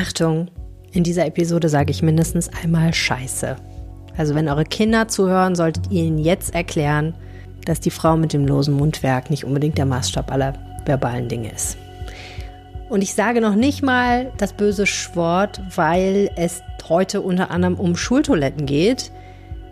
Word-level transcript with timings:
Achtung, 0.00 0.48
in 0.92 1.04
dieser 1.04 1.26
Episode 1.26 1.68
sage 1.68 1.90
ich 1.90 2.02
mindestens 2.02 2.48
einmal 2.62 2.94
Scheiße. 2.94 3.56
Also 4.16 4.34
wenn 4.34 4.48
eure 4.48 4.64
Kinder 4.64 5.08
zuhören, 5.08 5.54
solltet 5.54 5.90
ihr 5.90 6.04
ihnen 6.04 6.16
jetzt 6.16 6.54
erklären, 6.54 7.14
dass 7.66 7.80
die 7.80 7.90
Frau 7.90 8.16
mit 8.16 8.32
dem 8.32 8.46
losen 8.46 8.72
Mundwerk 8.72 9.28
nicht 9.28 9.44
unbedingt 9.44 9.76
der 9.76 9.84
Maßstab 9.84 10.32
aller 10.32 10.54
verbalen 10.86 11.28
Dinge 11.28 11.52
ist. 11.52 11.76
Und 12.88 13.02
ich 13.02 13.12
sage 13.12 13.42
noch 13.42 13.54
nicht 13.54 13.82
mal 13.82 14.32
das 14.38 14.54
böse 14.54 14.86
Schwort, 14.86 15.60
weil 15.76 16.30
es 16.34 16.62
heute 16.88 17.20
unter 17.20 17.50
anderem 17.50 17.74
um 17.74 17.94
Schultoiletten 17.94 18.64
geht. 18.64 19.12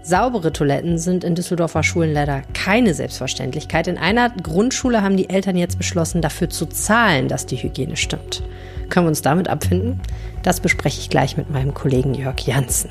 Saubere 0.03 0.53
Toiletten 0.53 0.99
sind 0.99 1.25
in 1.25 1.37
Düsseldorfer 1.37 1.83
Schulen 1.83 2.13
leider 2.13 2.43
keine 2.53 2.93
Selbstverständlichkeit. 2.93 3.89
In 3.89 3.97
einer 3.97 4.29
Grundschule 4.29 5.03
haben 5.03 5.17
die 5.17 5.31
Eltern 5.31 5.57
jetzt 5.57 5.79
beschlossen, 5.79 6.21
dafür 6.21 6.51
zu 6.51 6.67
zahlen, 6.67 7.29
dass 7.29 7.47
die 7.47 7.57
Hygiene 7.57 7.97
stimmt. 7.97 8.43
Können 8.89 9.07
wir 9.07 9.11
uns 9.11 9.23
damit 9.23 9.49
abfinden? 9.49 10.01
Das 10.43 10.61
bespreche 10.61 11.01
ich 11.01 11.11
gleich 11.11 11.37
mit 11.37 11.51
meinem 11.51 11.75
Kollegen 11.75 12.15
Jörg 12.15 12.41
Janssen. 12.41 12.91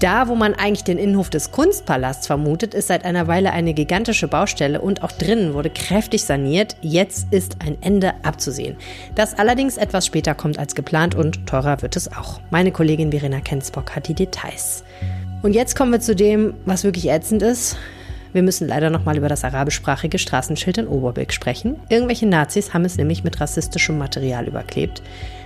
Da, 0.00 0.28
wo 0.28 0.34
man 0.34 0.54
eigentlich 0.54 0.84
den 0.84 0.96
Innenhof 0.96 1.28
des 1.28 1.50
Kunstpalasts 1.50 2.26
vermutet, 2.26 2.72
ist 2.72 2.88
seit 2.88 3.04
einer 3.04 3.26
Weile 3.26 3.52
eine 3.52 3.74
gigantische 3.74 4.28
Baustelle 4.28 4.80
und 4.80 5.02
auch 5.02 5.12
drinnen 5.12 5.52
wurde 5.52 5.68
kräftig 5.68 6.24
saniert. 6.24 6.74
Jetzt 6.80 7.26
ist 7.30 7.56
ein 7.62 7.76
Ende 7.82 8.14
abzusehen. 8.22 8.76
Das 9.14 9.38
allerdings 9.38 9.76
etwas 9.76 10.06
später 10.06 10.34
kommt 10.34 10.58
als 10.58 10.74
geplant 10.74 11.14
und 11.14 11.46
teurer 11.46 11.82
wird 11.82 11.96
es 11.96 12.10
auch. 12.10 12.40
Meine 12.50 12.72
Kollegin 12.72 13.10
Verena 13.10 13.40
Kensbock 13.40 13.94
hat 13.94 14.08
die 14.08 14.14
Details. 14.14 14.84
Und 15.42 15.52
jetzt 15.52 15.76
kommen 15.76 15.92
wir 15.92 16.00
zu 16.00 16.16
dem, 16.16 16.54
was 16.64 16.82
wirklich 16.82 17.10
ätzend 17.10 17.42
ist. 17.42 17.76
Wir 18.32 18.42
müssen 18.42 18.68
leider 18.68 18.90
nochmal 18.90 19.16
über 19.16 19.28
das 19.28 19.44
arabischsprachige 19.44 20.18
Straßenschild 20.18 20.78
in 20.78 20.86
Oberbilk 20.86 21.32
sprechen. 21.32 21.76
Irgendwelche 21.88 22.26
Nazis 22.26 22.72
haben 22.72 22.84
es 22.84 22.96
nämlich 22.96 23.24
mit 23.24 23.40
rassistischem 23.40 23.98
Material 23.98 24.46
überklebt. 24.46 25.02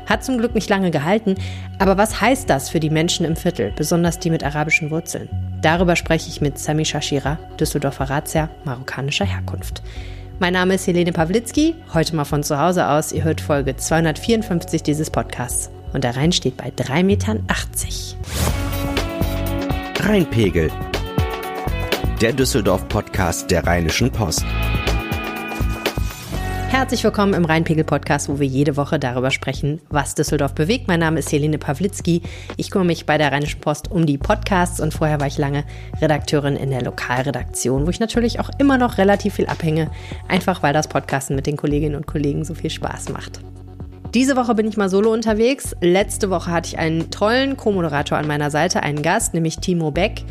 Hat 0.07 0.23
zum 0.23 0.37
Glück 0.37 0.55
nicht 0.55 0.69
lange 0.69 0.91
gehalten, 0.91 1.37
aber 1.79 1.97
was 1.97 2.21
heißt 2.21 2.51
das 2.51 2.69
für 2.69 2.81
die 2.81 2.91
Menschen 2.91 3.25
im 3.25 3.37
Viertel, 3.37 3.73
besonders 3.75 4.19
die 4.19 4.29
mit 4.29 4.45
arabischen 4.45 4.91
Wurzeln? 4.91 5.31
Darüber 5.63 5.97
spreche 5.97 6.29
ich 6.29 6.43
mit 6.43 6.59
Sami 6.59 6.85
Shashira, 6.85 7.39
Düsseldorfer 7.59 8.11
Razzia 8.11 8.51
marokkanischer 8.65 9.25
Herkunft. 9.25 9.83
Mein 10.41 10.53
Name 10.53 10.75
ist 10.75 10.87
Helene 10.87 11.13
Pawlitzki, 11.13 11.75
heute 11.95 12.17
mal 12.17 12.25
von 12.25 12.43
zu 12.43 12.59
Hause 12.59 12.89
aus. 12.89 13.13
Ihr 13.13 13.25
hört 13.25 13.41
Folge 13.41 13.77
254 13.77 14.83
dieses 14.83 15.09
Podcasts. 15.09 15.71
Und 15.95 16.03
der 16.05 16.17
Rhein 16.17 16.33
steht 16.33 16.57
bei 16.57 16.71
3,80 16.71 17.03
Metern. 17.05 17.47
Rheinpegel, 20.01 20.71
der 22.21 22.33
Düsseldorf-Podcast 22.33 23.51
der 23.51 23.67
Rheinischen 23.67 24.11
Post. 24.11 24.45
Herzlich 26.69 27.03
willkommen 27.03 27.35
im 27.35 27.45
Rheinpegel-Podcast, 27.45 28.29
wo 28.29 28.39
wir 28.39 28.47
jede 28.47 28.77
Woche 28.77 29.01
darüber 29.01 29.33
sprechen, 29.33 29.81
was 29.91 30.15
Düsseldorf 30.15 30.55
bewegt. 30.55 30.87
Mein 30.87 31.01
Name 31.01 31.19
ist 31.19 31.33
Helene 31.33 31.59
Pawlitzki. 31.59 32.23
Ich 32.57 32.71
kümmere 32.71 32.87
mich 32.87 33.05
bei 33.05 33.19
der 33.19 33.33
Rheinischen 33.33 33.61
Post 33.61 33.91
um 33.91 34.07
die 34.07 34.19
Podcasts 34.19 34.81
und 34.81 34.95
vorher 34.95 35.21
war 35.21 35.27
ich 35.27 35.39
lange 35.39 35.65
Redakteurin 36.01 36.57
in 36.57 36.71
der 36.71 36.83
Lokalredaktion, 36.83 37.85
wo 37.85 37.91
ich 37.91 38.01
natürlich 38.01 38.39
auch 38.39 38.51
immer 38.59 38.79
noch 38.79 38.99
relativ 38.99 39.35
viel 39.35 39.47
abhänge, 39.47 39.91
einfach 40.29 40.63
weil 40.63 40.73
das 40.73 40.89
Podcasten 40.89 41.35
mit 41.35 41.47
den 41.47 41.57
Kolleginnen 41.57 41.97
und 41.97 42.07
Kollegen 42.07 42.45
so 42.45 42.55
viel 42.55 42.71
Spaß 42.71 43.09
macht. 43.09 43.41
Diese 44.15 44.37
Woche 44.37 44.55
bin 44.55 44.69
ich 44.69 44.77
mal 44.77 44.89
solo 44.89 45.13
unterwegs. 45.13 45.75
Letzte 45.81 46.31
Woche 46.31 46.53
hatte 46.53 46.69
ich 46.69 46.79
einen 46.79 47.11
tollen 47.11 47.57
Co-Moderator 47.57 48.17
an 48.17 48.29
meiner 48.29 48.49
Seite, 48.53 48.85
einen 48.85 49.03
Gast, 49.03 49.35
nämlich 49.35 49.59
Timo 49.59 49.91
Beck. 49.91 50.23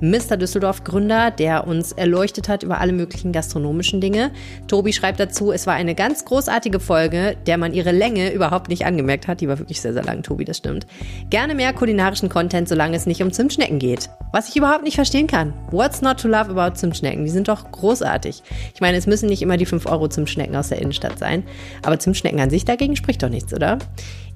Mr. 0.00 0.36
Düsseldorf 0.36 0.84
Gründer, 0.84 1.30
der 1.30 1.66
uns 1.66 1.92
erleuchtet 1.92 2.48
hat 2.48 2.62
über 2.62 2.80
alle 2.80 2.92
möglichen 2.92 3.32
gastronomischen 3.32 4.00
Dinge. 4.00 4.30
Tobi 4.66 4.92
schreibt 4.92 5.20
dazu, 5.20 5.52
es 5.52 5.66
war 5.66 5.74
eine 5.74 5.94
ganz 5.94 6.24
großartige 6.24 6.80
Folge, 6.80 7.36
der 7.46 7.58
man 7.58 7.74
ihre 7.74 7.92
Länge 7.92 8.32
überhaupt 8.32 8.68
nicht 8.68 8.86
angemerkt 8.86 9.28
hat. 9.28 9.40
Die 9.40 9.48
war 9.48 9.58
wirklich 9.58 9.80
sehr, 9.80 9.92
sehr 9.92 10.04
lang, 10.04 10.22
Tobi, 10.22 10.44
das 10.44 10.56
stimmt. 10.56 10.86
Gerne 11.28 11.54
mehr 11.54 11.72
kulinarischen 11.72 12.28
Content, 12.28 12.68
solange 12.68 12.96
es 12.96 13.06
nicht 13.06 13.22
um 13.22 13.32
Zimtschnecken 13.32 13.78
geht. 13.78 14.08
Was 14.32 14.48
ich 14.48 14.56
überhaupt 14.56 14.84
nicht 14.84 14.94
verstehen 14.94 15.26
kann. 15.26 15.52
What's 15.70 16.02
not 16.02 16.20
to 16.20 16.28
love 16.28 16.50
about 16.50 16.76
Zimtschnecken? 16.76 17.24
Die 17.24 17.30
sind 17.30 17.48
doch 17.48 17.70
großartig. 17.70 18.42
Ich 18.74 18.80
meine, 18.80 18.96
es 18.96 19.06
müssen 19.06 19.28
nicht 19.28 19.42
immer 19.42 19.56
die 19.56 19.66
5 19.66 19.86
Euro 19.86 20.08
Zimtschnecken 20.08 20.56
aus 20.56 20.68
der 20.68 20.78
Innenstadt 20.78 21.18
sein. 21.18 21.44
Aber 21.82 21.98
Zimtschnecken 21.98 22.40
an 22.40 22.50
sich 22.50 22.64
dagegen 22.64 22.96
spricht 22.96 23.22
doch 23.22 23.28
nichts, 23.28 23.52
oder? 23.52 23.78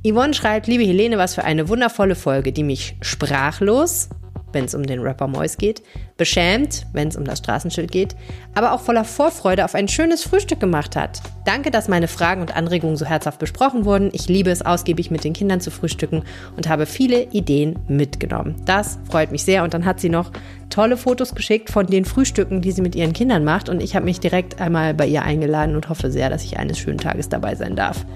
Yvonne 0.07 0.35
schreibt, 0.35 0.67
liebe 0.67 0.85
Helene, 0.85 1.17
was 1.17 1.35
für 1.35 1.45
eine 1.45 1.69
wundervolle 1.69 2.15
Folge, 2.15 2.53
die 2.53 2.63
mich 2.63 2.97
sprachlos 3.01 4.11
wenn 4.55 4.65
es 4.65 4.75
um 4.75 4.85
den 4.85 5.01
Rapper 5.01 5.29
Mois 5.29 5.57
geht, 5.59 5.83
beschämt, 6.17 6.87
wenn 6.93 7.09
es 7.09 7.17
um 7.17 7.25
das 7.25 7.39
Straßenschild 7.39 7.91
geht, 7.91 8.17
aber 8.55 8.73
auch 8.73 8.81
voller 8.81 9.05
Vorfreude 9.05 9.65
auf 9.65 9.75
ein 9.75 9.89
schönes 9.89 10.23
Frühstück 10.23 10.61
gemacht 10.61 10.97
hat. 10.97 11.21
Danke, 11.45 11.71
dass 11.71 11.89
meine 11.89 12.09
Fragen 12.09 12.41
und 12.41 12.57
Anregungen 12.57 12.97
so 12.97 13.05
herzhaft 13.05 13.39
besprochen 13.39 13.85
wurden. 13.85 14.11
Ich 14.13 14.29
liebe 14.29 14.51
es, 14.51 14.63
ausgiebig 14.63 15.11
mit 15.11 15.25
den 15.25 15.35
Kindern 15.35 15.61
zu 15.61 15.71
frühstücken 15.71 16.23
und 16.57 16.69
habe 16.69 16.87
viele 16.87 17.25
Ideen 17.33 17.79
mitgenommen. 17.89 18.55
Das 18.65 18.99
freut 19.11 19.31
mich 19.33 19.45
sehr. 19.45 19.65
Und 19.65 19.75
dann 19.75 19.85
hat 19.85 20.01
sie 20.01 20.09
noch 20.09 20.31
tolle 20.71 20.97
Fotos 20.97 21.35
geschickt 21.35 21.71
von 21.71 21.87
den 21.87 22.05
Frühstücken, 22.05 22.63
die 22.63 22.73
sie 22.73 22.83
mit 22.83 22.95
ihren 22.95 23.13
Kindern 23.13 23.45
macht. 23.45 23.69
Und 23.69 23.83
ich 23.83 23.95
habe 23.95 24.07
mich 24.07 24.21
direkt 24.21 24.61
einmal 24.61 24.95
bei 24.95 25.07
ihr 25.07 25.23
eingeladen 25.23 25.77
und 25.77 25.89
hoffe 25.89 26.11
sehr, 26.11 26.31
dass 26.31 26.45
ich 26.45 26.59
eines 26.59 26.79
schönen 26.79 26.99
Tages 26.99 27.29
dabei 27.29 27.55
sein 27.55 27.77
darf. 27.77 28.07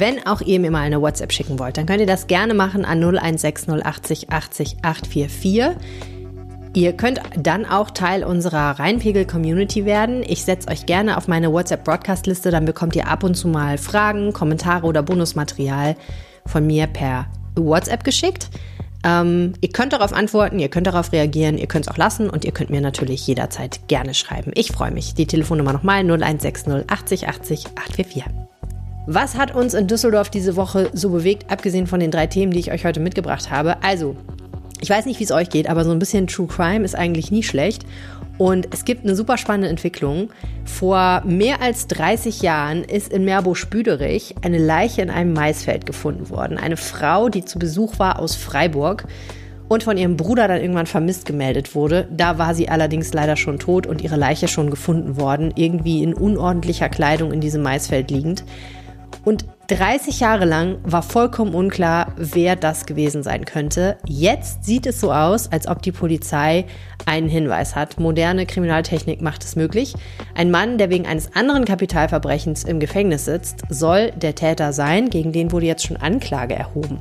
Wenn 0.00 0.26
auch 0.26 0.40
ihr 0.40 0.58
mir 0.60 0.70
mal 0.70 0.80
eine 0.80 1.02
WhatsApp 1.02 1.30
schicken 1.30 1.58
wollt, 1.58 1.76
dann 1.76 1.84
könnt 1.84 2.00
ihr 2.00 2.06
das 2.06 2.26
gerne 2.26 2.54
machen 2.54 2.86
an 2.86 3.00
016080 3.00 4.30
80 4.30 4.78
844. 4.80 5.76
Ihr 6.72 6.92
könnt 6.94 7.20
dann 7.36 7.66
auch 7.66 7.90
Teil 7.90 8.24
unserer 8.24 8.78
Rheinpegel-Community 8.78 9.84
werden. 9.84 10.22
Ich 10.26 10.46
setze 10.46 10.68
euch 10.68 10.86
gerne 10.86 11.18
auf 11.18 11.28
meine 11.28 11.52
WhatsApp-Broadcast-Liste, 11.52 12.50
dann 12.50 12.64
bekommt 12.64 12.96
ihr 12.96 13.08
ab 13.08 13.24
und 13.24 13.34
zu 13.34 13.46
mal 13.46 13.76
Fragen, 13.76 14.32
Kommentare 14.32 14.86
oder 14.86 15.02
Bonusmaterial 15.02 15.96
von 16.46 16.66
mir 16.66 16.86
per 16.86 17.26
WhatsApp 17.56 18.02
geschickt. 18.02 18.48
Ähm, 19.04 19.52
ihr 19.60 19.68
könnt 19.68 19.92
darauf 19.92 20.14
antworten, 20.14 20.60
ihr 20.60 20.70
könnt 20.70 20.86
darauf 20.86 21.12
reagieren, 21.12 21.58
ihr 21.58 21.66
könnt 21.66 21.86
es 21.86 21.92
auch 21.92 21.98
lassen 21.98 22.30
und 22.30 22.46
ihr 22.46 22.52
könnt 22.52 22.70
mir 22.70 22.80
natürlich 22.80 23.26
jederzeit 23.26 23.86
gerne 23.86 24.14
schreiben. 24.14 24.52
Ich 24.54 24.72
freue 24.72 24.92
mich. 24.92 25.12
Die 25.12 25.26
Telefonnummer 25.26 25.74
nochmal 25.74 26.00
0160 26.00 26.88
80 26.88 27.28
80 27.28 27.66
844. 27.76 28.39
Was 29.12 29.36
hat 29.36 29.56
uns 29.56 29.74
in 29.74 29.88
Düsseldorf 29.88 30.30
diese 30.30 30.54
Woche 30.54 30.88
so 30.92 31.10
bewegt, 31.10 31.50
abgesehen 31.50 31.88
von 31.88 31.98
den 31.98 32.12
drei 32.12 32.28
Themen, 32.28 32.52
die 32.52 32.60
ich 32.60 32.70
euch 32.70 32.84
heute 32.84 33.00
mitgebracht 33.00 33.50
habe? 33.50 33.82
Also, 33.82 34.14
ich 34.80 34.88
weiß 34.88 35.04
nicht, 35.04 35.18
wie 35.18 35.24
es 35.24 35.32
euch 35.32 35.50
geht, 35.50 35.68
aber 35.68 35.84
so 35.84 35.90
ein 35.90 35.98
bisschen 35.98 36.28
True 36.28 36.46
Crime 36.46 36.84
ist 36.84 36.94
eigentlich 36.94 37.32
nie 37.32 37.42
schlecht. 37.42 37.84
Und 38.38 38.68
es 38.72 38.84
gibt 38.84 39.02
eine 39.02 39.16
super 39.16 39.36
spannende 39.36 39.68
Entwicklung. 39.68 40.30
Vor 40.64 41.24
mehr 41.26 41.60
als 41.60 41.88
30 41.88 42.40
Jahren 42.42 42.84
ist 42.84 43.12
in 43.12 43.24
Meerbusch-Büderich 43.24 44.36
eine 44.42 44.58
Leiche 44.58 45.02
in 45.02 45.10
einem 45.10 45.32
Maisfeld 45.32 45.86
gefunden 45.86 46.30
worden. 46.30 46.56
Eine 46.56 46.76
Frau, 46.76 47.28
die 47.28 47.44
zu 47.44 47.58
Besuch 47.58 47.98
war 47.98 48.20
aus 48.20 48.36
Freiburg 48.36 49.08
und 49.66 49.82
von 49.82 49.96
ihrem 49.96 50.16
Bruder 50.16 50.46
dann 50.46 50.60
irgendwann 50.60 50.86
vermisst 50.86 51.26
gemeldet 51.26 51.74
wurde. 51.74 52.06
Da 52.16 52.38
war 52.38 52.54
sie 52.54 52.68
allerdings 52.68 53.12
leider 53.12 53.36
schon 53.36 53.58
tot 53.58 53.88
und 53.88 54.02
ihre 54.02 54.16
Leiche 54.16 54.46
schon 54.46 54.70
gefunden 54.70 55.20
worden, 55.20 55.52
irgendwie 55.56 56.04
in 56.04 56.14
unordentlicher 56.14 56.88
Kleidung 56.88 57.32
in 57.32 57.40
diesem 57.40 57.62
Maisfeld 57.62 58.12
liegend. 58.12 58.44
Und 59.24 59.44
30 59.68 60.18
Jahre 60.18 60.46
lang 60.46 60.78
war 60.82 61.02
vollkommen 61.02 61.54
unklar, 61.54 62.12
wer 62.16 62.56
das 62.56 62.86
gewesen 62.86 63.22
sein 63.22 63.44
könnte. 63.44 63.98
Jetzt 64.04 64.64
sieht 64.64 64.86
es 64.86 65.00
so 65.00 65.12
aus, 65.12 65.52
als 65.52 65.68
ob 65.68 65.80
die 65.82 65.92
Polizei 65.92 66.64
einen 67.06 67.28
Hinweis 67.28 67.76
hat. 67.76 68.00
Moderne 68.00 68.46
Kriminaltechnik 68.46 69.22
macht 69.22 69.44
es 69.44 69.54
möglich. 69.54 69.94
Ein 70.34 70.50
Mann, 70.50 70.76
der 70.76 70.90
wegen 70.90 71.06
eines 71.06 71.36
anderen 71.36 71.64
Kapitalverbrechens 71.64 72.64
im 72.64 72.80
Gefängnis 72.80 73.26
sitzt, 73.26 73.62
soll 73.68 74.10
der 74.12 74.34
Täter 74.34 74.72
sein. 74.72 75.08
Gegen 75.08 75.32
den 75.32 75.52
wurde 75.52 75.66
jetzt 75.66 75.86
schon 75.86 75.96
Anklage 75.96 76.54
erhoben. 76.54 76.98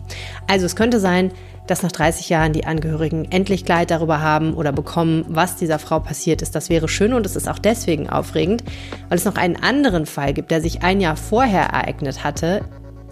Also 0.48 0.68
es 0.68 0.75
könnte 0.75 1.00
sein, 1.00 1.31
dass 1.69 1.84
nach 1.84 1.91
30 1.91 2.30
Jahren 2.30 2.53
die 2.53 2.66
Angehörigen 2.66 3.25
endlich 3.31 3.66
Klarheit 3.66 3.91
darüber 3.91 4.22
haben 4.22 4.53
oder 4.53 4.72
bekommen, 4.72 5.25
was 5.28 5.56
dieser 5.56 5.80
Frau 5.80 6.00
passiert 6.00 6.41
ist. 6.41 6.56
Das 6.56 6.69
wäre 6.69 6.88
schön 6.88 7.13
und 7.13 7.25
es 7.25 7.35
ist 7.35 7.47
auch 7.47 7.59
deswegen 7.59 8.09
aufregend, 8.09 8.63
weil 9.07 9.18
es 9.18 9.25
noch 9.25 9.35
einen 9.35 9.56
anderen 9.56 10.06
Fall 10.06 10.34
gibt, 10.34 10.52
der 10.52 10.62
sich 10.62 10.81
ein 10.81 11.00
Jahr 11.02 11.16
vorher 11.16 11.68
ereignet 11.68 12.24
hatte, 12.24 12.62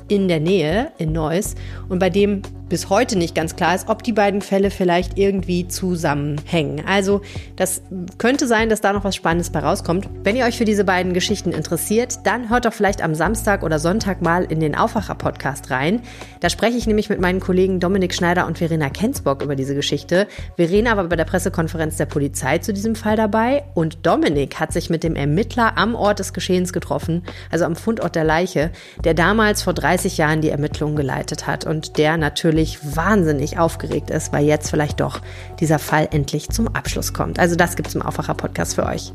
in 0.08 0.28
der 0.28 0.40
Nähe, 0.40 0.92
in 0.98 1.12
Neuss, 1.12 1.56
und 1.90 2.00
bei 2.00 2.10
dem 2.10 2.42
bis 2.70 2.90
heute 2.90 3.18
nicht 3.18 3.36
ganz 3.36 3.56
klar 3.56 3.76
ist, 3.76 3.88
ob 3.88 4.04
die 4.04 4.14
beiden 4.14 4.42
Fälle 4.42 4.72
vielleicht 4.72 5.18
irgendwie 5.18 5.68
zusammenhängen. 5.68 6.84
Also 6.86 7.22
das 7.56 7.82
könnte 8.18 8.48
sein, 8.48 8.70
dass 8.70 8.82
da 8.82 8.94
noch 8.94 9.04
was 9.04 9.16
Spannendes 9.16 9.50
bei 9.50 9.60
rauskommt. 9.60 10.10
Wenn 10.24 10.36
ihr 10.36 10.46
euch 10.46 10.58
für 10.58 10.66
diese 10.66 10.84
beiden 10.84 11.14
Geschichten 11.14 11.52
interessiert, 11.52 12.20
dann 12.26 12.50
hört 12.50 12.66
doch 12.66 12.74
vielleicht 12.74 13.02
am 13.02 13.16
Samstag 13.16 13.64
oder 13.64 13.80
Sonntag 13.80 14.22
mal 14.22 14.44
in 14.44 14.60
den 14.60 14.76
Aufwacher-Podcast 14.76 15.72
rein. 15.72 16.02
Da 16.40 16.50
spreche 16.50 16.78
ich 16.78 16.88
nämlich 16.88 17.10
mit 17.10 17.22
meinen 17.22 17.40
Kollegen 17.40 17.80
Dominik 17.80 18.14
Schneider 18.14 18.48
und 18.48 18.58
Verena 18.58 18.90
Kensbock 18.90 19.42
über 19.42 19.56
diese 19.56 19.76
Geschichte. 19.76 20.28
Verena 20.56 20.98
war 20.98 21.06
bei 21.06 21.16
der 21.16 21.26
Pressekonferenz 21.26 21.98
der 21.98 22.06
Polizei 22.06 22.58
zu 22.58 22.74
diesem 22.74 22.96
Fall 22.96 23.16
dabei 23.16 23.64
und 23.74 24.06
Dominik 24.06 24.60
hat 24.60 24.74
sich 24.74 24.90
mit 24.90 25.04
dem 25.04 25.16
Ermittler 25.16 25.78
am 25.78 25.96
Ort 25.96 26.20
des 26.20 26.34
Geschehens 26.34 26.74
getroffen, 26.74 27.24
also 27.52 27.66
am 27.66 27.76
Fundort 27.76 28.16
der 28.16 28.24
Leiche, 28.24 28.72
der 29.04 29.14
damals 29.14 29.62
vor 29.62 29.74
30 29.74 30.18
Jahren 30.18 30.42
die 30.42 30.50
Ermittlungen 30.50 30.96
geleitet 30.96 31.48
hat 31.48 31.66
und 31.66 31.98
der 31.98 32.18
natürlich 32.18 32.57
natürlich 32.58 32.96
wahnsinnig 32.96 33.60
aufgeregt 33.60 34.10
ist, 34.10 34.34
weil 34.34 34.44
jetzt 34.46 34.72
vielleicht 34.72 35.00
doch 35.00 35.22
dieser 35.60 35.78
Fall 35.78 36.10
endlich 36.12 36.50
zum 36.50 36.68
Abschluss 36.68 37.14
kommt. 37.14 37.38
Also 37.38 37.56
das 37.56 37.76
gibt 37.76 37.88
es 37.88 37.96
im 37.96 38.02
Aufwacher-Podcast 38.02 38.74
für 38.76 38.86
euch. 38.86 39.14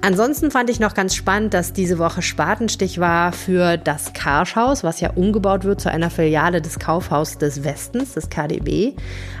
Ansonsten 0.00 0.50
fand 0.50 0.70
ich 0.70 0.80
noch 0.80 0.94
ganz 0.94 1.14
spannend, 1.14 1.52
dass 1.52 1.74
diese 1.74 1.98
Woche 1.98 2.22
Spatenstich 2.22 2.98
war 2.98 3.32
für 3.32 3.76
das 3.76 4.14
Karschhaus, 4.14 4.84
was 4.84 5.00
ja 5.00 5.10
umgebaut 5.10 5.64
wird 5.64 5.80
zu 5.80 5.90
einer 5.90 6.08
Filiale 6.08 6.62
des 6.62 6.78
Kaufhaus 6.78 7.36
des 7.36 7.62
Westens, 7.62 8.14
des 8.14 8.30
KDB. 8.30 8.94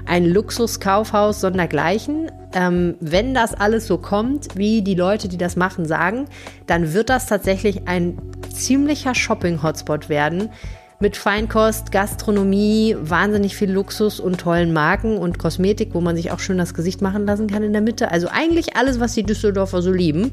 Ein 0.04 0.26
Luxuskaufhaus 0.26 1.40
sondergleichen. 1.40 2.30
Ähm, 2.52 2.96
wenn 3.00 3.34
das 3.34 3.54
alles 3.54 3.86
so 3.86 3.98
kommt, 3.98 4.56
wie 4.56 4.82
die 4.82 4.94
Leute, 4.94 5.28
die 5.28 5.38
das 5.38 5.56
machen, 5.56 5.86
sagen, 5.86 6.26
dann 6.66 6.92
wird 6.92 7.08
das 7.08 7.26
tatsächlich 7.26 7.88
ein 7.88 8.18
ziemlicher 8.52 9.14
Shopping-Hotspot 9.14 10.08
werden 10.08 10.50
mit 11.00 11.16
Feinkost, 11.16 11.92
Gastronomie, 11.92 12.96
wahnsinnig 13.00 13.56
viel 13.56 13.70
Luxus 13.70 14.18
und 14.18 14.40
tollen 14.40 14.72
Marken 14.72 15.16
und 15.16 15.38
Kosmetik, 15.38 15.90
wo 15.92 16.00
man 16.00 16.16
sich 16.16 16.32
auch 16.32 16.40
schön 16.40 16.58
das 16.58 16.74
Gesicht 16.74 17.02
machen 17.02 17.24
lassen 17.24 17.46
kann 17.46 17.62
in 17.62 17.72
der 17.72 17.82
Mitte. 17.82 18.10
Also 18.10 18.28
eigentlich 18.28 18.76
alles, 18.76 18.98
was 18.98 19.14
die 19.14 19.22
Düsseldorfer 19.22 19.80
so 19.80 19.92
lieben. 19.92 20.32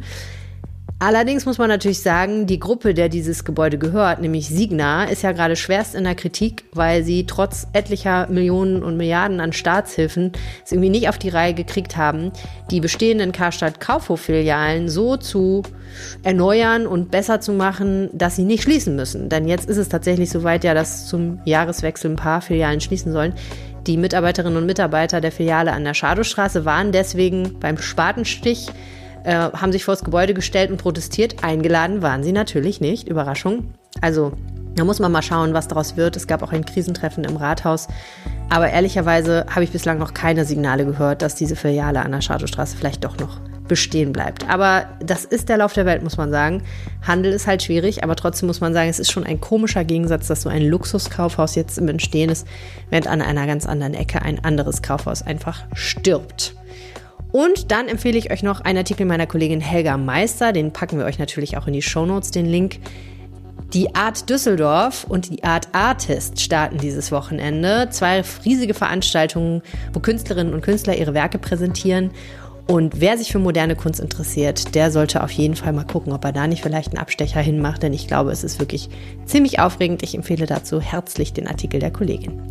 Allerdings 0.97 1.45
muss 1.45 1.57
man 1.57 1.67
natürlich 1.67 1.99
sagen, 1.99 2.47
die 2.47 2.57
Gruppe, 2.57 2.93
der 2.93 3.09
dieses 3.09 3.43
Gebäude 3.43 3.77
gehört, 3.77 4.21
nämlich 4.21 4.47
Signa, 4.47 5.03
ist 5.03 5.23
ja 5.23 5.33
gerade 5.33 5.57
schwerst 5.57 5.93
in 5.93 6.05
der 6.05 6.15
Kritik, 6.15 6.63
weil 6.71 7.03
sie 7.03 7.25
trotz 7.25 7.67
etlicher 7.73 8.27
Millionen 8.27 8.81
und 8.81 8.95
Milliarden 8.95 9.41
an 9.41 9.51
Staatshilfen 9.51 10.31
es 10.63 10.71
irgendwie 10.71 10.89
nicht 10.89 11.09
auf 11.09 11.17
die 11.17 11.27
Reihe 11.27 11.53
gekriegt 11.53 11.97
haben, 11.97 12.31
die 12.71 12.79
bestehenden 12.79 13.33
Karstadt 13.33 13.81
Kaufhof-Filialen 13.81 14.87
so 14.87 15.17
zu 15.17 15.63
erneuern 16.23 16.87
und 16.87 17.11
besser 17.11 17.41
zu 17.41 17.51
machen, 17.51 18.09
dass 18.13 18.37
sie 18.37 18.45
nicht 18.45 18.63
schließen 18.63 18.95
müssen. 18.95 19.27
Denn 19.27 19.49
jetzt 19.49 19.67
ist 19.67 19.77
es 19.77 19.89
tatsächlich 19.89 20.29
soweit 20.29 20.63
ja, 20.63 20.73
dass 20.73 21.07
zum 21.07 21.41
Jahreswechsel 21.43 22.11
ein 22.11 22.15
paar 22.15 22.41
Filialen 22.41 22.79
schließen 22.79 23.11
sollen. 23.11 23.33
Die 23.85 23.97
Mitarbeiterinnen 23.97 24.57
und 24.57 24.65
Mitarbeiter 24.65 25.19
der 25.19 25.33
Filiale 25.33 25.73
an 25.73 25.83
der 25.83 25.93
Schadowstraße 25.93 26.63
waren 26.63 26.93
deswegen 26.93 27.59
beim 27.59 27.77
Spatenstich 27.77 28.69
äh, 29.25 29.33
haben 29.33 29.71
sich 29.71 29.85
vor 29.85 29.93
das 29.93 30.03
Gebäude 30.03 30.33
gestellt 30.33 30.71
und 30.71 30.77
protestiert. 30.77 31.43
Eingeladen 31.43 32.01
waren 32.01 32.23
sie 32.23 32.31
natürlich 32.31 32.79
nicht. 32.79 33.07
Überraschung. 33.07 33.73
Also 34.01 34.33
da 34.75 34.83
muss 34.83 34.99
man 34.99 35.11
mal 35.11 35.21
schauen, 35.21 35.53
was 35.53 35.67
daraus 35.67 35.95
wird. 35.95 36.15
Es 36.15 36.27
gab 36.27 36.43
auch 36.43 36.51
ein 36.51 36.65
Krisentreffen 36.65 37.23
im 37.23 37.37
Rathaus. 37.37 37.87
Aber 38.49 38.69
ehrlicherweise 38.69 39.45
habe 39.49 39.63
ich 39.63 39.71
bislang 39.71 39.97
noch 39.97 40.13
keine 40.13 40.45
Signale 40.45 40.85
gehört, 40.85 41.21
dass 41.21 41.35
diese 41.35 41.55
Filiale 41.55 42.01
an 42.01 42.11
der 42.11 42.21
Schadowstraße 42.21 42.77
vielleicht 42.77 43.03
doch 43.03 43.17
noch 43.17 43.39
bestehen 43.67 44.11
bleibt. 44.11 44.47
Aber 44.47 44.85
das 44.99 45.25
ist 45.25 45.49
der 45.49 45.57
Lauf 45.57 45.73
der 45.73 45.85
Welt, 45.85 46.03
muss 46.03 46.17
man 46.17 46.29
sagen. 46.29 46.61
Handel 47.01 47.31
ist 47.31 47.47
halt 47.47 47.63
schwierig, 47.63 48.03
aber 48.03 48.15
trotzdem 48.15 48.47
muss 48.47 48.61
man 48.61 48.73
sagen, 48.73 48.89
es 48.89 48.99
ist 48.99 49.11
schon 49.11 49.23
ein 49.23 49.41
komischer 49.41 49.83
Gegensatz, 49.83 50.27
dass 50.27 50.43
so 50.43 50.49
ein 50.49 50.61
Luxuskaufhaus 50.61 51.55
jetzt 51.55 51.77
im 51.77 51.87
Entstehen 51.87 52.29
ist, 52.29 52.45
während 52.89 53.07
an 53.07 53.21
einer 53.21 53.47
ganz 53.47 53.65
anderen 53.65 53.93
Ecke 53.93 54.21
ein 54.21 54.43
anderes 54.43 54.81
Kaufhaus 54.81 55.23
einfach 55.23 55.63
stirbt. 55.73 56.55
Und 57.35 57.69
dann 57.69 57.89
empfehle 57.89 58.17
ich 58.17 58.31
euch 58.31 58.43
noch 58.43 58.61
einen 58.61 58.77
Artikel 58.77 59.05
meiner 59.05 59.27
Kollegin 59.27 59.59
Helga 59.59 59.97
Meister, 59.97 60.53
den 60.53 60.71
packen 60.71 60.97
wir 60.97 61.03
euch 61.03 61.19
natürlich 61.19 61.57
auch 61.57 61.67
in 61.67 61.73
die 61.73 61.81
Show 61.81 62.05
Notes, 62.05 62.31
den 62.31 62.45
Link. 62.45 62.79
Die 63.73 63.93
Art 63.93 64.29
Düsseldorf 64.29 65.05
und 65.09 65.29
die 65.29 65.43
Art 65.43 65.67
Artist 65.73 66.39
starten 66.39 66.77
dieses 66.77 67.11
Wochenende. 67.11 67.89
Zwei 67.91 68.23
riesige 68.45 68.73
Veranstaltungen, 68.73 69.63
wo 69.91 69.99
Künstlerinnen 69.99 70.53
und 70.53 70.61
Künstler 70.61 70.95
ihre 70.95 71.13
Werke 71.13 71.37
präsentieren. 71.37 72.11
Und 72.67 73.01
wer 73.01 73.17
sich 73.17 73.33
für 73.33 73.39
moderne 73.39 73.75
Kunst 73.75 73.99
interessiert, 73.99 74.73
der 74.73 74.89
sollte 74.89 75.21
auf 75.21 75.31
jeden 75.31 75.57
Fall 75.57 75.73
mal 75.73 75.83
gucken, 75.83 76.13
ob 76.13 76.23
er 76.23 76.31
da 76.31 76.47
nicht 76.47 76.63
vielleicht 76.63 76.93
einen 76.93 77.01
Abstecher 77.01 77.41
hinmacht, 77.41 77.83
denn 77.83 77.91
ich 77.91 78.07
glaube, 78.07 78.31
es 78.31 78.45
ist 78.45 78.61
wirklich 78.61 78.87
ziemlich 79.25 79.59
aufregend. 79.59 80.03
Ich 80.03 80.15
empfehle 80.15 80.45
dazu 80.45 80.79
herzlich 80.79 81.33
den 81.33 81.49
Artikel 81.49 81.81
der 81.81 81.91
Kollegin. 81.91 82.43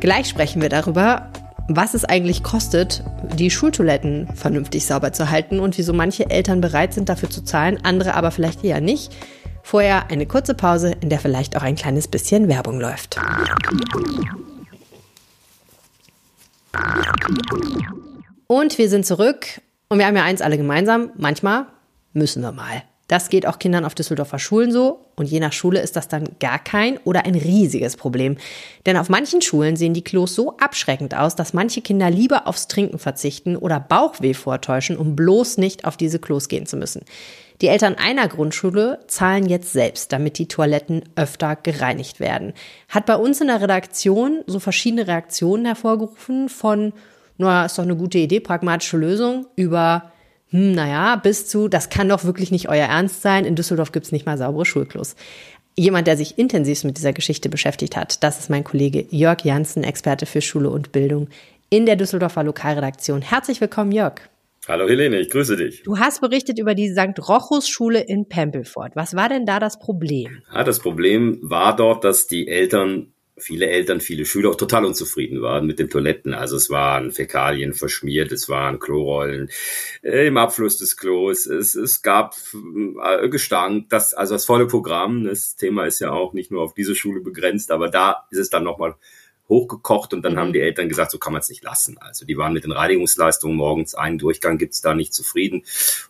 Gleich 0.00 0.28
sprechen 0.28 0.60
wir 0.60 0.68
darüber, 0.68 1.30
was 1.76 1.94
es 1.94 2.04
eigentlich 2.04 2.42
kostet, 2.42 3.04
die 3.36 3.50
Schultoiletten 3.50 4.28
vernünftig 4.34 4.86
sauber 4.86 5.12
zu 5.12 5.30
halten 5.30 5.60
und 5.60 5.78
wieso 5.78 5.92
manche 5.92 6.28
Eltern 6.28 6.60
bereit 6.60 6.94
sind, 6.94 7.08
dafür 7.08 7.30
zu 7.30 7.44
zahlen, 7.44 7.78
andere 7.84 8.14
aber 8.14 8.32
vielleicht 8.32 8.64
eher 8.64 8.80
nicht. 8.80 9.12
Vorher 9.62 10.10
eine 10.10 10.26
kurze 10.26 10.54
Pause, 10.54 10.96
in 11.00 11.10
der 11.10 11.20
vielleicht 11.20 11.56
auch 11.56 11.62
ein 11.62 11.76
kleines 11.76 12.08
bisschen 12.08 12.48
Werbung 12.48 12.80
läuft. 12.80 13.20
Und 18.48 18.78
wir 18.78 18.88
sind 18.88 19.06
zurück 19.06 19.60
und 19.88 19.98
wir 19.98 20.06
haben 20.06 20.16
ja 20.16 20.24
eins 20.24 20.42
alle 20.42 20.56
gemeinsam, 20.56 21.10
manchmal 21.16 21.66
müssen 22.12 22.42
wir 22.42 22.50
mal. 22.50 22.82
Das 23.10 23.28
geht 23.28 23.44
auch 23.44 23.58
Kindern 23.58 23.84
auf 23.84 23.96
Düsseldorfer 23.96 24.38
Schulen 24.38 24.70
so 24.70 25.00
und 25.16 25.26
je 25.26 25.40
nach 25.40 25.52
Schule 25.52 25.80
ist 25.80 25.96
das 25.96 26.06
dann 26.06 26.28
gar 26.38 26.60
kein 26.60 26.96
oder 26.98 27.24
ein 27.24 27.34
riesiges 27.34 27.96
Problem. 27.96 28.36
Denn 28.86 28.96
auf 28.96 29.08
manchen 29.08 29.42
Schulen 29.42 29.74
sehen 29.74 29.94
die 29.94 30.04
Klos 30.04 30.36
so 30.36 30.56
abschreckend 30.58 31.16
aus, 31.16 31.34
dass 31.34 31.52
manche 31.52 31.80
Kinder 31.80 32.08
lieber 32.08 32.46
aufs 32.46 32.68
Trinken 32.68 33.00
verzichten 33.00 33.56
oder 33.56 33.80
Bauchweh 33.80 34.32
vortäuschen, 34.32 34.96
um 34.96 35.16
bloß 35.16 35.58
nicht 35.58 35.86
auf 35.86 35.96
diese 35.96 36.20
Klos 36.20 36.46
gehen 36.46 36.66
zu 36.66 36.76
müssen. 36.76 37.02
Die 37.62 37.66
Eltern 37.66 37.96
einer 37.96 38.28
Grundschule 38.28 39.00
zahlen 39.08 39.48
jetzt 39.48 39.72
selbst, 39.72 40.12
damit 40.12 40.38
die 40.38 40.46
Toiletten 40.46 41.02
öfter 41.16 41.56
gereinigt 41.56 42.20
werden. 42.20 42.52
Hat 42.88 43.06
bei 43.06 43.16
uns 43.16 43.40
in 43.40 43.48
der 43.48 43.60
Redaktion 43.60 44.44
so 44.46 44.60
verschiedene 44.60 45.08
Reaktionen 45.08 45.64
hervorgerufen 45.64 46.48
von, 46.48 46.92
na, 47.38 47.64
ist 47.64 47.76
doch 47.76 47.82
eine 47.82 47.96
gute 47.96 48.18
Idee, 48.18 48.38
pragmatische 48.38 48.98
Lösung, 48.98 49.46
über 49.56 50.12
hm, 50.50 50.72
naja, 50.72 51.16
bis 51.16 51.46
zu, 51.46 51.68
das 51.68 51.90
kann 51.90 52.08
doch 52.08 52.24
wirklich 52.24 52.50
nicht 52.50 52.68
euer 52.68 52.86
Ernst 52.86 53.22
sein, 53.22 53.44
in 53.44 53.54
Düsseldorf 53.54 53.92
gibt's 53.92 54.12
nicht 54.12 54.26
mal 54.26 54.38
saubere 54.38 54.64
Schulklos. 54.64 55.14
Jemand, 55.76 56.06
der 56.06 56.16
sich 56.16 56.38
intensiv 56.38 56.84
mit 56.84 56.98
dieser 56.98 57.12
Geschichte 57.12 57.48
beschäftigt 57.48 57.96
hat, 57.96 58.22
das 58.24 58.40
ist 58.40 58.50
mein 58.50 58.64
Kollege 58.64 59.06
Jörg 59.10 59.44
Janssen, 59.44 59.84
Experte 59.84 60.26
für 60.26 60.40
Schule 60.40 60.70
und 60.70 60.92
Bildung 60.92 61.28
in 61.70 61.86
der 61.86 61.96
Düsseldorfer 61.96 62.42
Lokalredaktion. 62.42 63.22
Herzlich 63.22 63.60
willkommen, 63.60 63.92
Jörg. 63.92 64.20
Hallo 64.68 64.88
Helene, 64.88 65.20
ich 65.20 65.30
grüße 65.30 65.56
dich. 65.56 65.82
Du 65.84 65.98
hast 65.98 66.20
berichtet 66.20 66.58
über 66.58 66.74
die 66.74 66.90
St. 66.90 67.18
Rochus 67.28 67.68
Schule 67.68 68.00
in 68.00 68.28
Pempelfort. 68.28 68.90
Was 68.94 69.14
war 69.14 69.28
denn 69.28 69.46
da 69.46 69.58
das 69.58 69.78
Problem? 69.78 70.42
Ja, 70.52 70.64
das 70.64 70.80
Problem 70.80 71.38
war 71.42 71.74
dort, 71.74 72.04
dass 72.04 72.26
die 72.26 72.46
Eltern 72.46 73.12
viele 73.42 73.68
Eltern, 73.68 74.00
viele 74.00 74.24
Schüler 74.24 74.50
auch 74.50 74.56
total 74.56 74.84
unzufrieden 74.84 75.42
waren 75.42 75.66
mit 75.66 75.78
den 75.78 75.90
Toiletten. 75.90 76.34
Also 76.34 76.56
es 76.56 76.70
waren 76.70 77.10
Fäkalien 77.12 77.72
verschmiert, 77.72 78.32
es 78.32 78.48
waren 78.48 78.78
Klorollen 78.78 79.50
äh, 80.02 80.26
im 80.26 80.36
Abfluss 80.36 80.78
des 80.78 80.96
Klos, 80.96 81.46
es, 81.46 81.74
es 81.74 82.02
gab 82.02 82.34
äh, 83.04 83.28
Gestank, 83.28 83.88
das, 83.88 84.14
also 84.14 84.34
das 84.34 84.44
volle 84.44 84.66
Programm. 84.66 85.24
Das 85.24 85.56
Thema 85.56 85.86
ist 85.86 86.00
ja 86.00 86.10
auch 86.12 86.32
nicht 86.32 86.50
nur 86.50 86.62
auf 86.62 86.74
diese 86.74 86.94
Schule 86.94 87.20
begrenzt, 87.20 87.70
aber 87.70 87.88
da 87.88 88.26
ist 88.30 88.38
es 88.38 88.50
dann 88.50 88.64
nochmal 88.64 88.94
hochgekocht 89.50 90.14
und 90.14 90.22
dann 90.22 90.38
haben 90.38 90.54
die 90.54 90.60
Eltern 90.60 90.88
gesagt, 90.88 91.10
so 91.10 91.18
kann 91.18 91.34
man 91.34 91.40
es 91.40 91.50
nicht 91.50 91.62
lassen. 91.62 91.98
Also 91.98 92.24
die 92.24 92.38
waren 92.38 92.54
mit 92.54 92.64
den 92.64 92.72
Reinigungsleistungen 92.72 93.56
morgens 93.56 93.94
einen 93.94 94.16
Durchgang 94.16 94.56
gibt's 94.56 94.80
da 94.80 94.94
nicht 94.94 95.12
zufrieden 95.12 95.64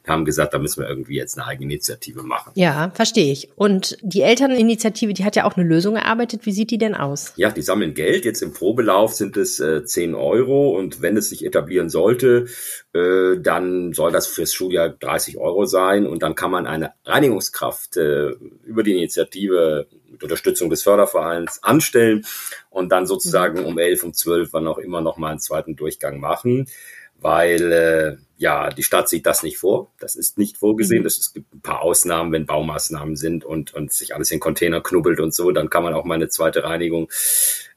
und 0.05 0.09
haben 0.09 0.25
gesagt, 0.25 0.55
da 0.55 0.59
müssen 0.59 0.83
wir 0.83 0.89
irgendwie 0.89 1.17
jetzt 1.17 1.37
eine 1.37 1.47
eigene 1.47 1.73
Initiative 1.73 2.23
machen. 2.23 2.53
Ja, 2.55 2.91
verstehe 2.95 3.33
ich. 3.33 3.49
Und 3.57 3.99
die 4.03 4.23
Elterninitiative, 4.23 5.15
die 5.15 5.25
hat 5.25 5.35
ja 5.35 5.45
auch 5.45 5.57
eine 5.57 5.67
Lösung 5.67 5.97
erarbeitet. 5.97 6.47
Wie 6.47 6.53
sieht 6.53 6.71
die 6.71 6.79
denn 6.79 6.95
aus? 6.95 7.33
Ja, 7.37 7.51
die 7.51 7.63
sammeln 7.63 7.95
Geld. 7.95 8.25
Jetzt 8.25 8.43
im 8.43 8.53
Probelauf 8.53 9.15
sind 9.15 9.37
es 9.37 9.59
äh, 9.59 9.85
10 9.85 10.15
Euro 10.15 10.77
und 10.79 11.03
wenn 11.03 11.17
es 11.17 11.31
sich 11.31 11.45
etablieren 11.45 11.89
sollte, 11.89 12.47
äh, 12.93 13.39
dann 13.41 13.93
soll 13.95 14.13
das 14.13 14.27
fürs 14.27 14.53
Schuljahr 14.53 14.91
30 14.91 15.39
Euro 15.39 15.65
sein 15.65 16.07
und 16.07 16.23
dann 16.23 16.35
kann 16.35 16.51
man 16.51 16.67
eine 16.67 16.93
Reinigungskraft 17.05 17.97
äh, 17.97 18.31
über 18.65 18.83
die 18.83 18.97
Initiative 18.97 19.87
mit 20.21 20.25
Unterstützung 20.25 20.71
des 20.71 20.83
Fördervereins 20.83 21.63
anstellen 21.63 22.27
und 22.69 22.91
dann 22.91 23.07
sozusagen 23.07 23.61
mhm. 23.61 23.67
um 23.67 23.79
elf, 23.79 24.05
um 24.05 24.13
zwölf, 24.13 24.53
wann 24.53 24.69
auch 24.69 24.79
immer 24.79 25.01
noch 25.01 25.17
mal 25.17 25.31
einen 25.31 25.41
zweiten 25.41 25.77
Durchgang 25.77 26.21
machen, 26.21 26.69
weil 27.19 27.73
äh, 27.73 28.17
ja 28.37 28.71
die 28.71 28.83
Stadt 28.83 29.09
sieht 29.09 29.27
das 29.27 29.43
nicht 29.43 29.59
vor. 29.59 29.91
Das 29.99 30.17
ist 30.17 30.39
nicht 30.39 30.59
vorgesehen. 30.59 31.01
Mhm. 31.01 31.05
Das, 31.05 31.19
es 31.19 31.33
gibt 31.33 31.55
ein 31.55 31.61
paar 31.61 31.81
Ausnahmen, 31.83 32.33
wenn 32.33 32.47
Baumaßnahmen 32.47 33.17
sind 33.17 33.45
und 33.45 33.75
und 33.75 33.93
sich 33.93 34.15
alles 34.15 34.31
in 34.31 34.41
Container 34.41 34.83
knubbelt 34.83 35.21
und 35.21 35.35
so, 35.35 35.51
dann 35.51 35.71
kann 35.71 35.83
man 35.83 35.95
auch 35.95 36.05
mal 36.05 36.15
eine 36.15 36.29
zweite 36.29 36.65
Reinigung 36.65 37.09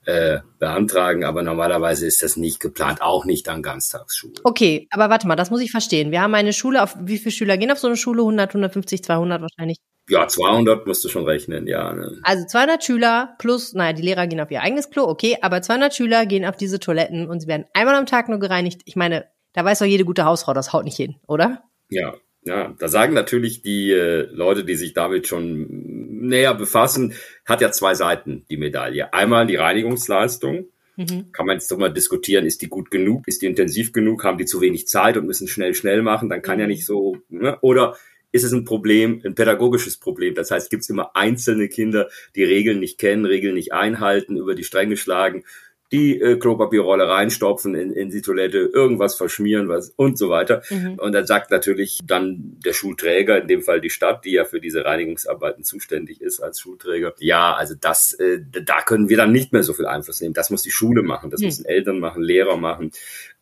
äh, 0.05 0.39
beantragen, 0.59 1.23
aber 1.23 1.43
normalerweise 1.43 2.05
ist 2.05 2.23
das 2.23 2.37
nicht 2.37 2.59
geplant, 2.59 3.01
auch 3.01 3.25
nicht 3.25 3.49
an 3.49 3.61
Ganztagsschule. 3.61 4.33
Okay, 4.43 4.87
aber 4.91 5.09
warte 5.09 5.27
mal, 5.27 5.35
das 5.35 5.49
muss 5.49 5.61
ich 5.61 5.71
verstehen. 5.71 6.11
Wir 6.11 6.21
haben 6.21 6.35
eine 6.35 6.53
Schule, 6.53 6.83
auf 6.83 6.95
wie 6.99 7.17
viele 7.17 7.31
Schüler 7.31 7.57
gehen 7.57 7.71
auf 7.71 7.79
so 7.79 7.87
eine 7.87 7.97
Schule? 7.97 8.21
100, 8.21 8.49
150, 8.49 9.03
200 9.03 9.41
wahrscheinlich? 9.41 9.77
Ja, 10.09 10.27
200 10.27 10.85
musst 10.85 11.03
du 11.05 11.09
schon 11.09 11.23
rechnen, 11.23 11.65
ja. 11.65 11.93
Ne? 11.93 12.19
Also 12.23 12.45
200 12.45 12.83
Schüler 12.83 13.35
plus, 13.39 13.73
naja, 13.73 13.93
die 13.93 14.01
Lehrer 14.01 14.27
gehen 14.27 14.41
auf 14.41 14.51
ihr 14.51 14.61
eigenes 14.61 14.89
Klo, 14.89 15.03
okay, 15.03 15.37
aber 15.41 15.61
200 15.61 15.93
Schüler 15.93 16.25
gehen 16.25 16.45
auf 16.45 16.57
diese 16.57 16.79
Toiletten 16.79 17.29
und 17.29 17.39
sie 17.39 17.47
werden 17.47 17.65
einmal 17.73 17.95
am 17.95 18.05
Tag 18.05 18.27
nur 18.27 18.39
gereinigt. 18.39 18.81
Ich 18.85 18.97
meine, 18.97 19.25
da 19.53 19.63
weiß 19.63 19.79
doch 19.79 19.85
jede 19.85 20.03
gute 20.03 20.25
Hausfrau, 20.25 20.53
das 20.53 20.73
haut 20.73 20.83
nicht 20.83 20.97
hin, 20.97 21.15
oder? 21.27 21.63
Ja, 21.89 22.15
ja, 22.45 22.73
da 22.77 22.87
sagen 22.89 23.13
natürlich 23.13 23.61
die 23.61 23.91
äh, 23.91 24.27
Leute, 24.31 24.65
die 24.65 24.75
sich 24.75 24.93
damit 24.93 25.27
schon 25.27 26.02
näher 26.23 26.53
befassen, 26.55 27.13
hat 27.45 27.61
ja 27.61 27.71
zwei 27.71 27.95
Seiten 27.95 28.45
die 28.49 28.57
Medaille. 28.57 29.13
Einmal 29.13 29.47
die 29.47 29.55
Reinigungsleistung. 29.55 30.65
Mhm. 30.95 31.31
Kann 31.31 31.47
man 31.47 31.57
jetzt 31.57 31.71
doch 31.71 31.77
mal 31.77 31.91
diskutieren, 31.91 32.45
ist 32.45 32.61
die 32.61 32.69
gut 32.69 32.91
genug, 32.91 33.27
ist 33.27 33.41
die 33.41 33.47
intensiv 33.47 33.93
genug, 33.93 34.23
haben 34.23 34.37
die 34.37 34.45
zu 34.45 34.61
wenig 34.61 34.87
Zeit 34.87 35.17
und 35.17 35.25
müssen 35.25 35.47
schnell, 35.47 35.73
schnell 35.73 36.03
machen, 36.03 36.29
dann 36.29 36.43
kann 36.43 36.59
ja 36.59 36.67
nicht 36.67 36.85
so, 36.85 37.17
ne? 37.29 37.57
oder 37.61 37.97
ist 38.31 38.43
es 38.43 38.51
ein 38.51 38.63
Problem, 38.65 39.21
ein 39.25 39.35
pädagogisches 39.35 39.97
Problem. 39.97 40.35
Das 40.35 40.51
heißt, 40.51 40.69
gibt 40.69 40.83
es 40.83 40.89
immer 40.89 41.15
einzelne 41.15 41.67
Kinder, 41.67 42.09
die 42.35 42.43
Regeln 42.43 42.79
nicht 42.79 42.97
kennen, 42.97 43.25
Regeln 43.25 43.53
nicht 43.53 43.73
einhalten, 43.73 44.37
über 44.37 44.55
die 44.55 44.63
Stränge 44.63 44.97
schlagen 44.97 45.45
die 45.93 46.19
äh, 46.19 46.37
Klopapierrolle 46.37 47.07
reinstopfen 47.07 47.75
in, 47.75 47.93
in 47.93 48.09
die 48.09 48.21
Toilette, 48.21 48.57
irgendwas 48.57 49.15
verschmieren 49.15 49.69
was 49.69 49.93
und 49.95 50.17
so 50.17 50.29
weiter. 50.29 50.63
Mhm. 50.71 50.95
Und 50.95 51.11
dann 51.13 51.27
sagt 51.27 51.51
natürlich 51.51 51.99
dann 52.03 52.57
der 52.65 52.73
Schulträger, 52.73 53.39
in 53.39 53.47
dem 53.47 53.61
Fall 53.61 53.79
die 53.79 53.91
Stadt, 53.91 54.25
die 54.25 54.31
ja 54.31 54.43
für 54.43 54.59
diese 54.59 54.83
Reinigungsarbeiten 54.85 55.63
zuständig 55.63 56.19
ist 56.19 56.39
als 56.39 56.59
Schulträger, 56.59 57.13
ja, 57.19 57.53
also 57.53 57.75
das, 57.79 58.13
äh, 58.13 58.39
da 58.41 58.81
können 58.81 59.07
wir 59.07 59.17
dann 59.17 59.31
nicht 59.31 59.53
mehr 59.53 59.61
so 59.61 59.73
viel 59.73 59.85
Einfluss 59.85 60.19
nehmen. 60.19 60.33
Das 60.33 60.49
muss 60.49 60.63
die 60.63 60.71
Schule 60.71 61.03
machen, 61.03 61.29
das 61.29 61.41
mhm. 61.41 61.47
müssen 61.47 61.65
Eltern 61.65 61.99
machen, 61.99 62.23
Lehrer 62.23 62.57
machen, 62.57 62.91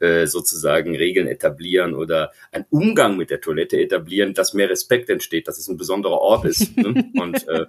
äh, 0.01 0.25
sozusagen 0.27 0.95
Regeln 0.95 1.27
etablieren 1.27 1.93
oder 1.93 2.31
einen 2.51 2.65
Umgang 2.69 3.17
mit 3.17 3.29
der 3.29 3.41
Toilette 3.41 3.79
etablieren, 3.79 4.33
dass 4.33 4.53
mehr 4.53 4.69
Respekt 4.69 5.09
entsteht, 5.09 5.47
dass 5.47 5.57
es 5.57 5.67
ein 5.67 5.77
besonderer 5.77 6.19
Ort 6.19 6.45
ist. 6.45 6.75
ne? 6.77 7.11
Und 7.21 7.47
äh, 7.47 7.65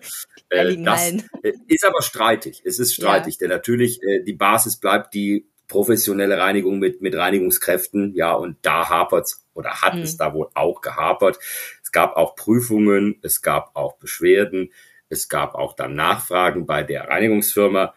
äh, 0.48 0.82
das 0.82 1.12
äh, 1.42 1.52
ist 1.68 1.84
aber 1.84 2.02
streitig. 2.02 2.62
Es 2.64 2.78
ist 2.78 2.94
streitig, 2.94 3.34
ja. 3.34 3.38
denn 3.40 3.50
natürlich 3.50 4.02
äh, 4.02 4.22
die 4.22 4.32
Basis 4.32 4.76
bleibt 4.76 5.14
die 5.14 5.46
professionelle 5.68 6.38
Reinigung 6.38 6.78
mit, 6.78 7.00
mit 7.00 7.14
Reinigungskräften, 7.14 8.14
ja, 8.14 8.34
und 8.34 8.58
da 8.62 8.88
hapert's 8.88 9.46
oder 9.54 9.82
hat 9.82 9.94
mhm. 9.94 10.02
es 10.02 10.16
da 10.16 10.34
wohl 10.34 10.48
auch 10.54 10.80
gehapert. 10.80 11.38
Es 11.82 11.92
gab 11.92 12.16
auch 12.16 12.36
Prüfungen, 12.36 13.18
es 13.22 13.42
gab 13.42 13.74
auch 13.74 13.96
Beschwerden, 13.96 14.70
es 15.08 15.28
gab 15.28 15.54
auch 15.54 15.74
dann 15.74 15.94
Nachfragen 15.94 16.66
bei 16.66 16.82
der 16.82 17.08
Reinigungsfirma. 17.08 17.94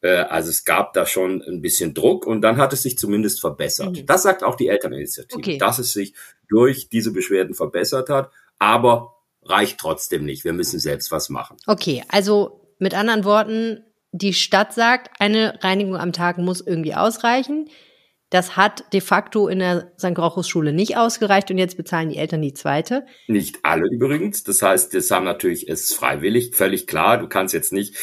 Äh, 0.00 0.16
also 0.16 0.50
es 0.50 0.64
gab 0.64 0.92
da 0.92 1.06
schon 1.06 1.42
ein 1.42 1.62
bisschen 1.62 1.94
Druck 1.94 2.26
und 2.26 2.40
dann 2.42 2.56
hat 2.56 2.72
es 2.72 2.82
sich 2.82 2.98
zumindest 2.98 3.40
verbessert. 3.40 3.96
Mhm. 3.96 4.06
Das 4.06 4.22
sagt 4.22 4.42
auch 4.42 4.56
die 4.56 4.68
Elterninitiative, 4.68 5.38
okay. 5.38 5.58
dass 5.58 5.78
es 5.78 5.92
sich 5.92 6.14
durch 6.48 6.88
diese 6.88 7.12
Beschwerden 7.12 7.54
verbessert 7.54 8.08
hat, 8.08 8.30
aber 8.58 9.14
reicht 9.42 9.78
trotzdem 9.78 10.24
nicht. 10.24 10.44
Wir 10.44 10.52
müssen 10.52 10.78
selbst 10.78 11.10
was 11.10 11.28
machen. 11.28 11.56
Okay, 11.66 12.02
also 12.08 12.60
mit 12.78 12.94
anderen 12.94 13.24
Worten, 13.24 13.84
die 14.12 14.32
Stadt 14.32 14.72
sagt, 14.72 15.20
eine 15.20 15.58
Reinigung 15.62 15.96
am 15.96 16.12
Tag 16.12 16.38
muss 16.38 16.60
irgendwie 16.60 16.94
ausreichen. 16.94 17.68
Das 18.30 18.56
hat 18.56 18.92
de 18.92 19.00
facto 19.00 19.46
in 19.46 19.60
der 19.60 19.92
St. 19.98 20.14
Grauchus 20.14 20.48
Schule 20.48 20.72
nicht 20.72 20.96
ausgereicht 20.96 21.48
und 21.52 21.58
jetzt 21.58 21.76
bezahlen 21.76 22.08
die 22.08 22.16
Eltern 22.16 22.42
die 22.42 22.54
zweite. 22.54 23.06
Nicht 23.28 23.58
alle 23.62 23.86
übrigens. 23.88 24.42
Das 24.42 24.62
heißt, 24.62 24.94
das 24.94 25.10
haben 25.12 25.24
natürlich, 25.24 25.68
es 25.68 25.94
freiwillig, 25.94 26.56
völlig 26.56 26.88
klar. 26.88 27.18
Du 27.18 27.28
kannst 27.28 27.54
jetzt 27.54 27.72
nicht 27.72 27.94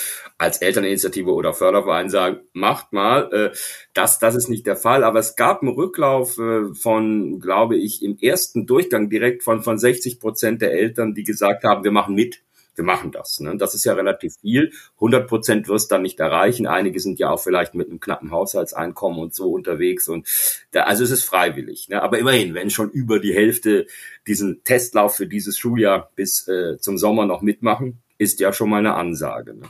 als 0.43 0.57
Elterninitiative 0.57 1.33
oder 1.33 1.53
Förderverein 1.53 2.09
sagen, 2.09 2.41
macht 2.53 2.93
mal. 2.93 3.31
Äh, 3.33 3.57
das, 3.93 4.19
das 4.19 4.35
ist 4.35 4.49
nicht 4.49 4.67
der 4.67 4.75
Fall. 4.75 5.03
Aber 5.03 5.19
es 5.19 5.35
gab 5.35 5.61
einen 5.61 5.71
Rücklauf 5.71 6.37
äh, 6.37 6.73
von, 6.73 7.39
glaube 7.39 7.77
ich, 7.77 8.03
im 8.03 8.17
ersten 8.19 8.65
Durchgang 8.65 9.09
direkt 9.09 9.43
von, 9.43 9.63
von 9.63 9.77
60 9.77 10.19
Prozent 10.19 10.61
der 10.61 10.73
Eltern, 10.73 11.13
die 11.13 11.23
gesagt 11.23 11.63
haben, 11.63 11.83
wir 11.83 11.91
machen 11.91 12.15
mit 12.15 12.41
wir 12.75 12.83
machen 12.83 13.11
das. 13.11 13.39
Ne? 13.39 13.55
Das 13.57 13.75
ist 13.75 13.83
ja 13.83 13.93
relativ 13.93 14.35
viel. 14.41 14.71
100 14.95 15.27
Prozent 15.27 15.67
wirst 15.67 15.91
dann 15.91 16.01
nicht 16.01 16.19
erreichen. 16.19 16.65
Einige 16.65 16.99
sind 16.99 17.19
ja 17.19 17.29
auch 17.29 17.39
vielleicht 17.39 17.75
mit 17.75 17.89
einem 17.89 17.99
knappen 17.99 18.31
Haushaltseinkommen 18.31 19.19
und 19.19 19.35
so 19.35 19.51
unterwegs. 19.51 20.07
Und 20.07 20.27
da, 20.71 20.83
also 20.83 21.03
es 21.03 21.11
ist 21.11 21.23
freiwillig. 21.23 21.89
Ne? 21.89 22.01
Aber 22.01 22.17
immerhin, 22.17 22.53
wenn 22.53 22.69
schon 22.69 22.89
über 22.89 23.19
die 23.19 23.33
Hälfte 23.33 23.85
diesen 24.27 24.63
Testlauf 24.63 25.15
für 25.15 25.27
dieses 25.27 25.57
Schuljahr 25.57 26.09
bis 26.15 26.47
äh, 26.47 26.77
zum 26.79 26.97
Sommer 26.97 27.25
noch 27.25 27.41
mitmachen, 27.41 28.01
ist 28.17 28.39
ja 28.39 28.53
schon 28.53 28.69
mal 28.69 28.77
eine 28.77 28.95
Ansage. 28.95 29.53
Ne? 29.53 29.69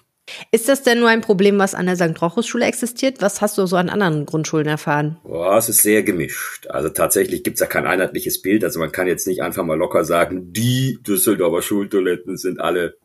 Ist 0.51 0.69
das 0.69 0.83
denn 0.83 0.99
nur 0.99 1.09
ein 1.09 1.21
Problem, 1.21 1.59
was 1.59 1.75
an 1.75 1.85
der 1.85 1.95
St. 1.95 2.21
Rochus-Schule 2.21 2.65
existiert? 2.65 3.21
Was 3.21 3.41
hast 3.41 3.57
du 3.57 3.65
so 3.65 3.75
an 3.75 3.89
anderen 3.89 4.25
Grundschulen 4.25 4.67
erfahren? 4.67 5.17
Boah, 5.23 5.57
es 5.57 5.67
ist 5.67 5.81
sehr 5.81 6.03
gemischt. 6.03 6.67
Also 6.67 6.89
tatsächlich 6.89 7.43
gibt's 7.43 7.59
ja 7.59 7.65
kein 7.65 7.85
einheitliches 7.85 8.41
Bild. 8.41 8.63
Also 8.63 8.79
man 8.79 8.91
kann 8.91 9.07
jetzt 9.07 9.27
nicht 9.27 9.41
einfach 9.41 9.63
mal 9.63 9.77
locker 9.77 10.05
sagen, 10.05 10.53
die 10.53 10.99
Düsseldorfer 11.05 11.61
Schultoiletten 11.61 12.37
sind 12.37 12.61
alle 12.61 12.95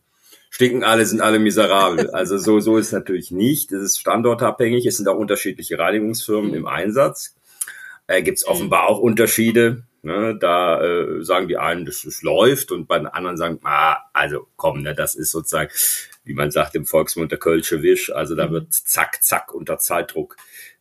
stinken 0.51 0.85
alle, 0.85 1.05
sind 1.05 1.21
alle 1.21 1.39
miserabel. 1.39 2.11
Also 2.13 2.39
so, 2.39 2.61
so 2.61 2.77
ist 2.79 2.93
natürlich 2.93 3.31
nicht. 3.31 3.73
Es 3.73 3.83
ist 3.83 4.01
standortabhängig. 4.01 4.87
Es 4.87 4.97
sind 4.97 5.09
auch 5.09 5.17
unterschiedliche 5.17 5.79
Reinigungsfirmen 5.79 6.55
im 6.55 6.67
Einsatz. 6.67 7.37
Äh, 8.07 8.23
Gibt 8.23 8.39
es 8.39 8.47
offenbar 8.47 8.89
auch 8.89 8.99
Unterschiede. 8.99 9.85
Ne, 10.01 10.39
da 10.41 10.81
äh, 10.81 11.25
sagen 11.25 11.49
die 11.49 11.57
einen, 11.57 11.85
dass 11.85 12.05
es 12.05 12.23
läuft 12.23 12.71
und 12.71 12.87
bei 12.87 12.99
den 12.99 13.09
anderen 13.09 13.37
sagen, 13.37 13.59
ah, 13.65 13.97
also 14.13 14.47
komm, 14.55 14.83
ne, 14.83 14.95
das 14.95 15.17
ist 15.17 15.33
sozusagen, 15.33 15.71
wie 16.29 16.35
man 16.35 16.51
sagt 16.51 16.75
im 16.75 16.85
Volksmund, 16.85 17.33
der 17.33 17.39
Kölsche 17.39 17.83
Wisch. 17.83 18.13
Also 18.13 18.37
da 18.37 18.47
mhm. 18.47 18.53
wird 18.53 18.73
zack, 18.73 19.25
zack 19.25 19.53
unter 19.53 19.79
Zeitdruck 19.79 20.37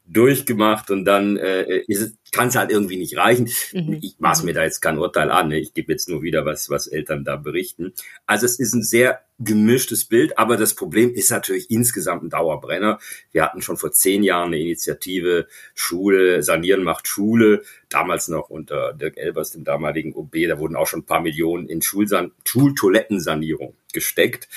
durchgemacht 0.07 0.89
und 0.89 1.03
dann 1.05 1.35
äh, 1.37 1.83
kann 2.31 2.47
es 2.47 2.55
halt 2.55 2.71
irgendwie 2.71 2.97
nicht 2.97 3.17
reichen. 3.17 3.49
Mhm. 3.73 3.99
Ich 4.01 4.15
maß 4.19 4.43
mir 4.43 4.53
da 4.53 4.63
jetzt 4.63 4.81
kein 4.81 4.97
Urteil 4.97 5.29
an. 5.31 5.49
Ne? 5.49 5.59
Ich 5.59 5.73
gebe 5.73 5.91
jetzt 5.91 6.07
nur 6.07 6.21
wieder 6.21 6.45
was, 6.45 6.69
was 6.69 6.87
Eltern 6.87 7.25
da 7.25 7.35
berichten. 7.35 7.93
Also 8.25 8.45
es 8.45 8.57
ist 8.57 8.73
ein 8.73 8.83
sehr 8.83 9.21
gemischtes 9.39 10.05
Bild, 10.05 10.37
aber 10.37 10.57
das 10.57 10.75
Problem 10.75 11.13
ist 11.13 11.29
natürlich 11.29 11.69
insgesamt 11.69 12.23
ein 12.23 12.29
Dauerbrenner. 12.29 12.99
Wir 13.31 13.43
hatten 13.43 13.61
schon 13.61 13.77
vor 13.77 13.91
zehn 13.91 14.23
Jahren 14.23 14.47
eine 14.47 14.59
Initiative 14.59 15.47
Schule, 15.75 16.41
Sanieren 16.41 16.83
macht 16.83 17.07
Schule, 17.07 17.63
damals 17.89 18.29
noch 18.29 18.49
unter 18.49 18.93
Dirk 18.93 19.17
Elbers, 19.17 19.51
dem 19.51 19.63
damaligen 19.63 20.15
OB, 20.15 20.35
da 20.47 20.57
wurden 20.57 20.75
auch 20.75 20.87
schon 20.87 21.01
ein 21.01 21.05
paar 21.05 21.21
Millionen 21.21 21.67
in 21.67 21.81
Schulsan 21.81 22.31
Schultoilettensanierung 22.45 23.75
gesteckt. 23.93 24.47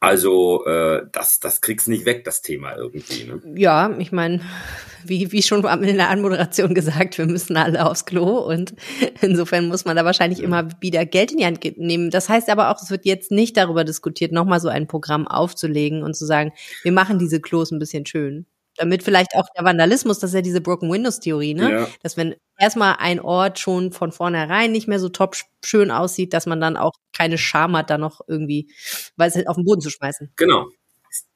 Also 0.00 0.64
äh, 0.64 1.02
das, 1.12 1.40
das 1.40 1.60
kriegst 1.60 1.86
nicht 1.86 2.06
weg, 2.06 2.24
das 2.24 2.40
Thema 2.40 2.74
irgendwie. 2.74 3.24
Ne? 3.24 3.42
Ja, 3.54 3.94
ich 3.98 4.12
meine, 4.12 4.40
wie, 5.04 5.30
wie 5.30 5.42
schon 5.42 5.62
in 5.82 5.96
der 5.96 6.08
Anmoderation 6.08 6.74
gesagt, 6.74 7.18
wir 7.18 7.26
müssen 7.26 7.56
alle 7.58 7.84
aufs 7.84 8.06
Klo 8.06 8.38
und 8.38 8.74
insofern 9.20 9.68
muss 9.68 9.84
man 9.84 9.96
da 9.96 10.04
wahrscheinlich 10.06 10.38
ja. 10.38 10.46
immer 10.46 10.68
wieder 10.80 11.04
Geld 11.04 11.32
in 11.32 11.38
die 11.38 11.44
Hand 11.44 11.62
nehmen. 11.76 12.10
Das 12.10 12.30
heißt 12.30 12.48
aber 12.48 12.70
auch, 12.70 12.80
es 12.82 12.90
wird 12.90 13.04
jetzt 13.04 13.30
nicht 13.30 13.58
darüber 13.58 13.84
diskutiert, 13.84 14.32
nochmal 14.32 14.60
so 14.60 14.68
ein 14.70 14.86
Programm 14.86 15.28
aufzulegen 15.28 16.02
und 16.02 16.16
zu 16.16 16.24
sagen, 16.24 16.52
wir 16.82 16.92
machen 16.92 17.18
diese 17.18 17.40
Klos 17.40 17.70
ein 17.70 17.78
bisschen 17.78 18.06
schön 18.06 18.46
damit 18.80 19.02
vielleicht 19.02 19.34
auch 19.36 19.46
der 19.56 19.64
Vandalismus, 19.64 20.18
das 20.18 20.30
ist 20.30 20.34
ja 20.34 20.42
diese 20.42 20.60
Broken 20.60 20.90
Windows 20.90 21.20
Theorie, 21.20 21.54
ne? 21.54 21.70
Ja. 21.70 21.88
Dass 22.02 22.16
wenn 22.16 22.34
erstmal 22.58 22.96
ein 22.98 23.20
Ort 23.20 23.58
schon 23.58 23.92
von 23.92 24.10
vornherein 24.12 24.72
nicht 24.72 24.88
mehr 24.88 24.98
so 24.98 25.08
top 25.08 25.36
schön 25.64 25.90
aussieht, 25.90 26.32
dass 26.32 26.46
man 26.46 26.60
dann 26.60 26.76
auch 26.76 26.92
keine 27.16 27.38
Scham 27.38 27.76
hat, 27.76 27.90
da 27.90 27.98
noch 27.98 28.20
irgendwie, 28.26 28.72
weil 29.16 29.28
es 29.28 29.46
auf 29.46 29.56
den 29.56 29.64
Boden 29.64 29.80
zu 29.80 29.90
schmeißen. 29.90 30.32
Genau 30.36 30.66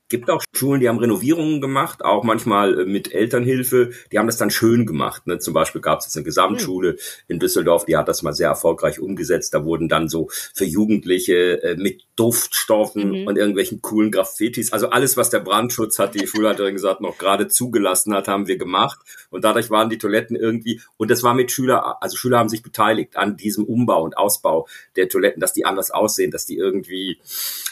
gibt 0.08 0.30
auch 0.30 0.42
Schulen, 0.54 0.80
die 0.80 0.88
haben 0.88 0.98
Renovierungen 0.98 1.60
gemacht, 1.60 2.04
auch 2.04 2.24
manchmal 2.24 2.80
äh, 2.80 2.84
mit 2.84 3.12
Elternhilfe. 3.12 3.90
Die 4.12 4.18
haben 4.18 4.26
das 4.26 4.36
dann 4.36 4.50
schön 4.50 4.86
gemacht. 4.86 5.26
Ne? 5.26 5.38
Zum 5.38 5.54
Beispiel 5.54 5.80
gab 5.80 6.00
es 6.00 6.06
jetzt 6.06 6.16
eine 6.16 6.24
Gesamtschule 6.24 6.96
in 7.26 7.38
Düsseldorf, 7.38 7.84
die 7.84 7.96
hat 7.96 8.08
das 8.08 8.22
mal 8.22 8.32
sehr 8.32 8.48
erfolgreich 8.48 9.00
umgesetzt. 9.00 9.54
Da 9.54 9.64
wurden 9.64 9.88
dann 9.88 10.08
so 10.08 10.28
für 10.54 10.64
Jugendliche 10.64 11.62
äh, 11.62 11.76
mit 11.76 12.04
Duftstoffen 12.16 13.22
mhm. 13.22 13.26
und 13.26 13.36
irgendwelchen 13.36 13.82
coolen 13.82 14.10
Graffitis, 14.10 14.72
also 14.72 14.90
alles, 14.90 15.16
was 15.16 15.30
der 15.30 15.40
Brandschutz 15.40 15.98
hat, 15.98 16.14
die 16.14 16.26
Schulleiterin 16.26 16.74
gesagt, 16.74 17.00
noch 17.00 17.18
gerade 17.18 17.48
zugelassen 17.48 18.14
hat, 18.14 18.28
haben 18.28 18.46
wir 18.46 18.58
gemacht. 18.58 19.00
Und 19.30 19.44
dadurch 19.44 19.70
waren 19.70 19.88
die 19.88 19.98
Toiletten 19.98 20.36
irgendwie, 20.36 20.80
und 20.96 21.10
das 21.10 21.22
war 21.22 21.34
mit 21.34 21.50
Schüler, 21.50 22.02
also 22.02 22.16
Schüler 22.16 22.38
haben 22.38 22.48
sich 22.48 22.62
beteiligt 22.62 23.16
an 23.16 23.36
diesem 23.36 23.64
Umbau 23.64 24.02
und 24.02 24.16
Ausbau 24.16 24.68
der 24.96 25.08
Toiletten, 25.08 25.40
dass 25.40 25.52
die 25.52 25.64
anders 25.64 25.90
aussehen, 25.90 26.30
dass 26.30 26.46
die 26.46 26.56
irgendwie, 26.56 27.18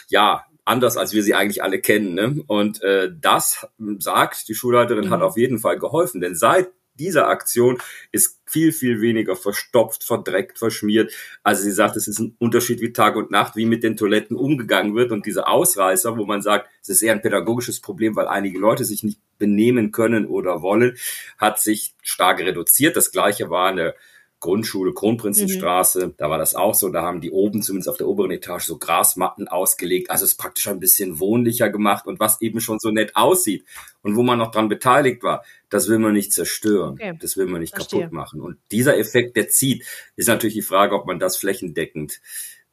ja, 0.09 0.45
anders, 0.65 0.97
als 0.97 1.13
wir 1.13 1.23
sie 1.23 1.35
eigentlich 1.35 1.63
alle 1.63 1.79
kennen. 1.79 2.13
Ne? 2.13 2.43
Und 2.47 2.81
äh, 2.81 3.11
das 3.19 3.67
sagt, 3.99 4.47
die 4.47 4.55
Schulleiterin 4.55 5.05
mhm. 5.05 5.09
hat 5.09 5.21
auf 5.21 5.37
jeden 5.37 5.59
Fall 5.59 5.77
geholfen, 5.77 6.21
denn 6.21 6.35
seit 6.35 6.69
dieser 6.95 7.27
Aktion 7.27 7.79
ist 8.11 8.39
viel, 8.45 8.71
viel 8.71 9.01
weniger 9.01 9.35
verstopft, 9.35 10.03
verdreckt, 10.03 10.59
verschmiert. 10.59 11.11
Also 11.41 11.63
sie 11.63 11.71
sagt, 11.71 11.95
es 11.95 12.07
ist 12.07 12.19
ein 12.19 12.35
Unterschied 12.39 12.81
wie 12.81 12.93
Tag 12.93 13.15
und 13.15 13.31
Nacht, 13.31 13.55
wie 13.55 13.65
mit 13.65 13.83
den 13.83 13.97
Toiletten 13.97 14.37
umgegangen 14.37 14.95
wird. 14.95 15.11
Und 15.11 15.25
diese 15.25 15.47
Ausreißer, 15.47 16.17
wo 16.17 16.25
man 16.25 16.41
sagt, 16.41 16.69
es 16.81 16.89
ist 16.89 17.01
eher 17.01 17.13
ein 17.13 17.21
pädagogisches 17.21 17.79
Problem, 17.79 18.15
weil 18.15 18.27
einige 18.27 18.59
Leute 18.59 18.85
sich 18.85 19.03
nicht 19.03 19.19
benehmen 19.39 19.91
können 19.91 20.27
oder 20.27 20.61
wollen, 20.61 20.97
hat 21.37 21.59
sich 21.59 21.95
stark 22.03 22.39
reduziert. 22.39 22.95
Das 22.95 23.11
gleiche 23.11 23.49
war 23.49 23.69
eine 23.69 23.95
Grundschule, 24.43 24.93
Kronprinzenstraße, 24.93 26.07
mhm. 26.07 26.13
da 26.17 26.29
war 26.29 26.37
das 26.37 26.53
auch 26.53 26.75
so. 26.75 26.89
Da 26.89 27.01
haben 27.01 27.21
die 27.21 27.31
oben, 27.31 27.61
zumindest 27.61 27.87
auf 27.87 27.97
der 27.97 28.09
oberen 28.09 28.29
Etage, 28.29 28.65
so 28.65 28.77
Grasmatten 28.77 29.47
ausgelegt. 29.47 30.11
Also 30.11 30.25
es 30.25 30.33
ist 30.33 30.37
praktisch 30.37 30.67
ein 30.67 30.81
bisschen 30.81 31.19
wohnlicher 31.19 31.69
gemacht 31.69 32.05
und 32.05 32.19
was 32.19 32.41
eben 32.41 32.59
schon 32.59 32.77
so 32.77 32.91
nett 32.91 33.15
aussieht 33.15 33.65
und 34.01 34.17
wo 34.17 34.23
man 34.23 34.37
noch 34.37 34.51
dran 34.51 34.67
beteiligt 34.67 35.23
war, 35.23 35.45
das 35.69 35.87
will 35.87 35.97
man 35.97 36.13
nicht 36.13 36.33
zerstören. 36.33 36.93
Okay. 36.93 37.17
Das 37.21 37.37
will 37.37 37.47
man 37.47 37.61
nicht 37.61 37.73
Verstehe. 37.73 38.01
kaputt 38.01 38.13
machen. 38.13 38.41
Und 38.41 38.57
dieser 38.69 38.97
Effekt, 38.97 39.37
der 39.37 39.47
zieht, 39.47 39.85
ist 40.17 40.27
natürlich 40.27 40.55
die 40.55 40.61
Frage, 40.61 40.93
ob 40.93 41.07
man 41.07 41.19
das 41.19 41.37
flächendeckend 41.37 42.19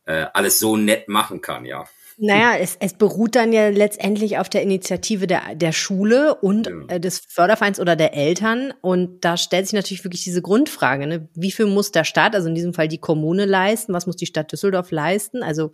äh, 0.07 0.27
alles 0.35 0.59
so 0.59 0.77
nett 0.77 1.09
machen 1.09 1.41
kann, 1.41 1.65
ja. 1.65 1.87
Naja, 2.23 2.59
es, 2.59 2.77
es 2.81 2.93
beruht 2.93 3.35
dann 3.35 3.53
ja 3.53 3.71
letztendlich 3.71 4.37
auf 4.37 4.51
der 4.51 4.63
Initiative 4.63 5.27
der, 5.27 5.55
der 5.55 5.73
Schule 5.73 6.35
und 6.35 6.67
ja. 6.67 6.73
äh, 6.89 7.01
des 7.01 7.19
Fördervereins 7.19 7.81
oder 7.81 7.97
der 7.97 8.13
Eltern. 8.15 8.75
Und 8.83 9.25
da 9.25 9.39
stellt 9.39 9.67
sich 9.67 9.73
natürlich 9.73 10.05
wirklich 10.05 10.23
diese 10.25 10.43
Grundfrage, 10.43 11.07
ne? 11.07 11.29
wie 11.35 11.51
viel 11.51 11.65
muss 11.65 11.93
der 11.93 12.05
Staat, 12.05 12.35
also 12.35 12.49
in 12.49 12.55
diesem 12.55 12.75
Fall 12.75 12.89
die 12.89 12.99
Kommune 12.99 13.47
leisten, 13.47 13.95
was 13.95 14.07
muss 14.07 14.17
die 14.17 14.27
Stadt 14.27 14.53
Düsseldorf 14.53 14.91
leisten? 14.91 15.43
Also 15.43 15.73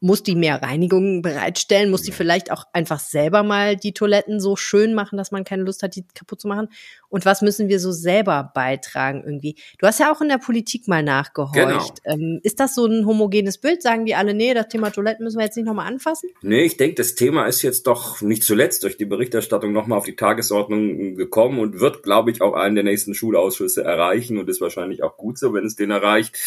muss 0.00 0.22
die 0.22 0.34
mehr 0.34 0.62
Reinigungen 0.62 1.22
bereitstellen? 1.22 1.90
Muss 1.90 2.02
die 2.02 2.12
vielleicht 2.12 2.50
auch 2.50 2.64
einfach 2.72 2.98
selber 2.98 3.42
mal 3.42 3.76
die 3.76 3.92
Toiletten 3.92 4.40
so 4.40 4.56
schön 4.56 4.94
machen, 4.94 5.18
dass 5.18 5.30
man 5.30 5.44
keine 5.44 5.62
Lust 5.62 5.82
hat, 5.82 5.94
die 5.94 6.04
kaputt 6.14 6.40
zu 6.40 6.48
machen? 6.48 6.68
Und 7.10 7.26
was 7.26 7.42
müssen 7.42 7.68
wir 7.68 7.80
so 7.80 7.92
selber 7.92 8.50
beitragen 8.54 9.22
irgendwie? 9.24 9.56
Du 9.78 9.86
hast 9.86 10.00
ja 10.00 10.12
auch 10.12 10.20
in 10.20 10.28
der 10.28 10.38
Politik 10.38 10.88
mal 10.88 11.02
nachgehorcht. 11.02 11.54
Genau. 11.54 11.84
Ähm, 12.04 12.40
ist 12.42 12.60
das 12.60 12.74
so 12.74 12.86
ein 12.86 13.04
homogenes 13.04 13.58
Bild? 13.58 13.82
Sagen 13.82 14.06
die 14.06 14.14
alle, 14.14 14.32
nee, 14.32 14.54
das 14.54 14.68
Thema 14.68 14.90
Toiletten 14.90 15.24
müssen 15.24 15.38
wir 15.38 15.44
jetzt 15.44 15.56
nicht 15.56 15.66
nochmal 15.66 15.86
anfassen? 15.86 16.30
Nee, 16.40 16.62
ich 16.62 16.76
denke, 16.76 16.94
das 16.94 17.14
Thema 17.14 17.46
ist 17.46 17.62
jetzt 17.62 17.86
doch 17.86 18.22
nicht 18.22 18.44
zuletzt 18.44 18.84
durch 18.84 18.96
die 18.96 19.04
Berichterstattung 19.04 19.72
nochmal 19.72 19.98
auf 19.98 20.04
die 20.04 20.16
Tagesordnung 20.16 21.16
gekommen 21.16 21.58
und 21.58 21.80
wird, 21.80 22.02
glaube 22.02 22.30
ich, 22.30 22.40
auch 22.40 22.54
einen 22.54 22.76
der 22.76 22.84
nächsten 22.84 23.12
Schulausschüsse 23.12 23.82
erreichen 23.82 24.38
und 24.38 24.48
ist 24.48 24.60
wahrscheinlich 24.60 25.02
auch 25.02 25.16
gut 25.16 25.36
so, 25.36 25.52
wenn 25.52 25.66
es 25.66 25.76
den 25.76 25.90
erreicht. 25.90 26.38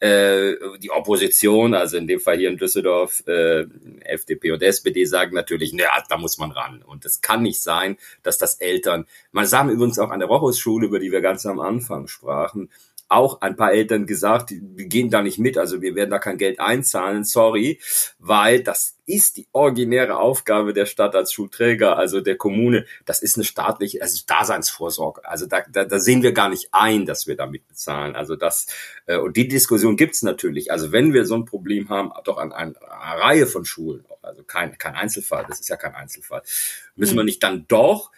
Äh, 0.00 0.54
die 0.80 0.90
Opposition, 0.90 1.74
also 1.74 1.96
in 1.96 2.06
dem 2.06 2.20
Fall 2.20 2.38
hier 2.38 2.50
in 2.50 2.56
Düsseldorf, 2.56 2.97
äh, 3.26 3.66
FDP 4.00 4.52
und 4.52 4.62
SPD 4.62 5.04
sagen 5.04 5.34
natürlich, 5.34 5.72
naja, 5.72 6.02
da 6.08 6.16
muss 6.16 6.38
man 6.38 6.50
ran. 6.50 6.82
Und 6.82 7.04
es 7.04 7.20
kann 7.20 7.42
nicht 7.42 7.62
sein, 7.62 7.96
dass 8.22 8.38
das 8.38 8.56
Eltern, 8.56 9.06
man 9.32 9.46
sagen 9.46 9.70
übrigens 9.70 9.98
auch 9.98 10.10
an 10.10 10.20
der 10.20 10.28
Rochus-Schule, 10.28 10.86
über 10.86 10.98
die 10.98 11.12
wir 11.12 11.20
ganz 11.20 11.46
am 11.46 11.60
Anfang 11.60 12.08
sprachen, 12.08 12.70
auch 13.08 13.40
ein 13.40 13.56
paar 13.56 13.72
Eltern 13.72 14.06
gesagt, 14.06 14.50
wir 14.50 14.86
gehen 14.86 15.10
da 15.10 15.22
nicht 15.22 15.38
mit, 15.38 15.56
also 15.58 15.80
wir 15.80 15.94
werden 15.94 16.10
da 16.10 16.18
kein 16.18 16.38
Geld 16.38 16.60
einzahlen, 16.60 17.24
sorry, 17.24 17.80
weil 18.18 18.62
das 18.62 18.98
ist 19.06 19.38
die 19.38 19.48
originäre 19.52 20.18
Aufgabe 20.18 20.74
der 20.74 20.84
Stadt 20.84 21.14
als 21.14 21.32
Schulträger, 21.32 21.96
also 21.96 22.20
der 22.20 22.36
Kommune. 22.36 22.84
Das 23.06 23.22
ist 23.22 23.36
eine 23.36 23.44
staatliche, 23.44 24.02
also 24.02 24.22
Daseinsvorsorge. 24.26 25.26
Also 25.26 25.46
da, 25.46 25.62
da, 25.70 25.86
da 25.86 25.98
sehen 25.98 26.22
wir 26.22 26.32
gar 26.32 26.50
nicht 26.50 26.68
ein, 26.72 27.06
dass 27.06 27.26
wir 27.26 27.34
damit 27.34 27.66
bezahlen. 27.66 28.14
Also 28.14 28.36
das 28.36 28.66
äh, 29.06 29.16
und 29.16 29.36
die 29.38 29.48
Diskussion 29.48 29.96
gibt's 29.96 30.22
natürlich. 30.22 30.70
Also 30.70 30.92
wenn 30.92 31.14
wir 31.14 31.24
so 31.24 31.36
ein 31.36 31.46
Problem 31.46 31.88
haben, 31.88 32.12
doch 32.24 32.36
an, 32.36 32.52
an 32.52 32.76
einer 32.76 33.22
Reihe 33.22 33.46
von 33.46 33.64
Schulen, 33.64 34.04
also 34.20 34.42
kein, 34.42 34.76
kein 34.76 34.94
Einzelfall, 34.94 35.46
das 35.48 35.60
ist 35.60 35.70
ja 35.70 35.76
kein 35.76 35.94
Einzelfall, 35.94 36.42
müssen 36.94 37.16
wir 37.16 37.24
nicht 37.24 37.42
dann 37.42 37.64
doch 37.66 38.12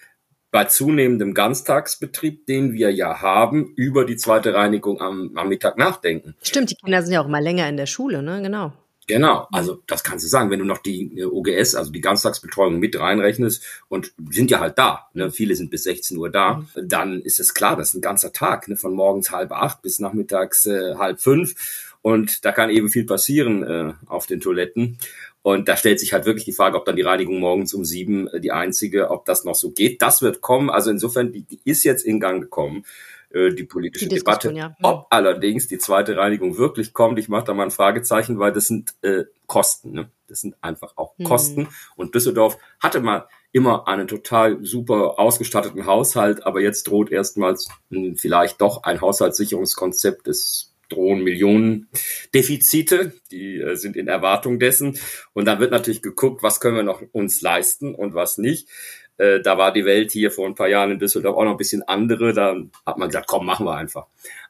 bei 0.50 0.64
zunehmendem 0.64 1.34
Ganztagsbetrieb, 1.34 2.46
den 2.46 2.72
wir 2.72 2.92
ja 2.92 3.20
haben, 3.20 3.72
über 3.76 4.04
die 4.04 4.16
zweite 4.16 4.54
Reinigung 4.54 5.00
am, 5.00 5.32
am 5.36 5.48
Mittag 5.48 5.78
nachdenken. 5.78 6.34
Stimmt, 6.42 6.70
die 6.70 6.74
Kinder 6.74 7.02
sind 7.02 7.14
ja 7.14 7.22
auch 7.22 7.28
mal 7.28 7.42
länger 7.42 7.68
in 7.68 7.76
der 7.76 7.86
Schule, 7.86 8.22
ne? 8.22 8.42
Genau. 8.42 8.72
Genau, 9.10 9.48
also 9.50 9.82
das 9.88 10.04
kannst 10.04 10.24
du 10.24 10.28
sagen, 10.28 10.50
wenn 10.50 10.60
du 10.60 10.64
noch 10.64 10.78
die 10.78 11.18
äh, 11.18 11.24
OGS, 11.24 11.74
also 11.74 11.90
die 11.90 12.00
Ganztagsbetreuung 12.00 12.78
mit 12.78 12.96
reinrechnest 12.96 13.64
und 13.88 14.12
sind 14.30 14.52
ja 14.52 14.60
halt 14.60 14.78
da, 14.78 15.08
ne? 15.14 15.32
viele 15.32 15.56
sind 15.56 15.68
bis 15.68 15.82
16 15.82 16.16
Uhr 16.16 16.30
da, 16.30 16.64
mhm. 16.76 16.88
dann 16.88 17.20
ist 17.20 17.40
es 17.40 17.52
klar, 17.52 17.74
das 17.74 17.88
ist 17.88 17.94
ein 17.94 18.02
ganzer 18.02 18.32
Tag, 18.32 18.68
ne? 18.68 18.76
von 18.76 18.94
morgens 18.94 19.32
halb 19.32 19.50
acht 19.50 19.82
bis 19.82 19.98
nachmittags 19.98 20.64
äh, 20.66 20.94
halb 20.94 21.20
fünf 21.20 21.90
und 22.02 22.44
da 22.44 22.52
kann 22.52 22.70
eben 22.70 22.88
viel 22.88 23.04
passieren 23.04 23.64
äh, 23.64 23.92
auf 24.06 24.26
den 24.26 24.40
Toiletten. 24.40 24.98
Und 25.42 25.68
da 25.68 25.76
stellt 25.76 26.00
sich 26.00 26.12
halt 26.12 26.26
wirklich 26.26 26.44
die 26.44 26.52
Frage, 26.52 26.76
ob 26.76 26.84
dann 26.84 26.96
die 26.96 27.02
Reinigung 27.02 27.38
morgens 27.38 27.72
um 27.72 27.84
sieben 27.84 28.28
äh, 28.28 28.40
die 28.40 28.52
einzige, 28.52 29.10
ob 29.10 29.24
das 29.24 29.44
noch 29.44 29.54
so 29.54 29.70
geht. 29.70 30.02
Das 30.02 30.20
wird 30.22 30.40
kommen. 30.40 30.70
Also 30.70 30.90
insofern, 30.90 31.32
die, 31.32 31.42
die 31.42 31.60
ist 31.64 31.84
jetzt 31.84 32.04
in 32.04 32.20
Gang 32.20 32.42
gekommen, 32.42 32.84
äh, 33.30 33.50
die 33.50 33.64
politische 33.64 34.08
die 34.08 34.16
Debatte. 34.16 34.52
Ja. 34.52 34.76
Ob 34.82 35.06
allerdings 35.10 35.66
die 35.68 35.78
zweite 35.78 36.16
Reinigung 36.16 36.58
wirklich 36.58 36.92
kommt, 36.92 37.18
ich 37.18 37.28
mache 37.28 37.44
da 37.44 37.54
mal 37.54 37.64
ein 37.64 37.70
Fragezeichen, 37.70 38.38
weil 38.38 38.52
das 38.52 38.66
sind 38.66 38.94
äh, 39.02 39.24
Kosten. 39.46 39.92
Ne? 39.92 40.10
Das 40.28 40.42
sind 40.42 40.56
einfach 40.60 40.96
auch 40.96 41.16
hm. 41.16 41.26
Kosten. 41.26 41.68
Und 41.96 42.14
Düsseldorf 42.14 42.58
hatte 42.78 43.00
mal 43.00 43.26
immer 43.52 43.88
einen 43.88 44.08
total 44.08 44.64
super 44.64 45.18
ausgestatteten 45.18 45.86
Haushalt, 45.86 46.46
aber 46.46 46.60
jetzt 46.60 46.86
droht 46.86 47.10
erstmals 47.10 47.68
hm, 47.90 48.16
vielleicht 48.16 48.60
doch 48.60 48.84
ein 48.84 49.00
Haushaltssicherungskonzept 49.00 50.26
des 50.26 50.69
drohen 50.90 51.22
Millionen 51.22 51.88
Defizite, 52.34 53.12
die 53.30 53.56
äh, 53.56 53.76
sind 53.76 53.96
in 53.96 54.08
Erwartung 54.08 54.58
dessen. 54.58 54.98
Und 55.32 55.46
dann 55.46 55.60
wird 55.60 55.70
natürlich 55.70 56.02
geguckt, 56.02 56.42
was 56.42 56.60
können 56.60 56.76
wir 56.76 56.82
noch 56.82 57.02
uns 57.12 57.40
leisten 57.40 57.94
und 57.94 58.14
was 58.14 58.38
nicht. 58.38 58.68
Äh, 59.16 59.40
da 59.40 59.58
war 59.58 59.72
die 59.72 59.84
Welt 59.84 60.12
hier 60.12 60.30
vor 60.30 60.46
ein 60.46 60.54
paar 60.54 60.68
Jahren 60.68 60.92
in 60.92 60.98
Düsseldorf 60.98 61.36
auch 61.36 61.44
noch 61.44 61.52
ein 61.52 61.58
bisschen 61.58 61.82
andere. 61.82 62.32
Da 62.32 62.56
hat 62.86 62.98
man 62.98 63.08
gesagt, 63.08 63.26
komm, 63.26 63.46
machen 63.46 63.66
wir 63.66 63.76
einfach. 63.76 64.06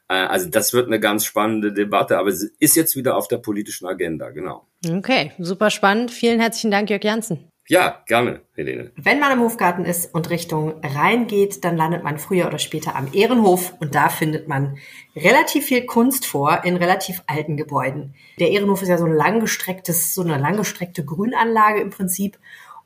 Äh, 0.07 0.13
also 0.13 0.49
das 0.49 0.73
wird 0.73 0.87
eine 0.87 0.99
ganz 0.99 1.25
spannende 1.25 1.73
Debatte, 1.73 2.17
aber 2.17 2.29
es 2.29 2.43
ist 2.43 2.75
jetzt 2.75 2.95
wieder 2.95 3.17
auf 3.17 3.27
der 3.27 3.37
politischen 3.37 3.85
Agenda, 3.85 4.29
genau. 4.29 4.67
Okay, 4.89 5.33
super 5.39 5.69
spannend. 5.69 6.11
Vielen 6.11 6.39
herzlichen 6.39 6.71
Dank, 6.71 6.89
Jörg 6.89 7.03
Janssen. 7.03 7.50
Ja, 7.67 8.03
gerne, 8.07 8.41
Helene. 8.55 8.91
Wenn 8.95 9.19
man 9.19 9.31
im 9.31 9.39
Hofgarten 9.39 9.85
ist 9.85 10.13
und 10.13 10.29
Richtung 10.29 10.81
Rhein 10.83 11.27
geht, 11.27 11.63
dann 11.63 11.77
landet 11.77 12.03
man 12.03 12.17
früher 12.17 12.47
oder 12.47 12.59
später 12.59 12.95
am 12.95 13.07
Ehrenhof 13.13 13.73
und 13.79 13.95
da 13.95 14.09
findet 14.09 14.47
man 14.47 14.77
relativ 15.15 15.65
viel 15.65 15.85
Kunst 15.85 16.25
vor 16.25 16.63
in 16.65 16.75
relativ 16.75 17.21
alten 17.27 17.57
Gebäuden. 17.57 18.15
Der 18.39 18.49
Ehrenhof 18.49 18.81
ist 18.81 18.89
ja 18.89 18.97
so 18.97 19.05
ein 19.05 19.13
langgestrecktes, 19.13 20.13
so 20.13 20.21
eine 20.21 20.37
langgestreckte 20.37 21.05
Grünanlage 21.05 21.81
im 21.81 21.91
Prinzip 21.91 22.39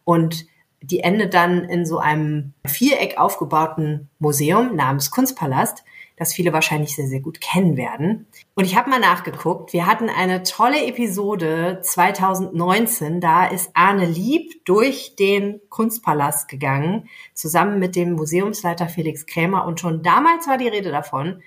und 0.04 0.46
die 0.82 1.00
endet 1.00 1.34
dann 1.34 1.64
in 1.64 1.86
so 1.86 1.98
einem 1.98 2.54
Viereck 2.66 3.18
aufgebauten 3.18 4.10
Museum 4.20 4.76
namens 4.76 5.10
Kunstpalast 5.10 5.84
das 6.18 6.34
viele 6.34 6.54
wahrscheinlich 6.54 6.96
sehr, 6.96 7.08
sehr 7.08 7.20
gut 7.20 7.42
kennen 7.42 7.76
werden. 7.76 8.28
Und 8.54 8.66
ich 8.66 8.78
habe 8.78 8.90
mal 8.90 9.00
nachgeguckt. 9.00 9.74
Wir 9.74 9.86
hatten 9.86 10.10
eine 10.10 10.44
tolle 10.44 10.86
Episode 10.86 11.80
2019. 11.82 13.20
Da 13.20 13.46
ist 13.46 13.72
Arne 13.74 14.06
Lieb 14.06 14.64
durch 14.66 15.16
den 15.18 15.60
Kunstpalast 15.70 16.48
gegangen, 16.48 17.10
zusammen 17.34 17.80
mit 17.80 17.96
dem 17.96 18.14
Museumsleiter 18.14 18.88
Felix 18.88 19.26
Krämer. 19.26 19.66
Und 19.66 19.80
schon 19.80 20.04
damals 20.04 20.48
war 20.48 20.58
die 20.58 20.70
Rede 20.70 20.92
davon, 20.92 21.42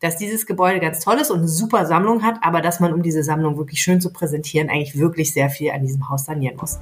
dass 0.00 0.16
dieses 0.16 0.46
Gebäude 0.46 0.80
ganz 0.80 1.00
toll 1.00 1.16
ist 1.16 1.30
und 1.30 1.38
eine 1.38 1.48
super 1.48 1.86
Sammlung 1.86 2.22
hat, 2.22 2.38
aber 2.42 2.60
dass 2.60 2.80
man, 2.80 2.92
um 2.92 3.02
diese 3.02 3.22
Sammlung 3.22 3.56
wirklich 3.56 3.80
schön 3.80 4.00
zu 4.00 4.12
präsentieren, 4.12 4.68
eigentlich 4.68 4.98
wirklich 4.98 5.32
sehr 5.32 5.48
viel 5.48 5.70
an 5.70 5.82
diesem 5.82 6.08
Haus 6.08 6.26
sanieren 6.26 6.56
muss. 6.56 6.78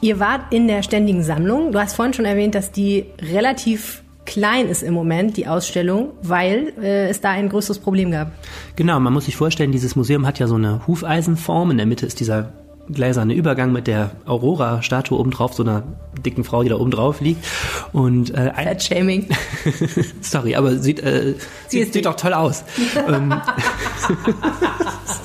Ihr 0.00 0.18
wart 0.18 0.52
in 0.52 0.68
der 0.68 0.82
ständigen 0.82 1.22
Sammlung. 1.22 1.72
Du 1.72 1.78
hast 1.78 1.94
vorhin 1.94 2.14
schon 2.14 2.24
erwähnt, 2.24 2.54
dass 2.54 2.72
die 2.72 3.06
relativ 3.20 4.02
klein 4.24 4.68
ist 4.68 4.82
im 4.82 4.94
Moment, 4.94 5.36
die 5.36 5.46
Ausstellung, 5.46 6.10
weil 6.22 6.72
äh, 6.80 7.08
es 7.08 7.20
da 7.20 7.30
ein 7.30 7.48
größeres 7.48 7.78
Problem 7.78 8.10
gab. 8.10 8.32
Genau, 8.76 8.98
man 9.00 9.12
muss 9.12 9.26
sich 9.26 9.36
vorstellen, 9.36 9.72
dieses 9.72 9.96
Museum 9.96 10.26
hat 10.26 10.38
ja 10.38 10.46
so 10.46 10.54
eine 10.54 10.86
Hufeisenform. 10.86 11.70
In 11.70 11.76
der 11.76 11.86
Mitte 11.86 12.06
ist 12.06 12.20
dieser 12.20 12.52
gläserne 12.90 13.34
Übergang 13.34 13.72
mit 13.72 13.86
der 13.86 14.10
Aurora-Statue 14.26 15.18
oben 15.18 15.30
drauf, 15.30 15.54
so 15.54 15.62
einer 15.62 15.84
dicken 16.24 16.44
Frau, 16.44 16.62
die 16.62 16.68
da 16.68 16.76
oben 16.76 16.90
drauf 16.90 17.20
liegt. 17.20 17.44
Und 17.92 18.34
äh, 18.34 18.52
Fat-Shaming. 18.52 19.28
Sorry, 20.20 20.56
aber 20.56 20.76
sieht, 20.76 21.00
äh, 21.00 21.34
sieht, 21.68 21.92
sieht 21.92 22.06
doch 22.06 22.16
toll 22.16 22.34
aus. 22.34 22.64
ähm, 23.08 23.34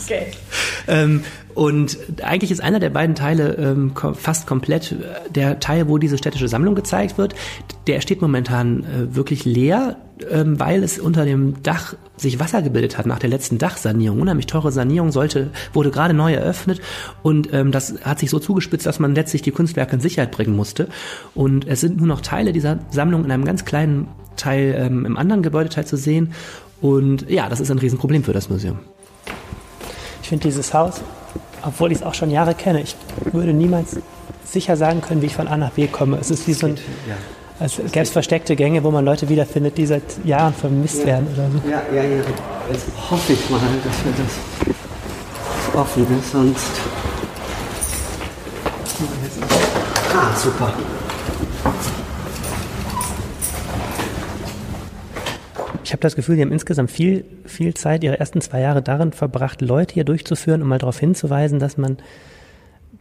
okay. 0.04 0.28
ähm, 0.88 1.24
und 1.58 1.98
eigentlich 2.22 2.52
ist 2.52 2.62
einer 2.62 2.80
der 2.80 2.92
beiden 2.92 3.16
Teile 3.16 3.56
ähm, 3.56 3.94
fast 4.14 4.46
komplett 4.46 4.92
äh, 4.92 5.32
der 5.32 5.60
Teil, 5.60 5.90
wo 5.90 5.98
diese 5.98 6.20
städtische 6.20 6.48
Sammlung 6.48 6.76
gezeigt 6.76 7.18
wird. 7.18 7.34
Der 7.88 8.00
steht 8.02 8.22
momentan 8.22 8.84
äh, 8.84 9.16
wirklich 9.16 9.44
leer, 9.44 9.98
ähm, 10.30 10.60
weil 10.60 10.84
es 10.84 11.00
unter 11.00 11.26
dem 11.26 11.64
Dach 11.64 11.96
sich 12.16 12.40
Wasser 12.40 12.62
gebildet 12.62 13.00
hat 13.00 13.08
nach 13.08 13.18
der 13.18 13.32
letzten 13.32 13.58
Dachsanierung. 13.58 14.22
Unheimlich 14.22 14.46
teure 14.46 14.72
Sanierung 14.72 15.12
sollte, 15.12 15.50
wurde 15.74 15.90
gerade 15.90 16.14
neu 16.14 16.32
eröffnet 16.32 16.80
und 17.24 17.52
ähm, 17.52 17.72
das 17.72 18.02
hat 18.04 18.20
sich 18.20 18.30
so 18.30 18.38
zugespitzt, 18.38 18.86
dass 18.86 19.00
man 19.00 19.16
letztlich 19.16 19.42
die 19.42 19.50
Kunstwerke 19.50 19.96
in 19.96 20.00
Sicherheit 20.00 20.30
bringen 20.30 20.56
musste. 20.56 20.90
Und 21.34 21.68
es 21.68 21.82
sind 21.82 21.98
nur 21.98 22.06
noch 22.06 22.22
Teile 22.22 22.54
dieser 22.54 22.78
Sammlung 22.92 23.26
in 23.26 23.32
einem 23.32 23.46
ganz 23.46 23.66
kleinen 23.66 24.10
Teil 24.36 24.76
ähm, 24.78 25.08
im 25.08 25.18
anderen 25.18 25.42
Gebäudeteil 25.42 25.88
zu 25.88 25.98
sehen. 25.98 26.34
Und 26.82 27.28
ja, 27.32 27.50
das 27.50 27.62
ist 27.62 27.72
ein 27.72 27.80
Riesenproblem 27.80 28.24
für 28.24 28.34
das 28.34 28.48
Museum. 28.48 28.78
Ich 30.22 30.30
finde 30.30 30.44
dieses 30.44 30.72
Haus 30.76 31.02
obwohl 31.64 31.92
ich 31.92 32.00
es 32.00 32.04
auch 32.04 32.14
schon 32.14 32.30
Jahre 32.30 32.54
kenne, 32.54 32.82
ich 32.82 32.96
würde 33.32 33.54
niemals 33.54 33.98
sicher 34.44 34.78
sagen 34.78 35.02
können, 35.02 35.22
wie 35.22 35.28
ich 35.28 35.36
von 35.36 35.48
A 35.48 35.58
nach 35.58 35.72
B 35.72 35.88
komme. 35.88 36.18
Es 36.20 36.32
ist 36.32 36.48
wie 36.48 36.54
so 36.54 36.68
ein, 36.68 36.78
es 37.60 37.78
gäbe 37.78 38.02
es 38.02 38.12
versteckte 38.12 38.56
Gänge, 38.56 38.84
wo 38.84 38.92
man 38.92 39.04
Leute 39.04 39.28
wiederfindet, 39.30 39.78
die 39.78 39.86
seit 39.86 40.04
Jahren 40.24 40.54
vermisst 40.54 41.00
ja. 41.00 41.08
werden 41.08 41.28
oder 41.34 41.50
so. 41.50 41.70
Ja, 41.70 41.82
ja, 41.94 42.04
ja. 42.04 42.24
Jetzt 42.72 42.86
hoffe 43.10 43.34
ich 43.34 43.50
mal, 43.50 43.60
dass 43.60 44.06
wir 44.06 44.14
das 44.24 45.76
offen 45.76 46.20
ist, 46.20 46.32
sonst. 46.32 46.72
Ah, 50.16 50.36
super. 50.36 50.74
Ich 55.88 55.94
habe 55.94 56.02
das 56.02 56.18
Gefühl, 56.18 56.36
Sie 56.36 56.42
haben 56.42 56.52
insgesamt 56.52 56.92
viel, 56.92 57.24
viel 57.46 57.74
Zeit, 57.74 58.04
Ihre 58.04 58.20
ersten 58.20 58.42
zwei 58.42 58.60
Jahre 58.60 58.82
darin 58.82 59.14
verbracht, 59.14 59.62
Leute 59.62 59.94
hier 59.94 60.04
durchzuführen, 60.04 60.62
um 60.62 60.68
mal 60.68 60.80
darauf 60.80 61.00
hinzuweisen, 61.00 61.60
dass 61.60 61.78
man 61.78 61.96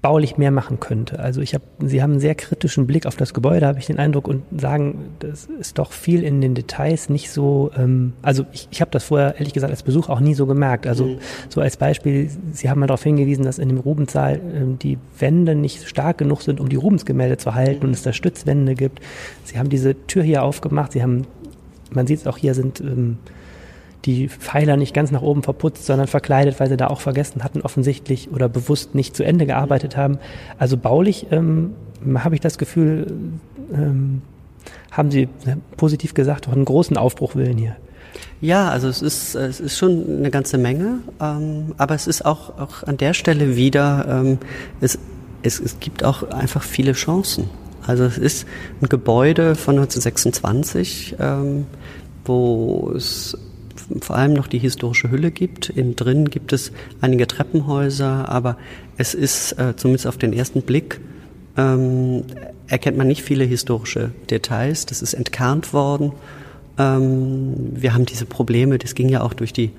baulich 0.02 0.38
mehr 0.38 0.52
machen 0.52 0.78
könnte. 0.78 1.18
Also 1.18 1.40
ich 1.40 1.52
habe, 1.52 1.64
Sie 1.80 2.00
haben 2.00 2.12
einen 2.12 2.20
sehr 2.20 2.36
kritischen 2.36 2.86
Blick 2.86 3.06
auf 3.06 3.16
das 3.16 3.34
Gebäude, 3.34 3.66
habe 3.66 3.80
ich 3.80 3.86
den 3.86 3.98
Eindruck, 3.98 4.28
und 4.28 4.44
sagen, 4.56 5.16
das 5.18 5.46
ist 5.46 5.78
doch 5.78 5.90
viel 5.90 6.22
in 6.22 6.40
den 6.40 6.54
Details 6.54 7.08
nicht 7.08 7.32
so. 7.32 7.72
Ähm, 7.76 8.12
also 8.22 8.46
ich, 8.52 8.68
ich 8.70 8.80
habe 8.80 8.92
das 8.92 9.02
vorher 9.02 9.34
ehrlich 9.34 9.52
gesagt 9.52 9.72
als 9.72 9.82
Besuch 9.82 10.08
auch 10.08 10.20
nie 10.20 10.34
so 10.34 10.46
gemerkt. 10.46 10.86
Also 10.86 11.06
mhm. 11.06 11.18
so 11.48 11.60
als 11.60 11.76
Beispiel, 11.78 12.30
Sie 12.52 12.70
haben 12.70 12.78
mal 12.78 12.86
darauf 12.86 13.02
hingewiesen, 13.02 13.44
dass 13.44 13.58
in 13.58 13.68
dem 13.68 13.78
Rubensaal 13.78 14.40
ähm, 14.54 14.78
die 14.78 14.96
Wände 15.18 15.56
nicht 15.56 15.88
stark 15.88 16.18
genug 16.18 16.42
sind, 16.42 16.60
um 16.60 16.68
die 16.68 16.76
Rubensgemälde 16.76 17.36
zu 17.36 17.56
halten 17.56 17.80
mhm. 17.80 17.88
und 17.88 17.94
es 17.94 18.02
da 18.02 18.12
Stützwände 18.12 18.76
gibt. 18.76 19.00
Sie 19.42 19.58
haben 19.58 19.70
diese 19.70 20.06
Tür 20.06 20.22
hier 20.22 20.44
aufgemacht, 20.44 20.92
Sie 20.92 21.02
haben 21.02 21.26
man 21.90 22.06
sieht 22.06 22.20
es 22.20 22.26
auch 22.26 22.38
hier, 22.38 22.54
sind 22.54 22.80
ähm, 22.80 23.18
die 24.04 24.28
Pfeiler 24.28 24.76
nicht 24.76 24.94
ganz 24.94 25.10
nach 25.10 25.22
oben 25.22 25.42
verputzt, 25.42 25.84
sondern 25.84 26.06
verkleidet, 26.06 26.58
weil 26.60 26.68
sie 26.68 26.76
da 26.76 26.86
auch 26.86 27.00
vergessen 27.00 27.42
hatten, 27.42 27.60
offensichtlich 27.60 28.30
oder 28.30 28.48
bewusst 28.48 28.94
nicht 28.94 29.16
zu 29.16 29.24
Ende 29.24 29.46
gearbeitet 29.46 29.96
haben. 29.96 30.18
Also 30.58 30.76
baulich 30.76 31.26
ähm, 31.30 31.74
habe 32.14 32.36
ich 32.36 32.40
das 32.40 32.56
Gefühl, 32.58 33.12
ähm, 33.72 34.22
haben 34.90 35.10
Sie 35.10 35.28
positiv 35.76 36.14
gesagt, 36.14 36.48
auch 36.48 36.52
einen 36.52 36.64
großen 36.64 36.96
Aufbruchwillen 36.96 37.58
hier. 37.58 37.76
Ja, 38.40 38.70
also 38.70 38.88
es 38.88 39.02
ist, 39.02 39.34
es 39.34 39.60
ist 39.60 39.76
schon 39.76 40.04
eine 40.18 40.30
ganze 40.30 40.56
Menge, 40.58 41.00
ähm, 41.20 41.74
aber 41.76 41.94
es 41.94 42.06
ist 42.06 42.24
auch, 42.24 42.58
auch 42.58 42.82
an 42.84 42.96
der 42.96 43.12
Stelle 43.12 43.56
wieder, 43.56 44.06
ähm, 44.08 44.38
es, 44.80 44.98
es, 45.42 45.60
es 45.60 45.80
gibt 45.80 46.04
auch 46.04 46.22
einfach 46.30 46.62
viele 46.62 46.92
Chancen. 46.92 47.50
Also 47.86 48.04
es 48.04 48.18
ist 48.18 48.46
ein 48.80 48.88
Gebäude 48.88 49.54
von 49.54 49.76
1926, 49.76 51.16
ähm, 51.18 51.66
wo 52.24 52.92
es 52.94 53.36
vor 54.00 54.16
allem 54.16 54.32
noch 54.32 54.48
die 54.48 54.58
historische 54.58 55.10
Hülle 55.10 55.30
gibt. 55.30 55.68
Innen 55.68 55.96
drin 55.96 56.30
gibt 56.30 56.52
es 56.52 56.72
einige 57.00 57.26
Treppenhäuser, 57.26 58.28
aber 58.28 58.56
es 58.96 59.14
ist 59.14 59.52
äh, 59.58 59.76
zumindest 59.76 60.06
auf 60.06 60.16
den 60.16 60.32
ersten 60.32 60.62
Blick 60.62 61.00
ähm, 61.56 62.24
erkennt 62.66 62.96
man 62.96 63.06
nicht 63.06 63.22
viele 63.22 63.44
historische 63.44 64.10
Details. 64.30 64.86
Das 64.86 65.02
ist 65.02 65.14
entkernt 65.14 65.72
worden. 65.72 66.12
Ähm, 66.78 67.72
wir 67.74 67.94
haben 67.94 68.06
diese 68.06 68.26
Probleme, 68.26 68.78
das 68.78 68.94
ging 68.94 69.08
ja 69.08 69.22
auch 69.22 69.34
durch 69.34 69.52
die 69.52 69.70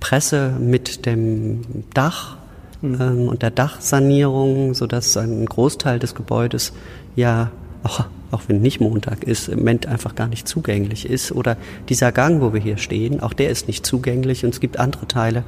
Presse 0.00 0.52
mit 0.58 1.06
dem 1.06 1.62
Dach 1.94 2.36
mhm. 2.82 2.98
ähm, 3.00 3.28
und 3.28 3.42
der 3.42 3.50
Dachsanierung, 3.50 4.74
sodass 4.74 5.16
ein 5.16 5.46
Großteil 5.46 5.98
des 5.98 6.14
Gebäudes 6.14 6.72
ja 7.16 7.50
auch, 7.82 8.04
auch 8.30 8.42
wenn 8.48 8.60
nicht 8.60 8.80
Montag 8.80 9.24
ist, 9.24 9.48
im 9.48 9.60
Moment 9.60 9.86
einfach 9.86 10.14
gar 10.14 10.28
nicht 10.28 10.48
zugänglich 10.48 11.08
ist. 11.08 11.32
Oder 11.32 11.56
dieser 11.88 12.12
Gang, 12.12 12.40
wo 12.40 12.52
wir 12.52 12.60
hier 12.60 12.78
stehen, 12.78 13.20
auch 13.20 13.32
der 13.32 13.50
ist 13.50 13.66
nicht 13.66 13.84
zugänglich 13.84 14.44
und 14.44 14.54
es 14.54 14.60
gibt 14.60 14.78
andere 14.78 15.08
Teile, 15.08 15.44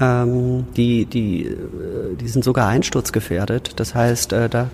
ähm, 0.00 0.66
die, 0.76 1.06
die, 1.06 1.44
äh, 1.46 2.16
die 2.20 2.28
sind 2.28 2.44
sogar 2.44 2.68
einsturzgefährdet. 2.68 3.80
Das 3.80 3.94
heißt, 3.94 4.32
äh, 4.32 4.48
da 4.48 4.70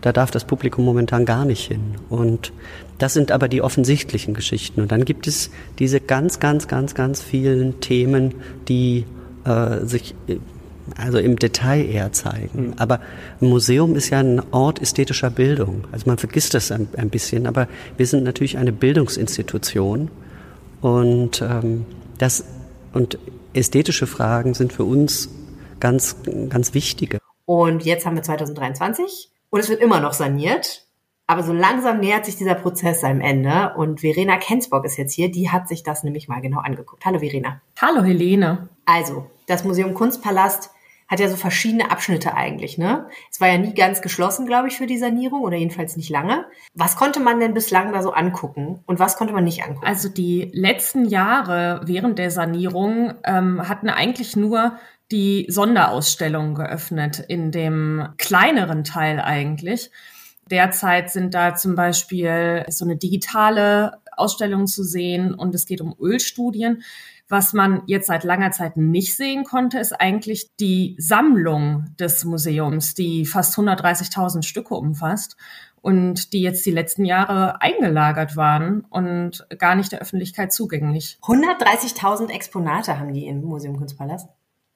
da 0.00 0.12
darf 0.12 0.30
das 0.30 0.44
Publikum 0.44 0.84
momentan 0.84 1.24
gar 1.24 1.44
nicht 1.44 1.66
hin. 1.66 1.96
Und 2.08 2.52
das 2.98 3.14
sind 3.14 3.32
aber 3.32 3.48
die 3.48 3.62
offensichtlichen 3.62 4.34
Geschichten. 4.34 4.80
Und 4.80 4.92
dann 4.92 5.04
gibt 5.04 5.26
es 5.26 5.50
diese 5.78 6.00
ganz, 6.00 6.40
ganz, 6.40 6.68
ganz, 6.68 6.94
ganz 6.94 7.22
vielen 7.22 7.80
Themen, 7.80 8.34
die 8.68 9.04
äh, 9.44 9.84
sich 9.84 10.14
also 10.96 11.18
im 11.18 11.36
Detail 11.36 11.84
eher 11.84 12.12
zeigen. 12.12 12.68
Mhm. 12.68 12.74
Aber 12.78 13.00
ein 13.40 13.48
Museum 13.48 13.94
ist 13.94 14.10
ja 14.10 14.18
ein 14.18 14.42
Ort 14.52 14.80
ästhetischer 14.80 15.30
Bildung. 15.30 15.84
Also 15.92 16.06
man 16.06 16.18
vergisst 16.18 16.54
das 16.54 16.70
ein, 16.70 16.88
ein 16.96 17.10
bisschen, 17.10 17.46
aber 17.46 17.68
wir 17.96 18.06
sind 18.06 18.24
natürlich 18.24 18.58
eine 18.58 18.72
Bildungsinstitution 18.72 20.10
und 20.80 21.42
ähm, 21.42 21.86
das 22.18 22.44
und 22.92 23.18
ästhetische 23.54 24.06
Fragen 24.06 24.54
sind 24.54 24.72
für 24.72 24.84
uns 24.84 25.28
ganz, 25.80 26.16
ganz 26.48 26.74
wichtige. 26.74 27.18
Und 27.44 27.84
jetzt 27.84 28.06
haben 28.06 28.16
wir 28.16 28.22
2023 28.22 29.30
und 29.50 29.60
es 29.60 29.68
wird 29.68 29.80
immer 29.80 30.00
noch 30.00 30.12
saniert. 30.12 30.84
Aber 31.30 31.42
so 31.42 31.52
langsam 31.52 32.00
nähert 32.00 32.24
sich 32.24 32.36
dieser 32.36 32.54
Prozess 32.54 33.02
seinem 33.02 33.20
Ende. 33.20 33.74
Und 33.76 34.00
Verena 34.00 34.38
Kensbock 34.38 34.86
ist 34.86 34.96
jetzt 34.96 35.12
hier. 35.12 35.30
Die 35.30 35.50
hat 35.50 35.68
sich 35.68 35.82
das 35.82 36.02
nämlich 36.02 36.26
mal 36.26 36.40
genau 36.40 36.60
angeguckt. 36.60 37.04
Hallo 37.04 37.18
Verena. 37.18 37.60
Hallo 37.78 38.02
Helene. 38.02 38.70
Also, 38.86 39.26
das 39.46 39.62
Museum 39.62 39.92
Kunstpalast 39.92 40.70
hat 41.08 41.20
ja 41.20 41.28
so 41.28 41.36
verschiedene 41.36 41.90
Abschnitte 41.90 42.34
eigentlich, 42.34 42.76
ne? 42.76 43.08
Es 43.30 43.40
war 43.40 43.48
ja 43.48 43.58
nie 43.58 43.74
ganz 43.74 44.02
geschlossen, 44.02 44.46
glaube 44.46 44.68
ich, 44.68 44.76
für 44.76 44.86
die 44.86 44.98
Sanierung 44.98 45.40
oder 45.40 45.56
jedenfalls 45.56 45.96
nicht 45.96 46.10
lange. 46.10 46.44
Was 46.74 46.96
konnte 46.96 47.18
man 47.18 47.40
denn 47.40 47.54
bislang 47.54 47.92
da 47.92 48.02
so 48.02 48.12
angucken 48.12 48.80
und 48.86 48.98
was 48.98 49.16
konnte 49.16 49.32
man 49.32 49.44
nicht 49.44 49.62
angucken? 49.64 49.86
Also 49.86 50.08
die 50.08 50.50
letzten 50.52 51.06
Jahre 51.06 51.80
während 51.84 52.18
der 52.18 52.30
Sanierung 52.30 53.14
ähm, 53.24 53.66
hatten 53.66 53.88
eigentlich 53.88 54.36
nur 54.36 54.78
die 55.10 55.46
Sonderausstellung 55.48 56.54
geöffnet 56.54 57.24
in 57.26 57.50
dem 57.50 58.08
kleineren 58.18 58.84
Teil 58.84 59.20
eigentlich. 59.20 59.90
Derzeit 60.50 61.10
sind 61.10 61.34
da 61.34 61.54
zum 61.54 61.74
Beispiel 61.74 62.64
so 62.68 62.84
eine 62.84 62.96
digitale 62.96 63.98
Ausstellung 64.16 64.66
zu 64.66 64.82
sehen 64.82 65.34
und 65.34 65.54
es 65.54 65.66
geht 65.66 65.80
um 65.80 65.94
Ölstudien. 65.98 66.82
Was 67.28 67.52
man 67.52 67.82
jetzt 67.86 68.06
seit 68.06 68.24
langer 68.24 68.52
Zeit 68.52 68.78
nicht 68.78 69.14
sehen 69.14 69.44
konnte, 69.44 69.78
ist 69.78 69.92
eigentlich 69.92 70.56
die 70.56 70.96
Sammlung 70.98 71.84
des 71.98 72.24
Museums, 72.24 72.94
die 72.94 73.26
fast 73.26 73.58
130.000 73.58 74.42
Stücke 74.42 74.74
umfasst 74.74 75.36
und 75.82 76.32
die 76.32 76.40
jetzt 76.40 76.64
die 76.64 76.70
letzten 76.70 77.04
Jahre 77.04 77.60
eingelagert 77.60 78.36
waren 78.36 78.80
und 78.88 79.46
gar 79.58 79.74
nicht 79.74 79.92
der 79.92 80.00
Öffentlichkeit 80.00 80.52
zugänglich. 80.52 81.18
130.000 81.22 82.30
Exponate 82.30 82.98
haben 82.98 83.12
die 83.12 83.26
im 83.26 83.42
Museum 83.42 83.76
Kunstpalast? 83.76 84.28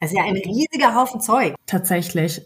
Ist 0.02 0.14
ja 0.14 0.24
ein 0.24 0.34
riesiger 0.34 0.96
Haufen 0.96 1.20
Zeug. 1.20 1.54
Tatsächlich. 1.66 2.42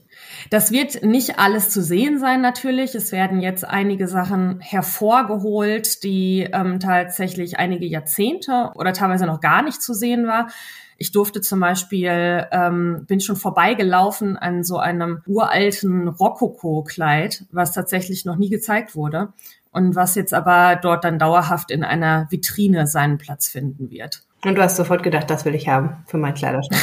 Das 0.50 0.72
wird 0.72 1.02
nicht 1.02 1.38
alles 1.38 1.70
zu 1.70 1.82
sehen 1.82 2.18
sein 2.18 2.42
natürlich. 2.42 2.94
Es 2.94 3.12
werden 3.12 3.40
jetzt 3.40 3.64
einige 3.64 4.08
Sachen 4.08 4.60
hervorgeholt, 4.60 6.02
die 6.04 6.48
ähm, 6.52 6.80
tatsächlich 6.80 7.58
einige 7.58 7.86
Jahrzehnte 7.86 8.72
oder 8.74 8.92
teilweise 8.92 9.24
noch 9.24 9.40
gar 9.40 9.62
nicht 9.62 9.80
zu 9.80 9.94
sehen 9.94 10.26
war. 10.26 10.48
Ich 10.98 11.12
durfte 11.12 11.40
zum 11.40 11.60
Beispiel, 11.60 12.46
ähm, 12.52 13.04
bin 13.06 13.20
schon 13.20 13.36
vorbeigelaufen 13.36 14.36
an 14.36 14.62
so 14.62 14.76
einem 14.78 15.22
uralten 15.26 16.08
Rokoko-Kleid, 16.08 17.44
was 17.52 17.72
tatsächlich 17.72 18.24
noch 18.26 18.36
nie 18.36 18.50
gezeigt 18.50 18.94
wurde 18.94 19.32
und 19.72 19.94
was 19.94 20.14
jetzt 20.14 20.32
aber 20.34 20.76
dort 20.76 21.04
dann 21.04 21.18
dauerhaft 21.18 21.70
in 21.70 21.84
einer 21.84 22.26
Vitrine 22.30 22.86
seinen 22.86 23.18
Platz 23.18 23.48
finden 23.48 23.90
wird. 23.90 24.25
Und 24.44 24.54
du 24.54 24.62
hast 24.62 24.76
sofort 24.76 25.02
gedacht, 25.02 25.30
das 25.30 25.44
will 25.44 25.54
ich 25.54 25.66
haben 25.66 26.04
für 26.06 26.18
meinen 26.18 26.34
Kleiderschrank. 26.34 26.80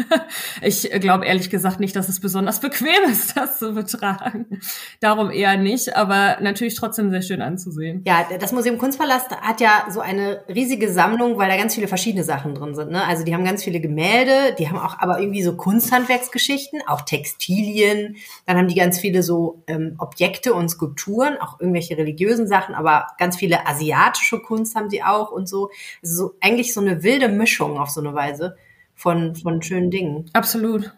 ich 0.62 0.90
glaube 1.00 1.26
ehrlich 1.26 1.48
gesagt 1.48 1.78
nicht, 1.78 1.94
dass 1.94 2.08
es 2.08 2.20
besonders 2.20 2.60
bequem 2.60 3.10
ist, 3.10 3.36
das 3.36 3.58
zu 3.58 3.72
betragen. 3.72 4.60
Darum 5.00 5.30
eher 5.30 5.56
nicht, 5.56 5.96
aber 5.96 6.38
natürlich 6.40 6.74
trotzdem 6.74 7.10
sehr 7.10 7.22
schön 7.22 7.40
anzusehen. 7.40 8.02
Ja, 8.04 8.26
das 8.38 8.52
Museum 8.52 8.78
Kunstpalast 8.78 9.30
hat 9.30 9.60
ja 9.60 9.86
so 9.90 10.00
eine 10.00 10.42
riesige 10.48 10.92
Sammlung, 10.92 11.38
weil 11.38 11.48
da 11.48 11.56
ganz 11.56 11.76
viele 11.76 11.86
verschiedene 11.86 12.24
Sachen 12.24 12.54
drin 12.54 12.74
sind. 12.74 12.90
Ne? 12.90 13.02
Also 13.04 13.24
die 13.24 13.32
haben 13.32 13.44
ganz 13.44 13.62
viele 13.62 13.80
Gemälde, 13.80 14.54
die 14.58 14.68
haben 14.68 14.78
auch 14.78 14.98
aber 14.98 15.20
irgendwie 15.20 15.44
so 15.44 15.56
Kunsthandwerksgeschichten, 15.56 16.80
auch 16.86 17.02
Textilien. 17.02 18.16
Dann 18.44 18.58
haben 18.58 18.68
die 18.68 18.74
ganz 18.74 18.98
viele 18.98 19.22
so 19.22 19.62
ähm, 19.68 19.94
Objekte 19.98 20.52
und 20.52 20.68
Skulpturen, 20.68 21.38
auch 21.40 21.60
irgendwelche 21.60 21.96
religiösen 21.96 22.48
Sachen, 22.48 22.74
aber 22.74 23.06
ganz 23.18 23.36
viele 23.36 23.66
asiatische 23.66 24.40
Kunst 24.40 24.74
haben 24.74 24.90
sie 24.90 25.02
auch 25.04 25.30
und 25.30 25.48
so. 25.48 25.70
Also 26.02 26.16
so 26.16 26.34
eigentlich 26.40 26.74
so 26.74 26.80
eine 26.80 26.87
eine 26.88 27.02
wilde 27.02 27.28
Mischung 27.28 27.78
auf 27.78 27.90
so 27.90 28.00
eine 28.00 28.14
Weise 28.14 28.56
von, 28.94 29.34
von 29.34 29.62
schönen 29.62 29.90
Dingen. 29.90 30.30
Absolut. 30.32 30.92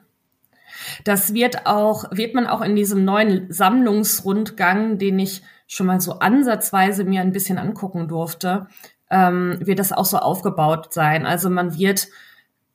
Das 1.05 1.35
wird 1.35 1.66
auch, 1.66 2.05
wird 2.11 2.35
man 2.35 2.46
auch 2.46 2.62
in 2.62 2.76
diesem 2.76 3.05
neuen 3.05 3.53
Sammlungsrundgang, 3.53 4.98
den 4.98 5.18
ich 5.18 5.42
schon 5.66 5.87
mal 5.87 6.00
so 6.00 6.18
ansatzweise 6.18 7.05
mir 7.05 7.20
ein 7.20 7.33
bisschen 7.33 7.59
angucken 7.59 8.09
durfte, 8.09 8.66
ähm, 9.11 9.59
wird 9.61 9.79
das 9.79 9.92
auch 9.92 10.05
so 10.05 10.18
aufgebaut 10.18 10.92
sein. 10.92 11.26
Also 11.26 11.50
man 11.50 11.79
wird 11.79 12.09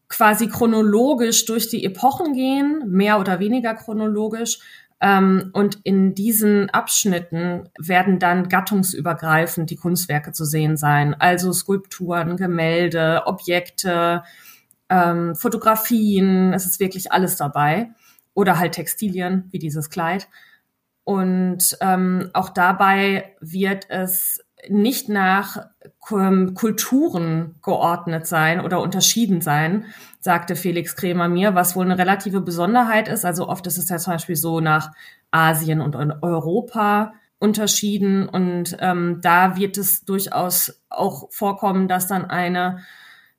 quasi 0.07 0.47
chronologisch 0.47 1.45
durch 1.45 1.67
die 1.69 1.83
Epochen 1.83 2.33
gehen, 2.33 2.83
mehr 2.87 3.19
oder 3.19 3.39
weniger 3.39 3.73
chronologisch, 3.73 4.59
und 5.05 5.79
in 5.83 6.15
diesen 6.15 6.69
Abschnitten 6.71 7.69
werden 7.77 8.17
dann 8.17 8.49
gattungsübergreifend 8.49 9.69
die 9.69 9.75
Kunstwerke 9.75 10.31
zu 10.31 10.45
sehen 10.45 10.77
sein. 10.77 11.13
Also 11.13 11.53
Skulpturen, 11.53 12.37
Gemälde, 12.37 13.23
Objekte, 13.25 14.23
ähm, 14.89 15.35
Fotografien, 15.35 16.53
es 16.53 16.65
ist 16.65 16.79
wirklich 16.79 17.11
alles 17.11 17.35
dabei. 17.35 17.89
Oder 18.33 18.57
halt 18.57 18.73
Textilien, 18.73 19.47
wie 19.51 19.59
dieses 19.59 19.89
Kleid. 19.89 20.27
Und 21.03 21.77
ähm, 21.81 22.31
auch 22.33 22.49
dabei 22.49 23.35
wird 23.39 23.89
es 23.89 24.44
nicht 24.69 25.09
nach 25.09 25.67
Kulturen 25.99 27.55
geordnet 27.63 28.27
sein 28.27 28.59
oder 28.61 28.81
unterschieden 28.81 29.41
sein, 29.41 29.85
sagte 30.19 30.55
Felix 30.55 30.95
Kremer 30.95 31.27
mir, 31.27 31.55
was 31.55 31.75
wohl 31.75 31.85
eine 31.85 31.97
relative 31.97 32.41
Besonderheit 32.41 33.07
ist. 33.07 33.25
Also 33.25 33.47
oft 33.47 33.65
ist 33.67 33.77
es 33.77 33.89
ja 33.89 33.97
zum 33.97 34.13
Beispiel 34.13 34.35
so 34.35 34.59
nach 34.59 34.91
Asien 35.31 35.81
und 35.81 35.95
Europa 35.95 37.13
unterschieden 37.39 38.27
und 38.29 38.77
ähm, 38.79 39.19
da 39.21 39.57
wird 39.57 39.77
es 39.77 40.05
durchaus 40.05 40.81
auch 40.89 41.31
vorkommen, 41.31 41.87
dass 41.87 42.07
dann 42.07 42.25
eine 42.25 42.79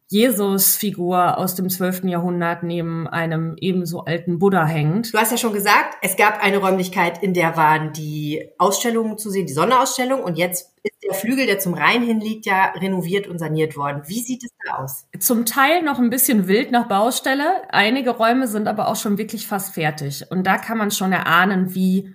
Jesus-Figur 0.08 1.36
aus 1.36 1.56
dem 1.56 1.68
12. 1.68 2.04
Jahrhundert 2.04 2.62
neben 2.62 3.08
einem 3.08 3.56
ebenso 3.58 4.04
alten 4.04 4.38
Buddha 4.38 4.64
hängt. 4.64 5.12
Du 5.12 5.18
hast 5.18 5.32
ja 5.32 5.36
schon 5.36 5.52
gesagt, 5.52 5.96
es 6.00 6.16
gab 6.16 6.40
eine 6.42 6.58
Räumlichkeit, 6.58 7.22
in 7.22 7.34
der 7.34 7.56
waren 7.56 7.92
die 7.92 8.50
Ausstellungen 8.58 9.18
zu 9.18 9.30
sehen, 9.30 9.46
die 9.46 9.52
Sonderausstellung 9.52 10.22
und 10.22 10.38
jetzt 10.38 10.72
ist 10.84 11.02
der 11.02 11.14
Flügel, 11.14 11.46
der 11.46 11.58
zum 11.58 11.74
Rhein 11.74 12.02
hin 12.02 12.20
liegt, 12.20 12.46
ja 12.46 12.66
renoviert 12.76 13.26
und 13.26 13.40
saniert 13.40 13.76
worden. 13.76 14.02
Wie 14.06 14.20
sieht 14.20 14.44
es 14.44 14.50
da 14.64 14.76
aus? 14.76 15.06
Zum 15.18 15.44
Teil 15.44 15.82
noch 15.82 15.98
ein 15.98 16.10
bisschen 16.10 16.46
wild 16.46 16.70
nach 16.70 16.86
Baustelle. 16.86 17.62
Einige 17.70 18.10
Räume 18.10 18.46
sind 18.46 18.68
aber 18.68 18.86
auch 18.86 18.96
schon 18.96 19.18
wirklich 19.18 19.48
fast 19.48 19.74
fertig. 19.74 20.24
Und 20.30 20.46
da 20.46 20.58
kann 20.58 20.78
man 20.78 20.92
schon 20.92 21.12
erahnen, 21.12 21.74
wie 21.74 22.14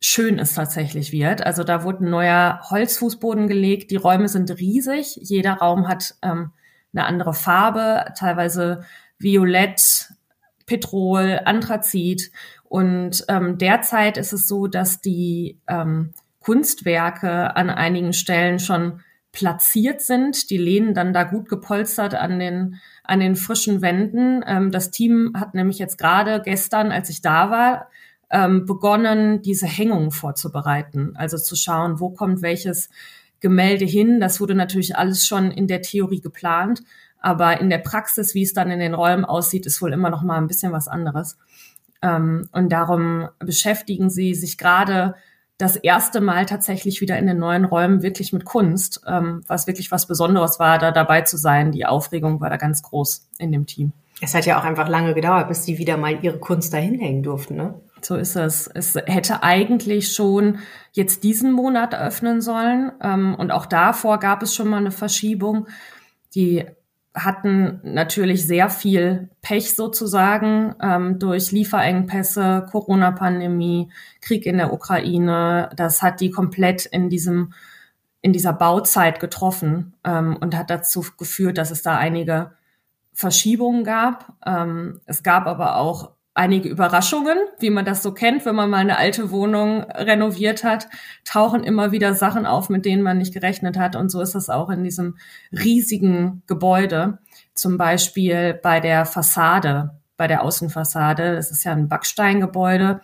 schön 0.00 0.38
es 0.38 0.54
tatsächlich 0.54 1.12
wird. 1.12 1.44
Also 1.44 1.64
da 1.64 1.84
wurde 1.84 2.04
ein 2.04 2.10
neuer 2.10 2.60
Holzfußboden 2.70 3.48
gelegt. 3.48 3.90
Die 3.90 3.96
Räume 3.96 4.28
sind 4.28 4.50
riesig. 4.58 5.16
Jeder 5.20 5.54
Raum 5.54 5.88
hat 5.88 6.14
ähm, 6.22 6.52
eine 6.96 7.06
andere 7.06 7.34
Farbe, 7.34 8.06
teilweise 8.16 8.84
Violett, 9.18 10.10
Petrol, 10.66 11.40
Anthrazit. 11.44 12.30
Und 12.64 13.24
ähm, 13.28 13.58
derzeit 13.58 14.16
ist 14.16 14.32
es 14.32 14.48
so, 14.48 14.66
dass 14.66 15.00
die 15.00 15.60
ähm, 15.68 16.12
Kunstwerke 16.40 17.56
an 17.56 17.70
einigen 17.70 18.12
Stellen 18.12 18.58
schon 18.58 19.00
platziert 19.32 20.00
sind. 20.00 20.50
Die 20.50 20.56
lehnen 20.56 20.94
dann 20.94 21.12
da 21.12 21.24
gut 21.24 21.48
gepolstert 21.48 22.14
an 22.14 22.38
den, 22.38 22.80
an 23.04 23.20
den 23.20 23.36
frischen 23.36 23.82
Wänden. 23.82 24.42
Ähm, 24.46 24.70
das 24.70 24.90
Team 24.90 25.32
hat 25.36 25.54
nämlich 25.54 25.78
jetzt 25.78 25.98
gerade 25.98 26.40
gestern, 26.42 26.90
als 26.90 27.10
ich 27.10 27.20
da 27.20 27.50
war, 27.50 27.88
ähm, 28.30 28.66
begonnen, 28.66 29.42
diese 29.42 29.66
Hängung 29.66 30.10
vorzubereiten. 30.10 31.14
Also 31.16 31.36
zu 31.36 31.54
schauen, 31.54 32.00
wo 32.00 32.10
kommt 32.10 32.42
welches 32.42 32.88
Gemälde 33.40 33.84
hin. 33.84 34.20
Das 34.20 34.40
wurde 34.40 34.54
natürlich 34.54 34.96
alles 34.96 35.26
schon 35.26 35.50
in 35.50 35.66
der 35.66 35.82
Theorie 35.82 36.20
geplant. 36.20 36.82
Aber 37.20 37.60
in 37.60 37.70
der 37.70 37.78
Praxis, 37.78 38.34
wie 38.34 38.42
es 38.42 38.52
dann 38.52 38.70
in 38.70 38.78
den 38.78 38.94
Räumen 38.94 39.24
aussieht, 39.24 39.66
ist 39.66 39.82
wohl 39.82 39.92
immer 39.92 40.10
noch 40.10 40.22
mal 40.22 40.38
ein 40.38 40.46
bisschen 40.46 40.72
was 40.72 40.88
anderes. 40.88 41.36
Ähm, 42.02 42.48
und 42.52 42.70
darum 42.70 43.28
beschäftigen 43.38 44.10
sie 44.10 44.34
sich 44.34 44.58
gerade 44.58 45.14
das 45.58 45.76
erste 45.76 46.20
Mal 46.20 46.44
tatsächlich 46.44 47.00
wieder 47.00 47.18
in 47.18 47.26
den 47.26 47.38
neuen 47.38 47.64
Räumen 47.64 48.02
wirklich 48.02 48.32
mit 48.32 48.44
Kunst, 48.44 49.00
ähm, 49.06 49.42
was 49.46 49.66
wirklich 49.66 49.90
was 49.90 50.06
Besonderes 50.06 50.58
war, 50.58 50.78
da 50.78 50.90
dabei 50.90 51.22
zu 51.22 51.38
sein. 51.38 51.72
Die 51.72 51.86
Aufregung 51.86 52.40
war 52.40 52.50
da 52.50 52.58
ganz 52.58 52.82
groß 52.82 53.28
in 53.38 53.52
dem 53.52 53.66
Team. 53.66 53.92
Es 54.20 54.34
hat 54.34 54.46
ja 54.46 54.58
auch 54.58 54.64
einfach 54.64 54.88
lange 54.88 55.14
gedauert, 55.14 55.48
bis 55.48 55.64
sie 55.64 55.78
wieder 55.78 55.96
mal 55.96 56.22
ihre 56.22 56.38
Kunst 56.38 56.72
dahin 56.72 56.98
hängen 56.98 57.22
durften, 57.22 57.56
ne? 57.56 57.74
So 58.06 58.14
ist 58.14 58.36
es. 58.36 58.68
Es 58.72 58.94
hätte 58.94 59.42
eigentlich 59.42 60.12
schon 60.12 60.60
jetzt 60.92 61.24
diesen 61.24 61.50
Monat 61.50 61.92
eröffnen 61.92 62.40
sollen. 62.40 62.92
Ähm, 63.02 63.34
und 63.34 63.50
auch 63.50 63.66
davor 63.66 64.20
gab 64.20 64.44
es 64.44 64.54
schon 64.54 64.68
mal 64.68 64.76
eine 64.76 64.92
Verschiebung. 64.92 65.66
Die 66.36 66.64
hatten 67.14 67.80
natürlich 67.82 68.46
sehr 68.46 68.70
viel 68.70 69.30
Pech 69.42 69.74
sozusagen 69.74 70.76
ähm, 70.80 71.18
durch 71.18 71.50
Lieferengpässe, 71.50 72.68
Corona-Pandemie, 72.70 73.90
Krieg 74.20 74.46
in 74.46 74.58
der 74.58 74.72
Ukraine. 74.72 75.70
Das 75.74 76.00
hat 76.00 76.20
die 76.20 76.30
komplett 76.30 76.86
in 76.86 77.10
diesem 77.10 77.54
in 78.20 78.32
dieser 78.32 78.52
Bauzeit 78.52 79.18
getroffen 79.18 79.94
ähm, 80.04 80.36
und 80.40 80.56
hat 80.56 80.70
dazu 80.70 81.04
geführt, 81.18 81.58
dass 81.58 81.72
es 81.72 81.82
da 81.82 81.96
einige 81.96 82.52
Verschiebungen 83.12 83.82
gab. 83.82 84.34
Es 85.06 85.22
gab 85.22 85.46
aber 85.46 85.76
auch 85.76 86.15
einige 86.36 86.68
Überraschungen, 86.68 87.38
wie 87.58 87.70
man 87.70 87.84
das 87.84 88.02
so 88.02 88.12
kennt, 88.12 88.44
wenn 88.44 88.54
man 88.54 88.68
mal 88.68 88.78
eine 88.78 88.98
alte 88.98 89.30
Wohnung 89.30 89.84
renoviert 89.84 90.64
hat, 90.64 90.88
tauchen 91.24 91.64
immer 91.64 91.92
wieder 91.92 92.14
Sachen 92.14 92.44
auf, 92.44 92.68
mit 92.68 92.84
denen 92.84 93.02
man 93.02 93.18
nicht 93.18 93.32
gerechnet 93.32 93.78
hat. 93.78 93.96
Und 93.96 94.10
so 94.10 94.20
ist 94.20 94.34
es 94.34 94.50
auch 94.50 94.68
in 94.68 94.84
diesem 94.84 95.16
riesigen 95.50 96.42
Gebäude. 96.46 97.18
Zum 97.54 97.78
Beispiel 97.78 98.52
bei 98.62 98.80
der 98.80 99.06
Fassade, 99.06 99.98
bei 100.18 100.26
der 100.26 100.42
Außenfassade. 100.42 101.34
Das 101.36 101.50
ist 101.50 101.64
ja 101.64 101.72
ein 101.72 101.88
Backsteingebäude. 101.88 103.00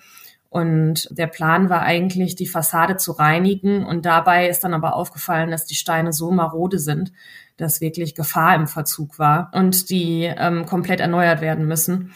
Und 0.51 1.09
der 1.11 1.29
Plan 1.29 1.71
war 1.71 1.81
eigentlich, 1.81 2.37
die 2.37 2.47
Fassade 2.47 2.99
zu 2.99 3.13
reinigen. 3.13 3.87
Und 3.87 4.05
dabei 4.05 4.49
ist 4.51 4.63
dann 4.63 4.75
aber 4.75 4.95
aufgefallen, 4.95 5.51
dass 5.51 5.65
die 5.65 5.75
Steine 5.75 6.13
so 6.13 6.31
marode 6.31 6.79
sind, 6.79 7.13
dass 7.57 7.81
wirklich 7.81 8.15
Gefahr 8.15 8.55
im 8.57 8.67
Verzug 8.67 9.19
war 9.19 9.51
und 9.55 9.89
die 9.89 10.25
ähm, 10.25 10.67
komplett 10.67 11.01
erneuert 11.01 11.41
werden 11.41 11.67
müssen 11.67 12.13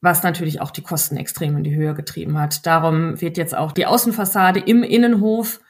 was 0.00 0.22
natürlich 0.22 0.60
auch 0.60 0.70
die 0.70 0.82
Kosten 0.82 1.16
extrem 1.16 1.56
in 1.56 1.64
die 1.64 1.74
Höhe 1.74 1.94
getrieben 1.94 2.38
hat. 2.38 2.66
Darum 2.66 3.20
wird 3.20 3.36
jetzt 3.36 3.56
auch 3.56 3.72
die 3.72 3.86
Außenfassade 3.86 4.60
im 4.60 4.82
Innenhof 4.82 5.60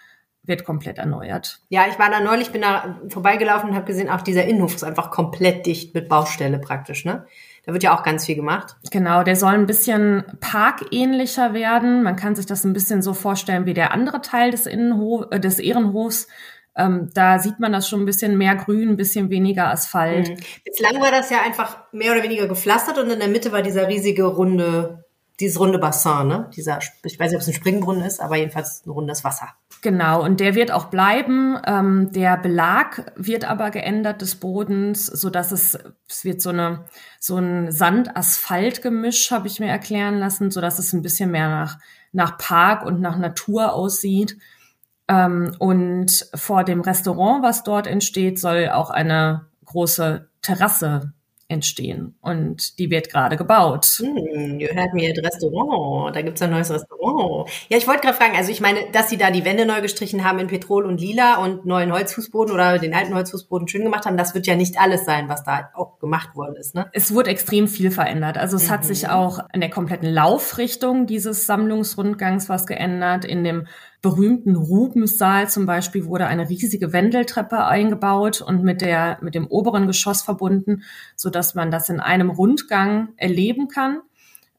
wird 0.49 0.65
komplett 0.65 0.99
erneuert. 0.99 1.61
Ja, 1.69 1.85
ich 1.89 1.99
war 1.99 2.11
da 2.11 2.21
neulich, 2.21 2.51
bin 2.51 2.63
da 2.63 2.99
vorbeigelaufen 3.09 3.71
und 3.71 3.77
habe 3.77 3.85
gesehen, 3.85 4.09
auch 4.09 4.23
dieser 4.23 4.47
Innenhof 4.47 4.75
ist 4.75 4.83
einfach 4.83 5.11
komplett 5.11 5.67
dicht 5.67 5.95
mit 5.95 6.09
Baustelle 6.09 6.59
praktisch, 6.59 7.05
ne? 7.05 7.27
Da 7.67 7.75
wird 7.75 7.83
ja 7.83 7.95
auch 7.95 8.03
ganz 8.03 8.25
viel 8.25 8.35
gemacht. 8.35 8.77
Genau, 8.91 9.23
der 9.23 9.37
soll 9.37 9.53
ein 9.53 9.67
bisschen 9.67 10.25
parkähnlicher 10.41 11.53
werden. 11.53 12.03
Man 12.03 12.17
kann 12.17 12.35
sich 12.35 12.47
das 12.47 12.65
ein 12.65 12.73
bisschen 12.73 13.03
so 13.03 13.13
vorstellen 13.13 13.67
wie 13.67 13.75
der 13.75 13.93
andere 13.93 14.23
Teil 14.23 14.51
des 14.51 14.65
Innenhof, 14.65 15.27
äh, 15.31 15.39
des 15.39 15.59
Ehrenhofs 15.59 16.29
ähm, 16.79 17.11
da 17.13 17.39
sieht 17.39 17.59
man 17.61 17.73
das 17.73 17.89
schon 17.89 18.01
ein 18.03 18.07
bisschen 18.07 18.39
mehr 18.39 18.55
Grün, 18.57 18.91
ein 18.91 18.97
bisschen 18.97 19.31
weniger 19.31 19.69
Asphalt. 19.71 20.31
Mhm. 20.31 20.37
Bislang 20.65 21.01
war 21.03 21.11
das 21.11 21.31
ja 21.31 21.43
einfach 21.43 21.79
mehr 21.93 22.13
oder 22.13 22.23
weniger 22.23 22.47
gepflastert 22.47 22.99
und 22.99 23.11
in 23.11 23.19
der 23.19 23.29
Mitte 23.29 23.53
war 23.53 23.63
dieser 23.63 23.89
riesige 23.89 24.25
runde, 24.25 25.05
dieses 25.41 25.59
runde 25.59 25.79
Bassin, 25.79 26.29
ne? 26.29 26.51
Dieser, 26.57 26.79
ich 27.05 27.19
weiß 27.19 27.31
nicht, 27.31 27.37
ob 27.37 27.43
es 27.43 27.49
ein 27.49 27.55
Springbrunnen 27.55 28.05
ist, 28.05 28.21
aber 28.21 28.37
jedenfalls 28.37 28.85
ein 28.87 28.91
rundes 28.91 29.25
Wasser. 29.25 29.49
Genau, 29.83 30.25
und 30.25 30.41
der 30.41 30.55
wird 30.55 30.73
auch 30.73 30.87
bleiben. 30.87 31.57
Ähm, 31.65 32.11
der 32.13 32.37
Belag 32.37 33.13
wird 33.17 33.45
aber 33.45 33.71
geändert 33.71 34.23
des 34.23 34.37
Bodens, 34.37 35.07
so 35.07 35.31
dass 35.31 35.53
es, 35.53 35.79
es 36.09 36.25
wird 36.25 36.41
so 36.41 36.51
eine, 36.51 36.87
so 37.21 37.37
ein 37.37 37.71
Sand-Asphalt-Gemisch, 37.71 39.31
habe 39.31 39.47
ich 39.47 39.61
mir 39.61 39.69
erklären 39.69 40.19
lassen, 40.19 40.51
so 40.51 40.61
dass 40.61 40.79
es 40.79 40.93
ein 40.93 41.03
bisschen 41.03 41.31
mehr 41.31 41.49
nach, 41.49 41.79
nach 42.13 42.39
Park 42.39 42.85
und 42.85 43.01
nach 43.01 43.19
Natur 43.19 43.73
aussieht. 43.73 44.37
Ähm, 45.09 45.55
und 45.59 46.29
vor 46.35 46.65
dem 46.65 46.81
Restaurant, 46.81 47.43
was 47.43 47.65
dort 47.65 47.87
entsteht, 47.87 48.39
soll 48.39 48.69
auch 48.69 48.91
eine 48.91 49.47
große 49.65 50.29
Terrasse 50.43 51.13
entstehen. 51.51 52.15
Und 52.21 52.79
die 52.79 52.91
wird 52.91 53.11
gerade 53.11 53.39
gebaut. 53.39 53.87
Hm, 54.01 54.61
ihr 54.61 54.69
hört 54.75 54.93
mir 54.93 55.15
das 55.15 55.33
Restaurant. 55.33 56.15
Da 56.15 56.21
gibt's 56.21 56.43
ein 56.43 56.51
neues 56.51 56.71
Restaurant. 56.71 57.49
Ja, 57.71 57.79
ich 57.79 57.89
wollte 57.89 58.03
gerade 58.03 58.17
fragen, 58.17 58.37
also 58.37 58.53
ich 58.53 58.61
meine, 58.61 58.81
dass 58.93 59.09
sie 59.09 59.17
da 59.17 59.31
die 59.31 59.47
Wände 59.47 59.65
neu 59.65 59.81
gestrichen 59.81 60.25
haben 60.25 60.39
in 60.39 60.49
Petrol 60.49 60.85
und 60.85 61.01
Lila 61.01 61.37
und 61.37 61.65
neuen 61.65 61.91
Holzfußboden 61.91 62.53
oder 62.53 62.79
den 62.79 62.95
alten 62.95 63.15
Holzfußboden 63.15 63.67
schön 63.67 63.83
gemacht 63.83 64.05
haben, 64.05 64.19
das 64.19 64.35
wird 64.35 64.47
ja 64.47 64.57
nicht 64.57 64.79
alles 64.79 65.07
sein, 65.07 65.31
was 65.31 65.43
da 65.43 65.71
auch 65.75 65.99
gemacht 65.99 66.37
worden 66.37 66.57
ist. 66.57 66.75
Ne? 66.75 66.91
Es 66.93 67.15
wurde 67.15 67.31
extrem 67.31 67.67
viel 67.67 67.91
verändert. 67.91 68.37
Also 68.37 68.57
es 68.57 68.69
mhm. 68.69 68.73
hat 68.73 68.85
sich 68.85 69.09
auch 69.09 69.39
in 69.55 69.61
der 69.61 69.71
kompletten 69.71 70.13
Laufrichtung 70.13 71.07
dieses 71.07 71.47
Sammlungsrundgangs 71.47 72.51
was 72.51 72.67
geändert. 72.67 73.25
In 73.25 73.43
dem 73.43 73.67
berühmten 74.01 74.55
Rubenssaal 74.55 75.49
zum 75.49 75.67
Beispiel 75.67 76.07
wurde 76.07 76.27
eine 76.27 76.49
riesige 76.49 76.93
Wendeltreppe 76.93 77.65
eingebaut 77.65 78.41
und 78.41 78.63
mit 78.63 78.81
der, 78.81 79.19
mit 79.23 79.35
dem 79.35 79.47
oberen 79.49 79.87
Geschoss 79.87 80.23
verbunden, 80.23 80.83
so 81.17 81.31
dass 81.31 81.55
man 81.55 81.71
das 81.71 81.89
in 81.89 82.01
einem 82.01 82.31
Rundgang 82.31 83.09
erleben 83.17 83.69
kann. 83.69 84.01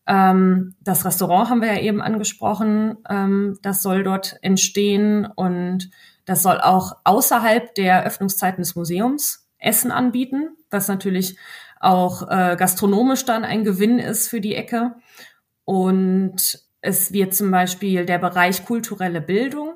Ähm, 0.08 0.76
das 0.82 1.06
Restaurant 1.06 1.50
haben 1.50 1.62
wir 1.62 1.74
ja 1.74 1.82
eben 1.82 2.02
angesprochen. 2.02 2.98
Ähm, 3.10 3.58
das 3.62 3.82
soll 3.82 4.04
dort 4.04 4.38
entstehen 4.42 5.26
und 5.26 5.90
das 6.26 6.44
soll 6.44 6.60
auch 6.60 6.98
außerhalb 7.06 7.74
der 7.76 8.04
Öffnungszeiten 8.04 8.62
des 8.62 8.76
Museums 8.76 9.48
Essen 9.58 9.92
anbieten, 9.92 10.50
was 10.70 10.88
natürlich 10.88 11.38
auch 11.80 12.24
äh, 12.24 12.56
gastronomisch 12.58 13.26
dann 13.26 13.46
ein 13.46 13.64
Gewinn 13.64 14.00
ist 14.00 14.28
für 14.28 14.42
die 14.42 14.56
Ecke. 14.56 14.96
Und 15.64 16.60
es 16.82 17.12
wird 17.14 17.34
zum 17.34 17.52
Beispiel 17.52 18.06
der 18.06 18.20
Bereich 18.20 18.66
kulturelle 18.66 19.22
Bildung, 19.22 19.74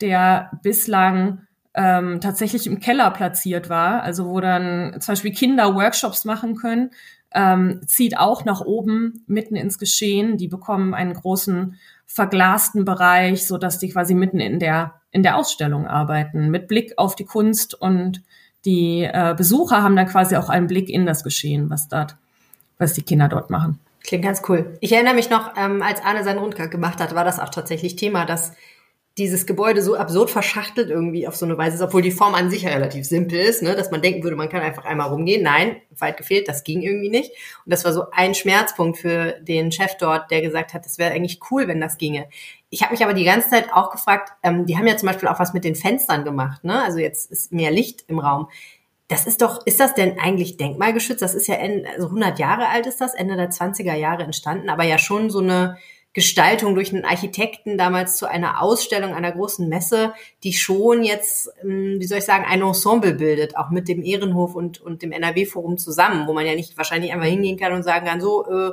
der 0.00 0.50
bislang 0.62 1.46
ähm, 1.74 2.20
tatsächlich 2.20 2.66
im 2.66 2.80
Keller 2.80 3.10
platziert 3.10 3.68
war, 3.68 4.02
also 4.02 4.26
wo 4.26 4.40
dann 4.40 5.00
zum 5.00 5.12
Beispiel 5.12 5.32
Kinder 5.32 5.74
Workshops 5.74 6.24
machen 6.24 6.56
können, 6.56 6.90
ähm, 7.32 7.80
zieht 7.86 8.18
auch 8.18 8.44
nach 8.44 8.60
oben 8.60 9.24
mitten 9.26 9.54
ins 9.54 9.78
Geschehen. 9.78 10.36
Die 10.36 10.48
bekommen 10.48 10.94
einen 10.94 11.14
großen 11.14 11.76
verglasten 12.06 12.84
Bereich, 12.84 13.46
so 13.46 13.56
dass 13.56 13.78
die 13.78 13.90
quasi 13.90 14.14
mitten 14.14 14.40
in 14.40 14.58
der 14.58 14.94
in 15.12 15.22
der 15.22 15.36
Ausstellung 15.36 15.86
arbeiten, 15.86 16.50
mit 16.50 16.68
Blick 16.68 16.94
auf 16.96 17.16
die 17.16 17.24
Kunst 17.24 17.74
und 17.74 18.22
die 18.64 19.02
äh, 19.02 19.34
Besucher 19.36 19.82
haben 19.82 19.96
dann 19.96 20.06
quasi 20.06 20.36
auch 20.36 20.48
einen 20.48 20.66
Blick 20.66 20.88
in 20.88 21.06
das 21.06 21.24
Geschehen, 21.24 21.70
was 21.70 21.88
dort, 21.88 22.16
was 22.78 22.92
die 22.92 23.02
Kinder 23.02 23.28
dort 23.28 23.50
machen. 23.50 23.80
Klingt 24.02 24.24
ganz 24.24 24.42
cool. 24.48 24.76
Ich 24.80 24.92
erinnere 24.92 25.14
mich 25.14 25.30
noch, 25.30 25.54
ähm, 25.56 25.82
als 25.82 26.02
Arne 26.02 26.24
seinen 26.24 26.38
Rundgang 26.38 26.70
gemacht 26.70 27.00
hat, 27.00 27.14
war 27.14 27.24
das 27.24 27.38
auch 27.38 27.50
tatsächlich 27.50 27.96
Thema, 27.96 28.24
dass 28.24 28.52
dieses 29.18 29.44
Gebäude 29.44 29.82
so 29.82 29.96
absurd 29.96 30.30
verschachtelt 30.30 30.88
irgendwie 30.88 31.26
auf 31.26 31.36
so 31.36 31.44
eine 31.44 31.58
Weise 31.58 31.76
ist, 31.76 31.82
obwohl 31.82 32.00
die 32.00 32.10
Form 32.10 32.34
an 32.34 32.48
sich 32.48 32.62
ja 32.62 32.70
relativ 32.70 33.04
simpel 33.04 33.38
ist, 33.38 33.62
ne, 33.62 33.74
dass 33.74 33.90
man 33.90 34.00
denken 34.00 34.22
würde, 34.22 34.36
man 34.36 34.48
kann 34.48 34.62
einfach 34.62 34.84
einmal 34.84 35.08
rumgehen. 35.08 35.42
Nein, 35.42 35.76
weit 35.98 36.16
gefehlt, 36.16 36.48
das 36.48 36.64
ging 36.64 36.80
irgendwie 36.80 37.10
nicht. 37.10 37.30
Und 37.64 37.72
das 37.72 37.84
war 37.84 37.92
so 37.92 38.04
ein 38.12 38.34
Schmerzpunkt 38.34 38.98
für 38.98 39.32
den 39.42 39.72
Chef 39.72 39.96
dort, 39.98 40.30
der 40.30 40.40
gesagt 40.40 40.72
hat, 40.72 40.86
das 40.86 40.96
wäre 40.96 41.12
eigentlich 41.12 41.40
cool, 41.50 41.68
wenn 41.68 41.80
das 41.80 41.98
ginge. 41.98 42.28
Ich 42.70 42.82
habe 42.82 42.92
mich 42.92 43.02
aber 43.02 43.12
die 43.12 43.24
ganze 43.24 43.50
Zeit 43.50 43.72
auch 43.72 43.90
gefragt, 43.90 44.32
ähm, 44.42 44.64
die 44.64 44.78
haben 44.78 44.86
ja 44.86 44.96
zum 44.96 45.08
Beispiel 45.08 45.28
auch 45.28 45.40
was 45.40 45.52
mit 45.52 45.64
den 45.64 45.74
Fenstern 45.74 46.24
gemacht, 46.24 46.64
ne? 46.64 46.82
Also 46.82 46.98
jetzt 46.98 47.30
ist 47.30 47.52
mehr 47.52 47.72
Licht 47.72 48.04
im 48.06 48.20
Raum. 48.20 48.48
Das 49.10 49.26
ist 49.26 49.42
doch, 49.42 49.66
ist 49.66 49.80
das 49.80 49.94
denn 49.94 50.20
eigentlich 50.20 50.56
denkmalgeschützt? 50.56 51.20
Das 51.20 51.34
ist 51.34 51.48
ja, 51.48 51.56
also 51.56 52.06
100 52.06 52.38
Jahre 52.38 52.68
alt 52.68 52.86
ist 52.86 53.00
das, 53.00 53.12
Ende 53.12 53.36
der 53.36 53.50
20er 53.50 53.94
Jahre 53.94 54.22
entstanden, 54.22 54.70
aber 54.70 54.84
ja 54.84 54.98
schon 54.98 55.30
so 55.30 55.40
eine 55.40 55.78
Gestaltung 56.12 56.76
durch 56.76 56.94
einen 56.94 57.04
Architekten 57.04 57.76
damals 57.76 58.16
zu 58.16 58.30
einer 58.30 58.62
Ausstellung, 58.62 59.12
einer 59.12 59.32
großen 59.32 59.68
Messe, 59.68 60.12
die 60.44 60.52
schon 60.52 61.02
jetzt, 61.02 61.50
ähm, 61.60 61.96
wie 61.98 62.06
soll 62.06 62.18
ich 62.18 62.24
sagen, 62.24 62.44
ein 62.48 62.62
Ensemble 62.62 63.14
bildet, 63.14 63.56
auch 63.56 63.70
mit 63.70 63.88
dem 63.88 64.04
Ehrenhof 64.04 64.54
und, 64.54 64.80
und 64.80 65.02
dem 65.02 65.10
NRW-Forum 65.10 65.76
zusammen, 65.76 66.28
wo 66.28 66.32
man 66.32 66.46
ja 66.46 66.54
nicht 66.54 66.78
wahrscheinlich 66.78 67.12
einfach 67.12 67.26
hingehen 67.26 67.58
kann 67.58 67.72
und 67.72 67.82
sagen 67.82 68.06
kann, 68.06 68.20
so, 68.20 68.46
äh, 68.46 68.72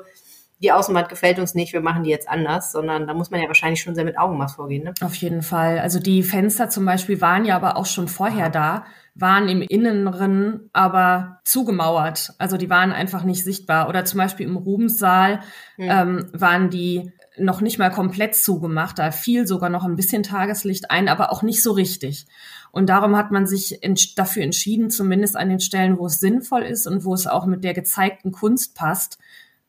die 0.59 0.71
Außenwand 0.71 1.09
gefällt 1.09 1.39
uns 1.39 1.53
nicht, 1.53 1.73
wir 1.73 1.81
machen 1.81 2.03
die 2.03 2.09
jetzt 2.09 2.27
anders, 2.27 2.71
sondern 2.71 3.05
da 3.05 3.13
muss 3.13 3.29
man 3.29 3.41
ja 3.41 3.47
wahrscheinlich 3.47 3.81
schon 3.81 3.93
sehr 3.93 4.05
mit 4.05 4.17
Augenmaß 4.17 4.55
vorgehen. 4.55 4.83
Ne? 4.83 4.93
Auf 5.01 5.15
jeden 5.15 5.43
Fall. 5.43 5.79
Also 5.79 5.99
die 5.99 6.23
Fenster 6.23 6.69
zum 6.69 6.85
Beispiel 6.85 7.21
waren 7.21 7.45
ja 7.45 7.55
aber 7.55 7.77
auch 7.77 7.85
schon 7.85 8.07
vorher 8.07 8.49
da, 8.49 8.85
waren 9.13 9.49
im 9.49 9.61
Innenren 9.61 10.69
aber 10.73 11.39
zugemauert. 11.43 12.33
Also 12.39 12.57
die 12.57 12.69
waren 12.69 12.91
einfach 12.91 13.23
nicht 13.23 13.43
sichtbar. 13.43 13.87
Oder 13.87 14.05
zum 14.05 14.17
Beispiel 14.17 14.47
im 14.47 14.57
Rubenssaal 14.57 15.41
mhm. 15.77 15.89
ähm, 15.89 16.29
waren 16.33 16.69
die 16.69 17.11
noch 17.37 17.61
nicht 17.61 17.77
mal 17.77 17.91
komplett 17.91 18.35
zugemacht. 18.35 18.97
Da 18.97 19.11
fiel 19.11 19.45
sogar 19.45 19.69
noch 19.69 19.85
ein 19.85 19.95
bisschen 19.95 20.23
Tageslicht 20.23 20.89
ein, 20.89 21.07
aber 21.07 21.31
auch 21.31 21.43
nicht 21.43 21.61
so 21.61 21.71
richtig. 21.71 22.25
Und 22.71 22.89
darum 22.89 23.15
hat 23.15 23.31
man 23.31 23.47
sich 23.47 23.79
dafür 24.15 24.43
entschieden, 24.43 24.89
zumindest 24.89 25.35
an 25.35 25.49
den 25.49 25.59
Stellen, 25.59 25.97
wo 25.97 26.07
es 26.07 26.19
sinnvoll 26.19 26.63
ist 26.63 26.87
und 26.87 27.05
wo 27.05 27.13
es 27.13 27.27
auch 27.27 27.45
mit 27.45 27.63
der 27.63 27.73
gezeigten 27.73 28.31
Kunst 28.31 28.75
passt, 28.75 29.19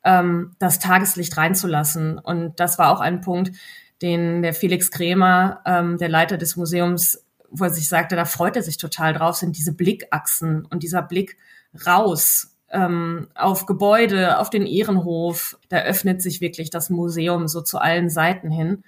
ähm, 0.04 0.54
das 0.58 0.78
Tageslicht 0.78 1.36
reinzulassen. 1.36 2.18
Und 2.18 2.60
das 2.60 2.78
war 2.78 2.92
auch 2.92 3.00
ein 3.00 3.20
Punkt, 3.20 3.52
den 4.02 4.42
der 4.42 4.54
Felix 4.54 4.90
Krämer, 4.90 5.60
ähm, 5.66 5.98
der 5.98 6.08
Leiter 6.08 6.38
des 6.38 6.56
Museums, 6.56 7.24
wo 7.50 7.64
er 7.64 7.70
sich 7.70 7.88
sagte, 7.88 8.16
da 8.16 8.24
freut 8.24 8.56
er 8.56 8.62
sich 8.62 8.76
total 8.76 9.14
drauf, 9.14 9.36
sind 9.36 9.56
diese 9.56 9.72
Blickachsen 9.72 10.64
und 10.66 10.82
dieser 10.82 11.02
Blick 11.02 11.36
raus 11.86 12.54
ähm, 12.70 13.28
auf 13.34 13.66
Gebäude, 13.66 14.38
auf 14.38 14.50
den 14.50 14.66
Ehrenhof. 14.66 15.58
Da 15.68 15.78
öffnet 15.78 16.22
sich 16.22 16.40
wirklich 16.40 16.70
das 16.70 16.90
Museum 16.90 17.48
so 17.48 17.60
zu 17.60 17.78
allen 17.78 18.10
Seiten 18.10 18.50
hin. 18.50 18.84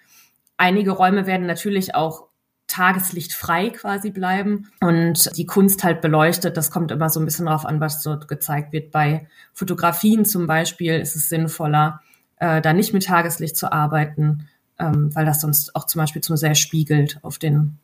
Einige 0.56 0.92
Räume 0.92 1.26
werden 1.26 1.46
natürlich 1.46 1.94
auch 1.94 2.29
tageslichtfrei 2.70 3.70
quasi 3.70 4.10
bleiben 4.10 4.70
und 4.80 5.36
die 5.36 5.46
Kunst 5.46 5.84
halt 5.84 6.00
beleuchtet. 6.00 6.56
Das 6.56 6.70
kommt 6.70 6.90
immer 6.90 7.10
so 7.10 7.20
ein 7.20 7.24
bisschen 7.24 7.46
darauf 7.46 7.66
an, 7.66 7.80
was 7.80 8.02
dort 8.02 8.28
gezeigt 8.28 8.72
wird. 8.72 8.92
Bei 8.92 9.26
Fotografien 9.52 10.24
zum 10.24 10.46
Beispiel 10.46 10.94
ist 10.94 11.16
es 11.16 11.28
sinnvoller, 11.28 12.00
äh, 12.36 12.60
da 12.60 12.72
nicht 12.72 12.92
mit 12.92 13.04
Tageslicht 13.04 13.56
zu 13.56 13.72
arbeiten, 13.72 14.48
ähm, 14.78 15.14
weil 15.14 15.26
das 15.26 15.40
sonst 15.40 15.74
auch 15.74 15.84
zum 15.86 16.00
Beispiel 16.00 16.22
zu 16.22 16.36
sehr 16.36 16.54
spiegelt 16.54 17.18
auf 17.22 17.38
den, 17.38 17.78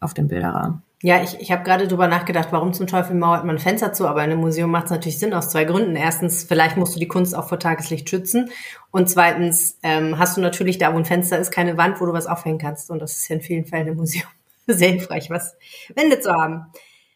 auf 0.00 0.14
den 0.14 0.28
Bilderrahmen. 0.28 0.82
Ja, 1.02 1.22
ich, 1.22 1.40
ich 1.40 1.50
habe 1.50 1.62
gerade 1.62 1.88
drüber 1.88 2.08
nachgedacht, 2.08 2.48
warum 2.50 2.74
zum 2.74 2.86
Teufel 2.86 3.16
mauert 3.16 3.46
man 3.46 3.58
Fenster 3.58 3.94
zu, 3.94 4.06
aber 4.06 4.22
in 4.22 4.32
einem 4.32 4.40
Museum 4.40 4.70
macht 4.70 4.86
es 4.86 4.90
natürlich 4.90 5.18
Sinn 5.18 5.32
aus 5.32 5.48
zwei 5.48 5.64
Gründen. 5.64 5.96
Erstens, 5.96 6.44
vielleicht 6.44 6.76
musst 6.76 6.94
du 6.94 7.00
die 7.00 7.08
Kunst 7.08 7.34
auch 7.34 7.48
vor 7.48 7.58
Tageslicht 7.58 8.10
schützen. 8.10 8.50
Und 8.90 9.08
zweitens 9.08 9.78
ähm, 9.82 10.18
hast 10.18 10.36
du 10.36 10.42
natürlich 10.42 10.76
da, 10.76 10.92
wo 10.92 10.98
ein 10.98 11.06
Fenster 11.06 11.38
ist, 11.38 11.52
keine 11.52 11.78
Wand, 11.78 12.02
wo 12.02 12.06
du 12.06 12.12
was 12.12 12.26
aufhängen 12.26 12.58
kannst. 12.58 12.90
Und 12.90 12.98
das 12.98 13.16
ist 13.16 13.28
ja 13.28 13.36
in 13.36 13.42
vielen 13.42 13.64
Fällen 13.64 13.88
im 13.88 13.96
Museum 13.96 14.28
sehr 14.66 14.90
hilfreich, 14.90 15.30
was 15.30 15.56
Wände 15.94 16.20
zu 16.20 16.30
haben. 16.32 16.66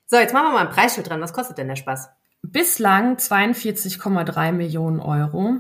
So, 0.07 0.17
jetzt 0.17 0.33
machen 0.33 0.47
wir 0.47 0.53
mal 0.53 0.67
ein 0.67 0.73
Preisschild 0.73 1.11
dran. 1.11 1.21
Was 1.21 1.35
kostet 1.35 1.59
denn 1.59 1.69
der 1.69 1.77
Spaß? 1.77 2.09
Bislang 2.43 3.17
42,3 3.17 4.53
Millionen 4.53 5.01
Euro. 5.01 5.57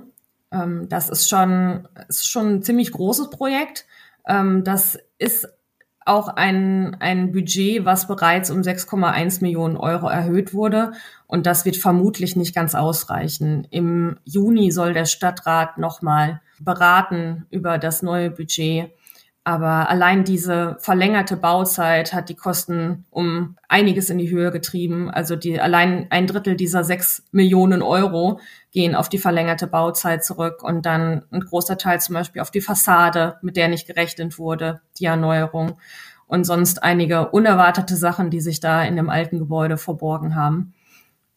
Ähm, 0.51 0.89
das 0.89 1.11
ist 1.11 1.29
schon, 1.29 1.89
ist 2.09 2.31
schon 2.31 2.55
ein 2.55 2.63
ziemlich 2.63 2.91
großes 2.91 3.29
Projekt. 3.29 3.85
Ähm, 4.27 4.65
das 4.65 4.99
ist 5.19 5.47
auch 6.05 6.29
ein, 6.29 6.97
ein 7.01 7.33
Budget, 7.33 7.85
was 7.85 8.07
bereits 8.07 8.51
um 8.51 8.61
6,1 8.61 9.41
Millionen 9.43 9.77
Euro 9.77 10.09
erhöht 10.09 10.53
wurde. 10.53 10.93
Und 11.27 11.47
das 11.47 11.65
wird 11.65 11.77
vermutlich 11.77 12.37
nicht 12.37 12.55
ganz 12.55 12.75
ausreichen. 12.75 13.67
Im 13.71 14.19
Juni 14.25 14.71
soll 14.71 14.93
der 14.93 15.07
Stadtrat 15.07 15.79
nochmal 15.79 16.41
beraten 16.61 17.47
über 17.51 17.79
das 17.79 18.03
neue 18.03 18.31
Budget. 18.31 18.91
Aber 19.47 19.91
allein 19.91 20.25
diese 20.25 20.79
verlängerte 20.81 21.37
Bauzeit 21.37 22.15
hat 22.15 22.31
die 22.31 22.35
Kosten 22.35 23.05
um 23.11 23.57
einiges 23.69 24.09
in 24.09 24.17
die 24.17 24.31
Höhe 24.31 24.51
getrieben. 24.51 25.11
Also 25.11 25.37
die, 25.37 25.61
allein 25.61 26.07
ein 26.09 26.27
Drittel 26.27 26.57
dieser 26.57 26.83
sechs 26.83 27.23
Millionen 27.31 27.83
Euro 27.83 28.41
gehen 28.73 28.95
auf 28.95 29.11
die 29.11 29.19
verlängerte 29.19 29.67
Bauzeit 29.67 30.25
zurück 30.25 30.63
und 30.63 30.87
dann 30.87 31.27
ein 31.31 31.41
großer 31.41 31.77
Teil 31.77 32.01
zum 32.01 32.15
Beispiel 32.15 32.41
auf 32.41 32.51
die 32.51 32.63
Fassade, 32.63 33.37
mit 33.43 33.57
der 33.57 33.69
nicht 33.69 33.87
gerechnet 33.87 34.39
wurde, 34.39 34.81
die 34.99 35.05
Erneuerung 35.05 35.79
und 36.27 36.45
sonst 36.45 36.83
einige 36.83 37.29
unerwartete 37.29 37.97
Sachen, 37.97 38.31
die 38.31 38.41
sich 38.41 38.61
da 38.61 38.83
in 38.83 38.97
dem 38.97 39.11
alten 39.11 39.39
Gebäude 39.39 39.77
verborgen 39.77 40.37
haben. 40.37 40.73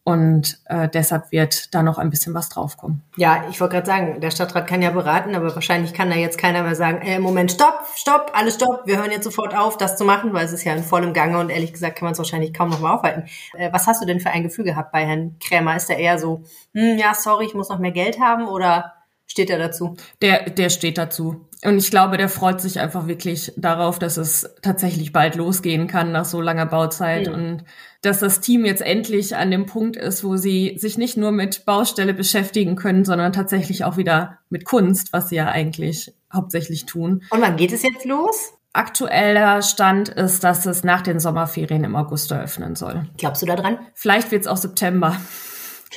Und 0.08 0.58
äh, 0.64 0.88
deshalb 0.88 1.32
wird 1.32 1.74
da 1.74 1.82
noch 1.82 1.98
ein 1.98 2.08
bisschen 2.08 2.32
was 2.32 2.48
draufkommen. 2.48 3.02
Ja, 3.18 3.44
ich 3.50 3.60
wollte 3.60 3.74
gerade 3.74 3.86
sagen, 3.86 4.22
der 4.22 4.30
Stadtrat 4.30 4.66
kann 4.66 4.80
ja 4.80 4.90
beraten, 4.90 5.34
aber 5.34 5.54
wahrscheinlich 5.54 5.92
kann 5.92 6.08
da 6.08 6.16
jetzt 6.16 6.38
keiner 6.38 6.62
mehr 6.62 6.74
sagen, 6.74 7.06
äh, 7.06 7.18
Moment, 7.18 7.52
stopp, 7.52 7.80
stopp, 7.94 8.32
alles 8.32 8.54
stopp, 8.54 8.86
wir 8.86 8.96
hören 8.96 9.10
jetzt 9.10 9.24
sofort 9.24 9.54
auf, 9.54 9.76
das 9.76 9.98
zu 9.98 10.06
machen, 10.06 10.32
weil 10.32 10.46
es 10.46 10.52
ist 10.52 10.64
ja 10.64 10.72
in 10.72 10.82
vollem 10.82 11.12
Gange 11.12 11.38
und 11.38 11.50
ehrlich 11.50 11.74
gesagt 11.74 11.96
kann 11.96 12.06
man 12.06 12.12
es 12.12 12.18
wahrscheinlich 12.18 12.54
kaum 12.54 12.70
noch 12.70 12.80
mal 12.80 12.94
aufhalten. 12.94 13.28
Äh, 13.52 13.70
was 13.70 13.86
hast 13.86 14.00
du 14.00 14.06
denn 14.06 14.18
für 14.18 14.30
ein 14.30 14.44
Gefühl 14.44 14.64
gehabt 14.64 14.92
bei 14.92 15.04
Herrn 15.04 15.36
Krämer? 15.40 15.76
Ist 15.76 15.90
er 15.90 15.98
eher 15.98 16.18
so, 16.18 16.42
hm, 16.72 16.96
ja, 16.96 17.12
sorry, 17.12 17.44
ich 17.44 17.52
muss 17.52 17.68
noch 17.68 17.78
mehr 17.78 17.92
Geld 17.92 18.18
haben 18.18 18.48
oder 18.48 18.94
steht 19.26 19.50
er 19.50 19.58
dazu? 19.58 19.94
Der, 20.22 20.48
der 20.48 20.70
steht 20.70 20.96
dazu. 20.96 21.47
Und 21.64 21.78
ich 21.78 21.90
glaube, 21.90 22.18
der 22.18 22.28
freut 22.28 22.60
sich 22.60 22.78
einfach 22.78 23.08
wirklich 23.08 23.52
darauf, 23.56 23.98
dass 23.98 24.16
es 24.16 24.48
tatsächlich 24.62 25.12
bald 25.12 25.34
losgehen 25.34 25.88
kann 25.88 26.12
nach 26.12 26.24
so 26.24 26.40
langer 26.40 26.66
Bauzeit 26.66 27.26
mhm. 27.26 27.34
und 27.34 27.64
dass 28.00 28.20
das 28.20 28.40
Team 28.40 28.64
jetzt 28.64 28.80
endlich 28.80 29.34
an 29.34 29.50
dem 29.50 29.66
Punkt 29.66 29.96
ist, 29.96 30.22
wo 30.22 30.36
sie 30.36 30.76
sich 30.78 30.98
nicht 30.98 31.16
nur 31.16 31.32
mit 31.32 31.64
Baustelle 31.64 32.14
beschäftigen 32.14 32.76
können, 32.76 33.04
sondern 33.04 33.32
tatsächlich 33.32 33.84
auch 33.84 33.96
wieder 33.96 34.38
mit 34.50 34.64
Kunst, 34.64 35.12
was 35.12 35.30
sie 35.30 35.36
ja 35.36 35.46
eigentlich 35.46 36.14
hauptsächlich 36.32 36.86
tun. 36.86 37.24
Und 37.30 37.40
wann 37.40 37.56
geht 37.56 37.72
es 37.72 37.82
jetzt 37.82 38.04
los? 38.04 38.52
Aktueller 38.72 39.62
Stand 39.62 40.10
ist, 40.10 40.44
dass 40.44 40.64
es 40.64 40.84
nach 40.84 41.02
den 41.02 41.18
Sommerferien 41.18 41.82
im 41.82 41.96
August 41.96 42.30
eröffnen 42.30 42.76
soll. 42.76 43.08
Glaubst 43.16 43.42
du 43.42 43.46
da 43.46 43.56
dran? 43.56 43.78
Vielleicht 43.94 44.30
wird 44.30 44.42
es 44.42 44.46
auch 44.46 44.58
September. 44.58 45.16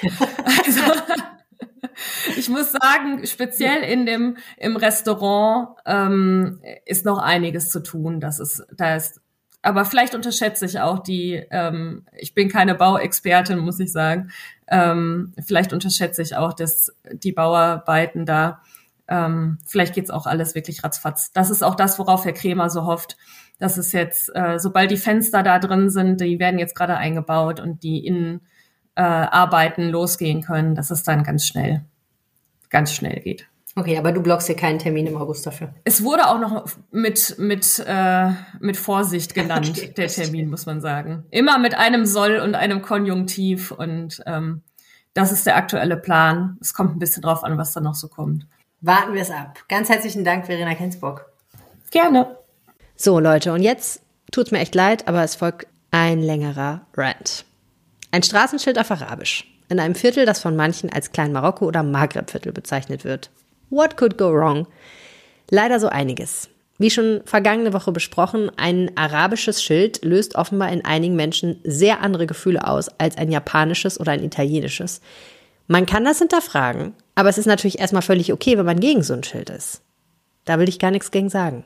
also, 0.65 0.81
ich 2.37 2.49
muss 2.49 2.71
sagen, 2.71 3.25
speziell 3.25 3.83
in 3.83 4.05
dem 4.05 4.37
im 4.57 4.75
Restaurant 4.75 5.77
ähm, 5.85 6.59
ist 6.85 7.05
noch 7.05 7.17
einiges 7.17 7.69
zu 7.69 7.81
tun. 7.81 8.19
Das 8.19 8.39
ist, 8.39 8.65
da 8.75 8.95
ist, 8.95 9.21
aber 9.61 9.85
vielleicht 9.85 10.15
unterschätze 10.15 10.65
ich 10.65 10.79
auch 10.79 10.99
die. 10.99 11.43
Ähm, 11.51 12.05
ich 12.17 12.33
bin 12.33 12.49
keine 12.49 12.75
Bauexpertin, 12.75 13.59
muss 13.59 13.79
ich 13.79 13.91
sagen. 13.91 14.31
Ähm, 14.67 15.33
vielleicht 15.45 15.73
unterschätze 15.73 16.21
ich 16.21 16.35
auch, 16.35 16.53
dass 16.53 16.95
die 17.11 17.31
Bauarbeiten 17.31 18.25
da. 18.25 18.61
Ähm, 19.07 19.57
vielleicht 19.67 19.93
geht's 19.93 20.09
auch 20.09 20.25
alles 20.25 20.55
wirklich 20.55 20.83
ratzfatz. 20.83 21.33
Das 21.33 21.49
ist 21.49 21.63
auch 21.63 21.75
das, 21.75 21.99
worauf 21.99 22.23
Herr 22.25 22.33
Kremer 22.33 22.69
so 22.69 22.85
hofft. 22.85 23.17
dass 23.59 23.77
es 23.77 23.91
jetzt, 23.91 24.35
äh, 24.35 24.57
sobald 24.57 24.89
die 24.89 24.97
Fenster 24.97 25.43
da 25.43 25.59
drin 25.59 25.91
sind, 25.91 26.19
die 26.19 26.39
werden 26.39 26.57
jetzt 26.57 26.75
gerade 26.75 26.97
eingebaut 26.97 27.59
und 27.59 27.83
die 27.83 28.03
Innenarbeiten 28.95 29.83
äh, 29.83 29.89
losgehen 29.91 30.41
können, 30.41 30.73
dass 30.73 30.89
es 30.89 31.03
dann 31.03 31.23
ganz 31.23 31.45
schnell 31.45 31.85
ganz 32.71 32.91
schnell 32.91 33.19
geht. 33.19 33.47
Okay, 33.75 33.97
aber 33.97 34.11
du 34.11 34.21
blockst 34.21 34.49
dir 34.49 34.55
keinen 34.55 34.79
Termin 34.79 35.07
im 35.07 35.15
August 35.15 35.45
dafür. 35.45 35.73
Es 35.85 36.03
wurde 36.03 36.27
auch 36.27 36.39
noch 36.39 36.65
mit, 36.91 37.35
mit, 37.37 37.81
äh, 37.85 38.31
mit 38.59 38.75
Vorsicht 38.75 39.33
genannt, 39.33 39.69
okay, 39.77 39.93
der 39.95 40.07
Termin, 40.07 40.49
muss 40.49 40.65
man 40.65 40.81
sagen. 40.81 41.23
Immer 41.31 41.57
mit 41.57 41.75
einem 41.75 42.05
Soll 42.05 42.39
und 42.39 42.55
einem 42.55 42.81
Konjunktiv 42.81 43.71
und 43.71 44.21
ähm, 44.25 44.63
das 45.13 45.31
ist 45.31 45.45
der 45.45 45.55
aktuelle 45.55 45.97
Plan. 45.97 46.57
Es 46.59 46.73
kommt 46.73 46.95
ein 46.95 46.99
bisschen 46.99 47.21
drauf 47.21 47.43
an, 47.43 47.57
was 47.57 47.73
da 47.73 47.79
noch 47.79 47.95
so 47.95 48.07
kommt. 48.07 48.45
Warten 48.81 49.13
wir 49.13 49.21
es 49.21 49.31
ab. 49.31 49.59
Ganz 49.69 49.89
herzlichen 49.89 50.25
Dank, 50.25 50.47
Verena 50.47 50.73
Kensburg. 50.73 51.25
Gerne. 51.91 52.37
So, 52.95 53.19
Leute, 53.19 53.53
und 53.53 53.61
jetzt 53.61 54.01
tut's 54.31 54.51
mir 54.51 54.59
echt 54.59 54.75
leid, 54.75 55.07
aber 55.07 55.23
es 55.23 55.35
folgt 55.35 55.67
ein 55.91 56.21
längerer 56.21 56.81
Rant. 56.95 57.45
Ein 58.11 58.23
Straßenschild 58.23 58.79
auf 58.79 58.91
Arabisch 58.91 59.47
in 59.71 59.79
einem 59.79 59.95
Viertel, 59.95 60.25
das 60.25 60.41
von 60.41 60.55
manchen 60.55 60.91
als 60.91 61.13
Klein 61.13 61.31
Marokko 61.31 61.65
oder 61.65 61.81
Maghreb-Viertel 61.81 62.51
bezeichnet 62.51 63.05
wird. 63.05 63.31
What 63.69 63.95
could 63.95 64.17
go 64.17 64.31
wrong? 64.31 64.67
Leider 65.49 65.79
so 65.79 65.87
einiges. 65.87 66.49
Wie 66.77 66.89
schon 66.89 67.21
vergangene 67.25 67.73
Woche 67.73 67.91
besprochen, 67.91 68.51
ein 68.57 68.91
arabisches 68.97 69.63
Schild 69.63 70.03
löst 70.03 70.35
offenbar 70.35 70.71
in 70.71 70.83
einigen 70.83 71.15
Menschen 71.15 71.61
sehr 71.63 72.01
andere 72.01 72.27
Gefühle 72.27 72.67
aus 72.67 72.89
als 72.99 73.17
ein 73.17 73.31
japanisches 73.31 73.99
oder 73.99 74.11
ein 74.11 74.23
italienisches. 74.23 74.99
Man 75.67 75.85
kann 75.85 76.03
das 76.03 76.19
hinterfragen, 76.19 76.93
aber 77.15 77.29
es 77.29 77.37
ist 77.37 77.45
natürlich 77.45 77.79
erstmal 77.79 78.01
völlig 78.01 78.33
okay, 78.33 78.57
wenn 78.57 78.65
man 78.65 78.79
gegen 78.79 79.03
so 79.03 79.13
ein 79.13 79.23
Schild 79.23 79.49
ist. 79.49 79.81
Da 80.43 80.59
will 80.59 80.67
ich 80.67 80.79
gar 80.79 80.91
nichts 80.91 81.11
gegen 81.11 81.29
sagen. 81.29 81.63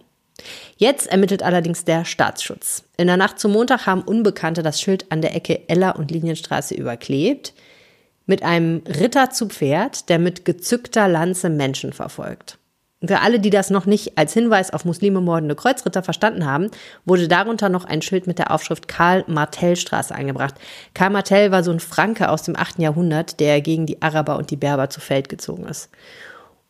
Jetzt 0.78 1.08
ermittelt 1.08 1.41
allerdings 1.41 1.86
der 1.86 2.06
Staatsschutz. 2.06 2.84
In 2.98 3.08
der 3.08 3.18
Nacht 3.18 3.39
zum 3.39 3.54
Montag 3.54 3.88
haben 3.88 4.02
Unbekannte 4.02 4.62
das 4.62 4.80
Schild 4.80 5.12
an 5.12 5.22
der 5.22 5.34
Ecke 5.34 5.68
Eller 5.70 5.96
und 5.96 6.12
Linienstraße 6.12 6.76
überklebt 6.76 7.54
mit 8.26 8.44
einem 8.44 8.82
Ritter 8.88 9.30
zu 9.30 9.48
Pferd, 9.48 10.10
der 10.10 10.20
mit 10.20 10.46
gezückter 10.46 11.08
Lanze 11.08 11.50
Menschen 11.50 11.94
verfolgt. 11.94 12.58
für 13.04 13.22
alle, 13.22 13.40
die 13.40 13.52
das 13.52 13.70
noch 13.70 13.86
nicht 13.86 14.18
als 14.18 14.34
Hinweis 14.34 14.72
auf 14.72 14.84
Muslime 14.84 15.22
mordende 15.22 15.56
Kreuzritter 15.56 16.02
verstanden 16.02 16.46
haben, 16.46 16.72
wurde 17.06 17.28
darunter 17.28 17.70
noch 17.70 17.86
ein 17.86 18.02
Schild 18.02 18.26
mit 18.26 18.40
der 18.40 18.50
Aufschrift 18.50 18.88
Karl-Martell-Straße 18.88 20.16
angebracht. 20.16 20.56
Karl 20.96 21.12
Martell 21.12 21.52
war 21.52 21.64
so 21.64 21.72
ein 21.72 21.80
Franke 21.80 22.30
aus 22.30 22.44
dem 22.44 22.56
8. 22.56 22.80
Jahrhundert, 22.80 23.40
der 23.40 23.62
gegen 23.62 23.86
die 23.86 24.02
Araber 24.02 24.38
und 24.38 24.50
die 24.50 24.56
Berber 24.56 24.90
zu 24.90 25.02
Feld 25.02 25.30
gezogen 25.30 25.68
ist. 25.68 25.90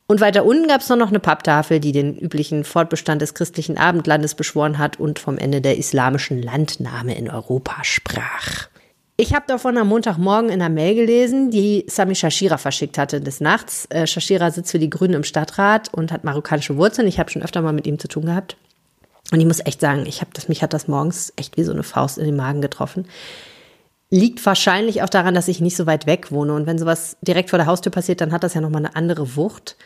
Und 0.08 0.22
weiter 0.22 0.46
unten 0.46 0.68
gab 0.68 0.82
es 0.82 0.90
noch 0.90 1.10
eine 1.10 1.20
Papptafel, 1.20 1.80
die 1.80 1.92
den 1.92 2.16
üblichen 2.16 2.64
Fortbestand 2.64 3.22
des 3.22 3.34
christlichen 3.34 3.78
Abendlandes 3.78 4.36
beschworen 4.36 4.78
hat 4.78 5.00
und 5.00 5.18
vom 5.18 5.38
Ende 5.38 5.62
der 5.62 5.78
islamischen 5.78 6.42
Landnahme 6.42 7.16
in 7.16 7.30
Europa 7.30 7.84
sprach. 7.84 8.68
Ich 9.18 9.34
habe 9.34 9.46
davon 9.48 9.78
am 9.78 9.88
Montagmorgen 9.88 10.50
in 10.50 10.62
einer 10.62 10.74
Mail 10.74 10.94
gelesen, 10.94 11.50
die 11.50 11.86
Sami 11.88 12.16
Shashira 12.16 12.58
verschickt 12.58 12.98
hatte 12.98 13.22
des 13.22 13.40
Nachts. 13.40 13.88
Äh, 13.90 14.08
Shashira 14.08 14.52
sitzt 14.52 14.72
für 14.72 14.80
die 14.80 14.90
Grünen 14.90 15.14
im 15.14 15.24
Stadtrat 15.24 15.94
und 15.94 16.12
hat 16.12 16.26
marokkanische 16.26 16.76
Wurzeln. 16.76 17.08
Ich 17.08 17.18
habe 17.18 17.32
schon 17.32 17.42
öfter 17.42 17.62
mal 17.62 17.72
mit 17.72 17.88
ihm 17.88 17.98
zu 17.98 18.10
tun 18.10 18.26
gehabt. 18.26 18.58
Und 19.32 19.40
ich 19.40 19.46
muss 19.46 19.66
echt 19.66 19.80
sagen, 19.80 20.06
ich 20.06 20.20
habe 20.20 20.32
das, 20.34 20.50
mich 20.50 20.62
hat 20.62 20.74
das 20.74 20.90
morgens 20.90 21.32
echt 21.38 21.56
wie 21.56 21.64
so 21.64 21.72
eine 21.72 21.84
Faust 21.84 22.18
in 22.18 22.26
den 22.26 22.36
Magen 22.36 22.62
getroffen. 22.62 23.08
Liegt 24.10 24.46
wahrscheinlich 24.46 25.02
auch 25.02 25.10
daran, 25.10 25.34
dass 25.34 25.48
ich 25.48 25.62
nicht 25.62 25.78
so 25.78 25.86
weit 25.86 26.06
weg 26.08 26.32
wohne. 26.32 26.54
Und 26.54 26.68
wenn 26.68 26.78
sowas 26.78 27.16
direkt 27.22 27.52
vor 27.52 27.58
der 27.58 27.68
Haustür 27.68 27.94
passiert, 27.94 28.20
dann 28.20 28.34
hat 28.34 28.44
das 28.44 28.54
ja 28.54 28.60
nochmal 28.60 28.86
eine 28.86 28.98
andere 28.98 29.38
Wucht. 29.38 29.78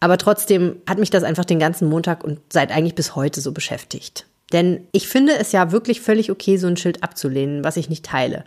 Aber 0.00 0.16
trotzdem 0.16 0.76
hat 0.88 0.98
mich 0.98 1.10
das 1.10 1.22
einfach 1.22 1.44
den 1.44 1.58
ganzen 1.58 1.86
Montag 1.86 2.24
und 2.24 2.40
seit 2.50 2.72
eigentlich 2.72 2.94
bis 2.94 3.14
heute 3.14 3.42
so 3.42 3.52
beschäftigt. 3.52 4.26
Denn 4.52 4.86
ich 4.92 5.08
finde 5.08 5.38
es 5.38 5.52
ja 5.52 5.72
wirklich 5.72 6.00
völlig 6.00 6.30
okay, 6.30 6.56
so 6.56 6.66
ein 6.66 6.76
Schild 6.76 7.02
abzulehnen, 7.02 7.64
was 7.64 7.76
ich 7.76 7.88
nicht 7.88 8.04
teile. 8.04 8.44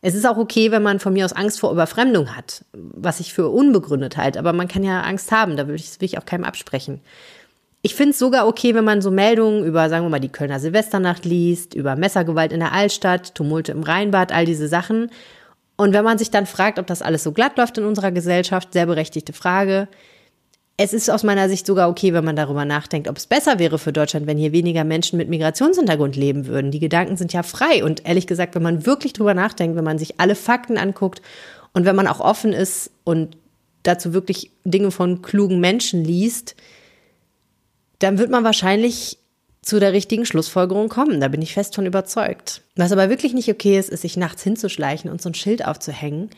Es 0.00 0.14
ist 0.14 0.26
auch 0.26 0.36
okay, 0.36 0.70
wenn 0.70 0.82
man 0.82 1.00
von 1.00 1.14
mir 1.14 1.24
aus 1.24 1.32
Angst 1.32 1.60
vor 1.60 1.72
Überfremdung 1.72 2.36
hat, 2.36 2.64
was 2.72 3.20
ich 3.20 3.32
für 3.32 3.48
unbegründet 3.48 4.16
halte. 4.16 4.38
Aber 4.38 4.52
man 4.52 4.68
kann 4.68 4.84
ja 4.84 5.00
Angst 5.00 5.32
haben, 5.32 5.56
da 5.56 5.66
will 5.66 5.76
ich, 5.76 6.00
will 6.00 6.06
ich 6.06 6.18
auch 6.18 6.26
keinem 6.26 6.44
absprechen. 6.44 7.00
Ich 7.80 7.94
finde 7.94 8.10
es 8.10 8.18
sogar 8.18 8.46
okay, 8.46 8.74
wenn 8.74 8.84
man 8.84 9.02
so 9.02 9.10
Meldungen 9.10 9.64
über, 9.64 9.88
sagen 9.88 10.04
wir 10.04 10.10
mal, 10.10 10.20
die 10.20 10.30
Kölner 10.30 10.60
Silvesternacht 10.60 11.24
liest, 11.24 11.74
über 11.74 11.96
Messergewalt 11.96 12.52
in 12.52 12.60
der 12.60 12.72
Altstadt, 12.72 13.34
Tumulte 13.34 13.72
im 13.72 13.82
Rheinbad, 13.82 14.32
all 14.32 14.46
diese 14.46 14.68
Sachen. 14.68 15.10
Und 15.76 15.92
wenn 15.92 16.04
man 16.04 16.18
sich 16.18 16.30
dann 16.30 16.46
fragt, 16.46 16.78
ob 16.78 16.86
das 16.86 17.02
alles 17.02 17.22
so 17.22 17.32
glatt 17.32 17.58
läuft 17.58 17.78
in 17.78 17.84
unserer 17.84 18.12
Gesellschaft, 18.12 18.72
sehr 18.72 18.86
berechtigte 18.86 19.32
Frage, 19.32 19.88
es 20.76 20.92
ist 20.92 21.08
aus 21.08 21.22
meiner 21.22 21.48
Sicht 21.48 21.66
sogar 21.66 21.88
okay, 21.88 22.12
wenn 22.12 22.24
man 22.24 22.34
darüber 22.34 22.64
nachdenkt, 22.64 23.08
ob 23.08 23.16
es 23.16 23.26
besser 23.26 23.58
wäre 23.60 23.78
für 23.78 23.92
Deutschland, 23.92 24.26
wenn 24.26 24.38
hier 24.38 24.52
weniger 24.52 24.82
Menschen 24.82 25.16
mit 25.16 25.28
Migrationshintergrund 25.28 26.16
leben 26.16 26.46
würden. 26.46 26.72
Die 26.72 26.80
Gedanken 26.80 27.16
sind 27.16 27.32
ja 27.32 27.44
frei. 27.44 27.84
Und 27.84 28.04
ehrlich 28.06 28.26
gesagt, 28.26 28.56
wenn 28.56 28.62
man 28.62 28.84
wirklich 28.84 29.12
drüber 29.12 29.34
nachdenkt, 29.34 29.76
wenn 29.76 29.84
man 29.84 29.98
sich 29.98 30.20
alle 30.20 30.34
Fakten 30.34 30.76
anguckt 30.76 31.22
und 31.72 31.84
wenn 31.84 31.94
man 31.94 32.08
auch 32.08 32.18
offen 32.18 32.52
ist 32.52 32.90
und 33.04 33.36
dazu 33.84 34.14
wirklich 34.14 34.50
Dinge 34.64 34.90
von 34.90 35.22
klugen 35.22 35.60
Menschen 35.60 36.04
liest, 36.04 36.56
dann 38.00 38.18
wird 38.18 38.30
man 38.30 38.42
wahrscheinlich 38.42 39.18
zu 39.62 39.78
der 39.78 39.92
richtigen 39.92 40.26
Schlussfolgerung 40.26 40.88
kommen. 40.88 41.20
Da 41.20 41.28
bin 41.28 41.40
ich 41.40 41.54
fest 41.54 41.76
von 41.76 41.86
überzeugt. 41.86 42.62
Was 42.74 42.90
aber 42.90 43.08
wirklich 43.10 43.32
nicht 43.32 43.48
okay 43.48 43.78
ist, 43.78 43.90
ist, 43.90 44.02
sich 44.02 44.16
nachts 44.16 44.42
hinzuschleichen 44.42 45.08
und 45.10 45.22
so 45.22 45.30
ein 45.30 45.34
Schild 45.34 45.64
aufzuhängen, 45.64 46.30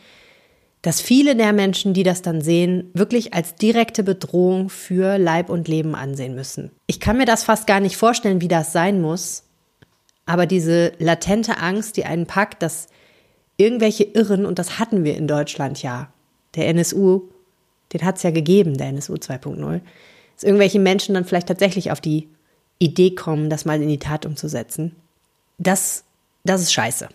dass 0.81 1.01
viele 1.01 1.35
der 1.35 1.53
Menschen, 1.53 1.93
die 1.93 2.03
das 2.03 2.21
dann 2.21 2.41
sehen, 2.41 2.91
wirklich 2.93 3.33
als 3.33 3.55
direkte 3.55 4.03
Bedrohung 4.03 4.69
für 4.69 5.17
Leib 5.17 5.49
und 5.49 5.67
Leben 5.67 5.95
ansehen 5.95 6.35
müssen. 6.35 6.71
Ich 6.85 6.99
kann 6.99 7.17
mir 7.17 7.25
das 7.25 7.43
fast 7.43 7.67
gar 7.67 7.79
nicht 7.79 7.97
vorstellen, 7.97 8.41
wie 8.41 8.47
das 8.47 8.71
sein 8.71 9.01
muss, 9.01 9.43
aber 10.25 10.45
diese 10.45 10.91
latente 10.99 11.57
Angst, 11.57 11.97
die 11.97 12.05
einen 12.05 12.27
packt, 12.27 12.61
dass 12.61 12.87
irgendwelche 13.57 14.03
Irren, 14.03 14.45
und 14.45 14.59
das 14.59 14.79
hatten 14.79 15.03
wir 15.03 15.17
in 15.17 15.27
Deutschland 15.27 15.81
ja, 15.81 16.11
der 16.55 16.67
NSU, 16.67 17.23
den 17.93 18.03
hat 18.03 18.17
es 18.17 18.23
ja 18.23 18.31
gegeben, 18.31 18.77
der 18.77 18.87
NSU 18.87 19.15
2.0, 19.15 19.81
dass 20.35 20.43
irgendwelche 20.43 20.79
Menschen 20.79 21.15
dann 21.15 21.25
vielleicht 21.25 21.47
tatsächlich 21.47 21.91
auf 21.91 22.01
die 22.01 22.29
Idee 22.79 23.15
kommen, 23.15 23.49
das 23.49 23.65
mal 23.65 23.81
in 23.81 23.89
die 23.89 23.99
Tat 23.99 24.25
umzusetzen. 24.25 24.95
Das, 25.57 26.03
das 26.43 26.61
ist 26.61 26.73
scheiße. 26.73 27.09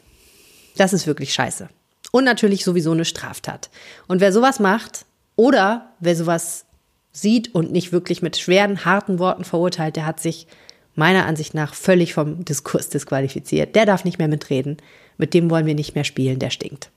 Das 0.76 0.92
ist 0.92 1.06
wirklich 1.06 1.32
scheiße. 1.32 1.68
Und 2.12 2.24
natürlich 2.24 2.62
sowieso 2.62 2.92
eine 2.92 3.04
Straftat. 3.04 3.70
Und 4.06 4.20
wer 4.20 4.32
sowas 4.32 4.60
macht 4.60 5.06
oder 5.34 5.92
wer 5.98 6.14
sowas 6.14 6.66
sieht 7.10 7.54
und 7.54 7.72
nicht 7.72 7.90
wirklich 7.90 8.22
mit 8.22 8.36
schweren, 8.36 8.84
harten 8.84 9.18
Worten 9.18 9.44
verurteilt, 9.44 9.96
der 9.96 10.06
hat 10.06 10.20
sich 10.20 10.46
meiner 10.94 11.26
Ansicht 11.26 11.54
nach 11.54 11.74
völlig 11.74 12.14
vom 12.14 12.44
Diskurs 12.44 12.90
disqualifiziert. 12.90 13.74
Der 13.74 13.86
darf 13.86 14.04
nicht 14.04 14.18
mehr 14.18 14.28
mitreden. 14.28 14.76
Mit 15.16 15.34
dem 15.34 15.50
wollen 15.50 15.66
wir 15.66 15.74
nicht 15.74 15.94
mehr 15.94 16.04
spielen, 16.04 16.38
der 16.38 16.50
stinkt. 16.50 16.90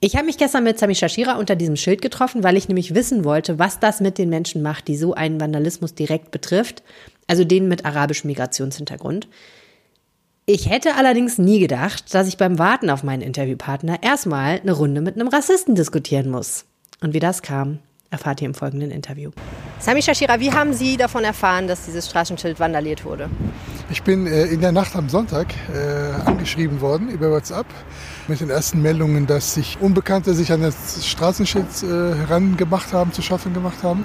Ich 0.00 0.16
habe 0.16 0.26
mich 0.26 0.38
gestern 0.38 0.64
mit 0.64 0.78
Sami 0.78 0.94
Shashira 0.94 1.38
unter 1.38 1.56
diesem 1.56 1.76
Schild 1.76 2.02
getroffen, 2.02 2.42
weil 2.42 2.56
ich 2.56 2.68
nämlich 2.68 2.94
wissen 2.94 3.24
wollte, 3.24 3.58
was 3.58 3.80
das 3.80 4.00
mit 4.00 4.18
den 4.18 4.28
Menschen 4.28 4.60
macht, 4.60 4.88
die 4.88 4.96
so 4.96 5.14
einen 5.14 5.40
Vandalismus 5.40 5.94
direkt 5.94 6.30
betrifft, 6.30 6.82
also 7.26 7.44
denen 7.44 7.68
mit 7.68 7.86
arabischem 7.86 8.28
Migrationshintergrund. 8.28 9.28
Ich 10.46 10.68
hätte 10.68 10.96
allerdings 10.96 11.38
nie 11.38 11.58
gedacht, 11.58 12.12
dass 12.12 12.28
ich 12.28 12.36
beim 12.36 12.58
Warten 12.58 12.90
auf 12.90 13.02
meinen 13.02 13.22
Interviewpartner 13.22 14.02
erstmal 14.02 14.60
eine 14.60 14.72
Runde 14.72 15.00
mit 15.00 15.14
einem 15.14 15.28
Rassisten 15.28 15.74
diskutieren 15.74 16.30
muss. 16.30 16.66
Und 17.00 17.14
wie 17.14 17.18
das 17.18 17.40
kam, 17.40 17.78
erfahrt 18.10 18.42
ihr 18.42 18.48
im 18.48 18.52
folgenden 18.52 18.90
Interview. 18.90 19.30
Sami 19.78 20.02
Shashira, 20.02 20.40
wie 20.40 20.52
haben 20.52 20.74
Sie 20.74 20.98
davon 20.98 21.24
erfahren, 21.24 21.66
dass 21.66 21.86
dieses 21.86 22.06
Straßenschild 22.10 22.60
vandaliert 22.60 23.06
wurde? 23.06 23.30
Ich 23.88 24.02
bin 24.02 24.26
äh, 24.26 24.44
in 24.44 24.60
der 24.60 24.72
Nacht 24.72 24.94
am 24.96 25.08
Sonntag 25.08 25.46
äh, 25.72 26.28
angeschrieben 26.28 26.82
worden 26.82 27.08
über 27.08 27.30
WhatsApp 27.30 27.66
mit 28.28 28.38
den 28.38 28.50
ersten 28.50 28.82
Meldungen, 28.82 29.26
dass 29.26 29.54
sich 29.54 29.78
Unbekannte 29.80 30.34
sich 30.34 30.52
an 30.52 30.60
das 30.60 31.06
Straßenschild 31.06 31.64
äh, 31.84 32.16
herangemacht 32.16 32.92
haben, 32.92 33.14
zu 33.14 33.22
schaffen 33.22 33.54
gemacht 33.54 33.82
haben. 33.82 34.04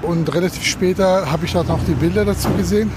Und 0.00 0.34
relativ 0.34 0.64
später 0.64 1.30
habe 1.30 1.44
ich 1.44 1.52
dort 1.52 1.68
auch 1.68 1.84
die 1.86 1.92
Bilder 1.92 2.24
dazu 2.24 2.48
gesehen. 2.56 2.90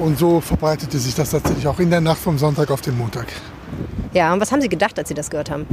Und 0.00 0.18
so 0.18 0.40
verbreitete 0.40 0.98
sich 0.98 1.14
das 1.14 1.30
tatsächlich 1.30 1.66
auch 1.68 1.78
in 1.78 1.90
der 1.90 2.00
Nacht 2.00 2.18
vom 2.18 2.38
Sonntag 2.38 2.70
auf 2.70 2.80
den 2.80 2.96
Montag. 2.96 3.26
Ja, 4.14 4.32
und 4.32 4.40
was 4.40 4.50
haben 4.50 4.60
Sie 4.60 4.68
gedacht, 4.68 4.98
als 4.98 5.08
Sie 5.08 5.14
das 5.14 5.30
gehört 5.30 5.50
haben? 5.50 5.66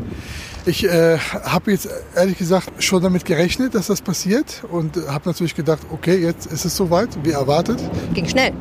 Ich 0.66 0.84
äh, 0.84 1.18
habe 1.18 1.72
jetzt 1.72 1.88
ehrlich 2.14 2.38
gesagt 2.38 2.84
schon 2.84 3.02
damit 3.02 3.26
gerechnet, 3.26 3.74
dass 3.74 3.88
das 3.88 4.02
passiert 4.02 4.64
und 4.70 4.98
habe 5.08 5.30
natürlich 5.30 5.56
gedacht, 5.56 5.80
okay, 5.92 6.18
jetzt 6.18 6.46
ist 6.46 6.66
es 6.66 6.76
soweit, 6.76 7.10
wie 7.24 7.32
erwartet. 7.32 7.80
Ging 8.14 8.28
schnell 8.28 8.52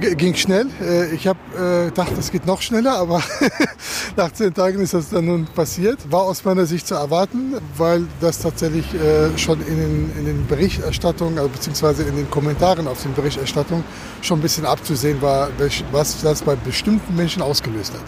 ging 0.00 0.34
schnell. 0.34 0.66
Äh, 0.82 1.14
ich 1.14 1.26
habe 1.26 1.38
äh, 1.56 1.86
gedacht, 1.86 2.12
es 2.18 2.30
geht 2.30 2.46
noch 2.46 2.62
schneller, 2.62 2.96
aber 2.96 3.22
nach 4.16 4.32
zehn 4.32 4.52
Tagen 4.52 4.80
ist 4.80 4.94
das 4.94 5.10
dann 5.10 5.26
nun 5.26 5.46
passiert. 5.46 5.98
War 6.10 6.22
aus 6.22 6.44
meiner 6.44 6.66
Sicht 6.66 6.86
zu 6.86 6.94
erwarten, 6.94 7.54
weil 7.76 8.06
das 8.20 8.40
tatsächlich 8.40 8.86
äh, 8.94 9.36
schon 9.38 9.60
in 9.66 9.76
den, 9.76 10.12
in 10.18 10.24
den 10.24 10.46
Berichterstattungen, 10.46 11.38
also 11.38 11.50
beziehungsweise 11.50 12.02
in 12.04 12.16
den 12.16 12.30
Kommentaren 12.30 12.88
auf 12.88 13.02
den 13.02 13.14
Berichterstattungen 13.14 13.84
schon 14.22 14.38
ein 14.38 14.42
bisschen 14.42 14.66
abzusehen 14.66 15.20
war, 15.22 15.48
was 15.92 16.20
das 16.22 16.42
bei 16.42 16.56
bestimmten 16.56 17.14
Menschen 17.14 17.42
ausgelöst 17.42 17.92
hat. 17.92 18.02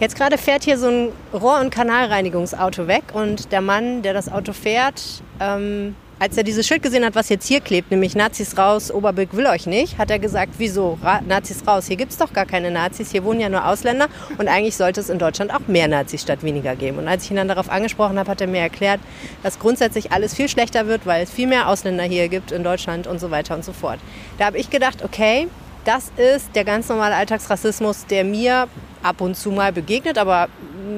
Jetzt 0.00 0.16
gerade 0.16 0.38
fährt 0.38 0.64
hier 0.64 0.78
so 0.78 0.88
ein 0.88 1.12
Rohr- 1.32 1.60
und 1.60 1.70
Kanalreinigungsauto 1.70 2.86
weg 2.86 3.04
und 3.12 3.52
der 3.52 3.60
Mann, 3.60 4.02
der 4.02 4.14
das 4.14 4.30
Auto 4.30 4.52
fährt, 4.52 5.22
ähm 5.40 5.94
als 6.20 6.36
er 6.36 6.42
dieses 6.42 6.66
Schild 6.66 6.82
gesehen 6.82 7.02
hat, 7.02 7.14
was 7.14 7.30
jetzt 7.30 7.48
hier 7.48 7.62
klebt, 7.62 7.90
nämlich 7.90 8.14
Nazis 8.14 8.58
raus, 8.58 8.92
Oberbilk 8.92 9.34
will 9.34 9.46
euch 9.46 9.66
nicht, 9.66 9.96
hat 9.96 10.10
er 10.10 10.18
gesagt, 10.18 10.52
wieso 10.58 10.98
Ra 11.02 11.22
Nazis 11.26 11.66
raus? 11.66 11.86
Hier 11.86 11.96
gibt 11.96 12.12
es 12.12 12.18
doch 12.18 12.34
gar 12.34 12.44
keine 12.44 12.70
Nazis, 12.70 13.10
hier 13.10 13.24
wohnen 13.24 13.40
ja 13.40 13.48
nur 13.48 13.66
Ausländer 13.66 14.06
und 14.36 14.46
eigentlich 14.46 14.76
sollte 14.76 15.00
es 15.00 15.08
in 15.08 15.18
Deutschland 15.18 15.50
auch 15.52 15.66
mehr 15.66 15.88
Nazis 15.88 16.20
statt 16.20 16.42
weniger 16.42 16.76
geben. 16.76 16.98
Und 16.98 17.08
als 17.08 17.24
ich 17.24 17.30
ihn 17.30 17.38
dann 17.38 17.48
darauf 17.48 17.70
angesprochen 17.70 18.18
habe, 18.18 18.30
hat 18.30 18.42
er 18.42 18.48
mir 18.48 18.60
erklärt, 18.60 19.00
dass 19.42 19.58
grundsätzlich 19.58 20.12
alles 20.12 20.34
viel 20.34 20.50
schlechter 20.50 20.86
wird, 20.86 21.06
weil 21.06 21.22
es 21.22 21.30
viel 21.30 21.46
mehr 21.46 21.68
Ausländer 21.68 22.04
hier 22.04 22.28
gibt 22.28 22.52
in 22.52 22.64
Deutschland 22.64 23.06
und 23.06 23.18
so 23.18 23.30
weiter 23.30 23.54
und 23.54 23.64
so 23.64 23.72
fort. 23.72 23.98
Da 24.36 24.44
habe 24.44 24.58
ich 24.58 24.68
gedacht, 24.68 25.02
okay, 25.02 25.48
das 25.84 26.12
ist 26.16 26.54
der 26.54 26.64
ganz 26.64 26.88
normale 26.88 27.14
Alltagsrassismus, 27.14 28.06
der 28.06 28.24
mir 28.24 28.68
ab 29.02 29.20
und 29.20 29.36
zu 29.36 29.50
mal 29.50 29.72
begegnet, 29.72 30.18
aber 30.18 30.48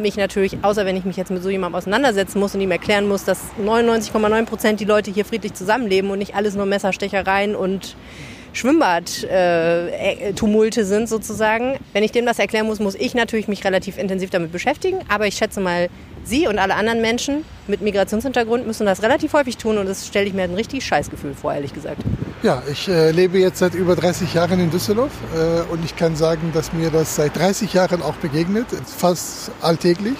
mich 0.00 0.16
natürlich, 0.16 0.58
außer 0.62 0.84
wenn 0.84 0.96
ich 0.96 1.04
mich 1.04 1.16
jetzt 1.16 1.30
mit 1.30 1.42
so 1.42 1.50
jemandem 1.50 1.76
auseinandersetzen 1.76 2.40
muss 2.40 2.54
und 2.54 2.60
ihm 2.60 2.70
erklären 2.70 3.06
muss, 3.06 3.24
dass 3.24 3.38
99,9 3.62 4.44
Prozent 4.46 4.80
die 4.80 4.84
Leute 4.84 5.10
hier 5.10 5.24
friedlich 5.24 5.54
zusammenleben 5.54 6.10
und 6.10 6.18
nicht 6.18 6.34
alles 6.34 6.54
nur 6.54 6.66
Messerstechereien 6.66 7.54
und 7.54 7.96
Schwimmbad-Tumulte 8.52 10.80
äh, 10.80 10.84
sind 10.84 11.08
sozusagen. 11.08 11.78
Wenn 11.92 12.02
ich 12.02 12.10
dem 12.12 12.26
das 12.26 12.38
erklären 12.38 12.66
muss, 12.66 12.80
muss 12.80 12.94
ich 12.94 13.14
natürlich 13.14 13.48
mich 13.48 13.64
relativ 13.64 13.98
intensiv 13.98 14.30
damit 14.30 14.52
beschäftigen. 14.52 15.00
Aber 15.08 15.26
ich 15.26 15.36
schätze 15.36 15.60
mal, 15.60 15.88
Sie 16.24 16.46
und 16.46 16.58
alle 16.58 16.74
anderen 16.74 17.00
Menschen 17.00 17.44
mit 17.66 17.80
Migrationshintergrund 17.80 18.66
müssen 18.66 18.86
das 18.86 19.02
relativ 19.02 19.32
häufig 19.32 19.56
tun 19.56 19.78
und 19.78 19.86
das 19.86 20.06
stelle 20.06 20.26
ich 20.26 20.34
mir 20.34 20.44
ein 20.44 20.54
richtig 20.54 20.84
Scheißgefühl 20.84 21.34
vor, 21.34 21.52
ehrlich 21.52 21.74
gesagt. 21.74 21.98
Ja, 22.42 22.62
ich 22.70 22.88
äh, 22.88 23.10
lebe 23.10 23.38
jetzt 23.38 23.58
seit 23.58 23.74
über 23.74 23.96
30 23.96 24.34
Jahren 24.34 24.60
in 24.60 24.70
Düsseldorf 24.70 25.10
äh, 25.34 25.72
und 25.72 25.84
ich 25.84 25.96
kann 25.96 26.14
sagen, 26.14 26.52
dass 26.54 26.72
mir 26.72 26.90
das 26.90 27.16
seit 27.16 27.36
30 27.36 27.72
Jahren 27.72 28.02
auch 28.02 28.14
begegnet, 28.14 28.66
fast 28.96 29.50
alltäglich 29.60 30.16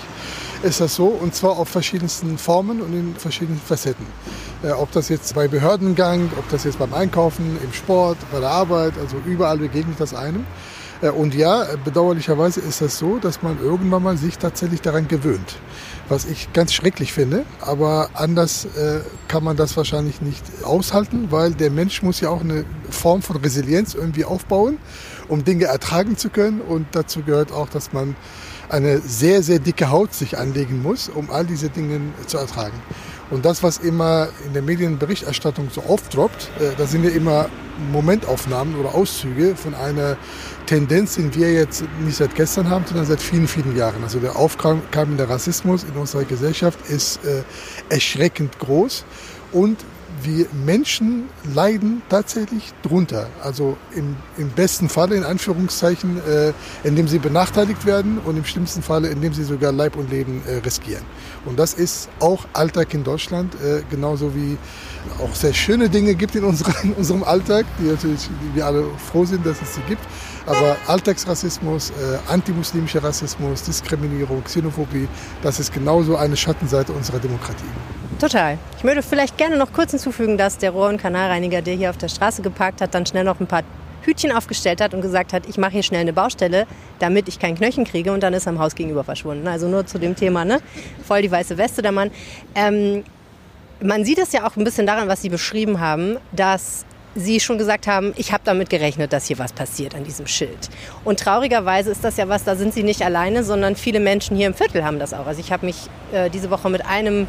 ist 0.62 0.80
das 0.80 0.94
so 0.94 1.06
und 1.06 1.34
zwar 1.34 1.58
auf 1.58 1.68
verschiedensten 1.68 2.38
Formen 2.38 2.80
und 2.80 2.92
in 2.92 3.14
verschiedenen 3.14 3.60
Facetten. 3.60 4.06
Äh, 4.62 4.70
ob 4.72 4.92
das 4.92 5.08
jetzt 5.08 5.34
bei 5.34 5.48
Behördengang, 5.48 6.30
ob 6.38 6.48
das 6.50 6.64
jetzt 6.64 6.78
beim 6.78 6.94
Einkaufen, 6.94 7.58
im 7.62 7.72
Sport, 7.72 8.18
bei 8.30 8.40
der 8.40 8.50
Arbeit, 8.50 8.94
also 9.00 9.16
überall 9.26 9.58
begegnet 9.58 9.98
das 9.98 10.14
einem. 10.14 10.46
Äh, 11.02 11.10
und 11.10 11.34
ja, 11.34 11.66
bedauerlicherweise 11.84 12.60
ist 12.60 12.80
das 12.80 12.98
so, 12.98 13.18
dass 13.18 13.42
man 13.42 13.60
irgendwann 13.60 14.02
mal 14.02 14.16
sich 14.16 14.38
tatsächlich 14.38 14.80
daran 14.80 15.08
gewöhnt. 15.08 15.56
Was 16.08 16.24
ich 16.24 16.52
ganz 16.52 16.72
schrecklich 16.72 17.12
finde, 17.12 17.44
aber 17.60 18.10
anders 18.14 18.64
äh, 18.64 19.00
kann 19.28 19.44
man 19.44 19.56
das 19.56 19.76
wahrscheinlich 19.76 20.20
nicht 20.20 20.44
aushalten, 20.62 21.28
weil 21.30 21.52
der 21.52 21.70
Mensch 21.70 22.02
muss 22.02 22.20
ja 22.20 22.28
auch 22.28 22.40
eine 22.40 22.64
Form 22.90 23.22
von 23.22 23.36
Resilienz 23.36 23.94
irgendwie 23.94 24.24
aufbauen, 24.24 24.78
um 25.28 25.44
Dinge 25.44 25.66
ertragen 25.66 26.16
zu 26.16 26.28
können. 26.28 26.60
Und 26.60 26.86
dazu 26.92 27.22
gehört 27.22 27.50
auch, 27.52 27.68
dass 27.68 27.92
man 27.92 28.14
eine 28.72 28.98
sehr, 29.00 29.42
sehr 29.42 29.58
dicke 29.58 29.90
Haut 29.90 30.14
sich 30.14 30.38
anlegen 30.38 30.82
muss, 30.82 31.08
um 31.08 31.30
all 31.30 31.44
diese 31.44 31.68
Dinge 31.68 32.00
zu 32.26 32.38
ertragen. 32.38 32.80
Und 33.30 33.44
das, 33.44 33.62
was 33.62 33.78
immer 33.78 34.28
in 34.46 34.52
der 34.52 34.62
Medienberichterstattung 34.62 35.68
so 35.70 35.82
aufdroppt, 35.82 36.50
äh, 36.58 36.72
da 36.76 36.86
sind 36.86 37.04
ja 37.04 37.10
immer 37.10 37.48
Momentaufnahmen 37.90 38.76
oder 38.76 38.94
Auszüge 38.94 39.56
von 39.56 39.74
einer 39.74 40.16
Tendenz, 40.66 41.16
die 41.16 41.34
wir 41.34 41.52
jetzt 41.52 41.84
nicht 42.04 42.16
seit 42.16 42.34
gestern 42.34 42.68
haben, 42.68 42.84
sondern 42.86 43.06
seit 43.06 43.20
vielen, 43.20 43.48
vielen 43.48 43.76
Jahren. 43.76 44.02
Also 44.02 44.18
der 44.18 44.36
aufkeimende 44.36 45.28
Rassismus 45.28 45.84
in 45.84 45.98
unserer 45.98 46.24
Gesellschaft 46.24 46.78
ist 46.88 47.24
äh, 47.24 47.42
erschreckend 47.88 48.58
groß 48.58 49.04
und 49.52 49.78
wir 50.24 50.46
Menschen 50.64 51.28
leiden 51.54 52.02
tatsächlich 52.08 52.72
drunter. 52.82 53.28
Also 53.42 53.76
im, 53.94 54.16
im 54.38 54.50
besten 54.50 54.88
Falle, 54.88 55.16
in 55.16 55.24
Anführungszeichen, 55.24 56.18
äh, 56.18 56.52
indem 56.84 57.08
sie 57.08 57.18
benachteiligt 57.18 57.84
werden 57.86 58.18
und 58.18 58.36
im 58.36 58.44
schlimmsten 58.44 58.82
Falle, 58.82 59.08
indem 59.08 59.32
sie 59.34 59.44
sogar 59.44 59.72
Leib 59.72 59.96
und 59.96 60.10
Leben 60.10 60.42
äh, 60.46 60.56
riskieren. 60.56 61.04
Und 61.44 61.58
das 61.58 61.74
ist 61.74 62.08
auch 62.20 62.46
Alltag 62.52 62.94
in 62.94 63.04
Deutschland, 63.04 63.54
äh, 63.56 63.82
genauso 63.90 64.34
wie 64.34 64.56
auch 65.18 65.34
sehr 65.34 65.52
schöne 65.52 65.88
Dinge 65.88 66.14
gibt 66.14 66.34
in, 66.34 66.44
unsere, 66.44 66.72
in 66.82 66.92
unserem 66.92 67.24
Alltag, 67.24 67.66
die 67.78 67.84
natürlich 67.84 68.28
die 68.28 68.56
wir 68.56 68.66
alle 68.66 68.84
froh 69.10 69.24
sind, 69.24 69.44
dass 69.44 69.60
es 69.60 69.74
sie 69.74 69.82
gibt. 69.88 70.02
Aber 70.46 70.76
Alltagsrassismus, 70.86 71.90
äh, 71.90 72.18
antimuslimischer 72.28 73.02
Rassismus, 73.02 73.62
Diskriminierung, 73.62 74.42
Xenophobie, 74.44 75.08
das 75.42 75.60
ist 75.60 75.72
genauso 75.72 76.16
eine 76.16 76.36
Schattenseite 76.36 76.92
unserer 76.92 77.18
Demokratie. 77.18 77.64
Total. 78.22 78.56
Ich 78.78 78.84
würde 78.84 79.02
vielleicht 79.02 79.36
gerne 79.36 79.56
noch 79.56 79.72
kurz 79.72 79.90
hinzufügen, 79.90 80.38
dass 80.38 80.56
der 80.56 80.70
Rohr- 80.70 80.90
und 80.90 80.98
Kanalreiniger, 80.98 81.60
der 81.60 81.74
hier 81.74 81.90
auf 81.90 81.96
der 81.96 82.06
Straße 82.06 82.40
geparkt 82.40 82.80
hat, 82.80 82.94
dann 82.94 83.04
schnell 83.04 83.24
noch 83.24 83.40
ein 83.40 83.48
paar 83.48 83.64
Hütchen 84.02 84.30
aufgestellt 84.30 84.80
hat 84.80 84.94
und 84.94 85.00
gesagt 85.00 85.32
hat, 85.32 85.48
ich 85.48 85.58
mache 85.58 85.72
hier 85.72 85.82
schnell 85.82 86.02
eine 86.02 86.12
Baustelle, 86.12 86.68
damit 87.00 87.26
ich 87.26 87.40
kein 87.40 87.56
Knöchen 87.56 87.82
kriege 87.84 88.12
und 88.12 88.22
dann 88.22 88.32
ist 88.32 88.46
er 88.46 88.50
am 88.50 88.60
Haus 88.60 88.76
gegenüber 88.76 89.02
verschwunden. 89.02 89.48
Also 89.48 89.66
nur 89.66 89.86
zu 89.86 89.98
dem 89.98 90.14
Thema, 90.14 90.44
ne? 90.44 90.60
Voll 91.04 91.22
die 91.22 91.32
weiße 91.32 91.58
Weste, 91.58 91.82
der 91.82 91.90
Mann. 91.90 92.12
Ähm, 92.54 93.02
man 93.80 94.04
sieht 94.04 94.18
es 94.18 94.30
ja 94.30 94.46
auch 94.46 94.54
ein 94.54 94.62
bisschen 94.62 94.86
daran, 94.86 95.08
was 95.08 95.20
Sie 95.20 95.28
beschrieben 95.28 95.80
haben, 95.80 96.16
dass 96.30 96.84
Sie 97.16 97.40
schon 97.40 97.58
gesagt 97.58 97.88
haben, 97.88 98.12
ich 98.16 98.32
habe 98.32 98.42
damit 98.44 98.70
gerechnet, 98.70 99.12
dass 99.12 99.26
hier 99.26 99.40
was 99.40 99.52
passiert 99.52 99.96
an 99.96 100.04
diesem 100.04 100.28
Schild. 100.28 100.70
Und 101.02 101.18
traurigerweise 101.18 101.90
ist 101.90 102.04
das 102.04 102.16
ja 102.18 102.28
was, 102.28 102.44
da 102.44 102.54
sind 102.54 102.72
Sie 102.72 102.84
nicht 102.84 103.02
alleine, 103.02 103.42
sondern 103.42 103.74
viele 103.74 103.98
Menschen 103.98 104.36
hier 104.36 104.46
im 104.46 104.54
Viertel 104.54 104.84
haben 104.84 105.00
das 105.00 105.12
auch. 105.12 105.26
Also 105.26 105.40
ich 105.40 105.50
habe 105.50 105.66
mich 105.66 105.88
äh, 106.12 106.30
diese 106.30 106.50
Woche 106.50 106.70
mit 106.70 106.86
einem 106.86 107.26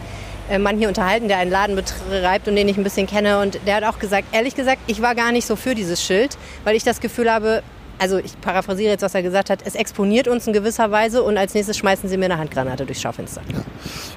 Mann 0.60 0.78
hier 0.78 0.88
unterhalten, 0.88 1.28
der 1.28 1.38
einen 1.38 1.52
Laden 1.52 1.76
betreibt 1.76 2.48
und 2.48 2.56
den 2.56 2.68
ich 2.68 2.78
ein 2.78 2.84
bisschen 2.84 3.08
kenne. 3.08 3.40
Und 3.40 3.60
der 3.66 3.78
hat 3.78 3.84
auch 3.84 4.00
gesagt, 4.00 4.28
ehrlich 4.32 4.56
gesagt, 4.56 4.80
ich 4.88 5.02
war 5.02 5.16
gar 5.16 5.32
nicht 5.32 5.48
so 5.48 5.56
für 5.56 5.76
dieses 5.76 6.04
Schild, 6.04 6.38
weil 6.64 6.76
ich 6.76 6.84
das 6.84 7.00
Gefühl 7.00 7.32
habe, 7.32 7.64
also 8.00 8.18
ich 8.18 8.40
paraphrasiere 8.42 8.92
jetzt, 8.92 9.02
was 9.02 9.16
er 9.16 9.24
gesagt 9.24 9.50
hat, 9.50 9.60
es 9.64 9.76
exponiert 9.76 10.28
uns 10.28 10.48
in 10.48 10.54
gewisser 10.54 10.92
Weise 10.92 11.24
und 11.24 11.38
als 11.38 11.54
nächstes 11.54 11.78
schmeißen 11.78 12.10
sie 12.10 12.18
mir 12.18 12.26
eine 12.26 12.38
Handgranate 12.38 12.86
durchs 12.86 13.02
Schaufenster. 13.02 13.42
Ja, 13.52 13.64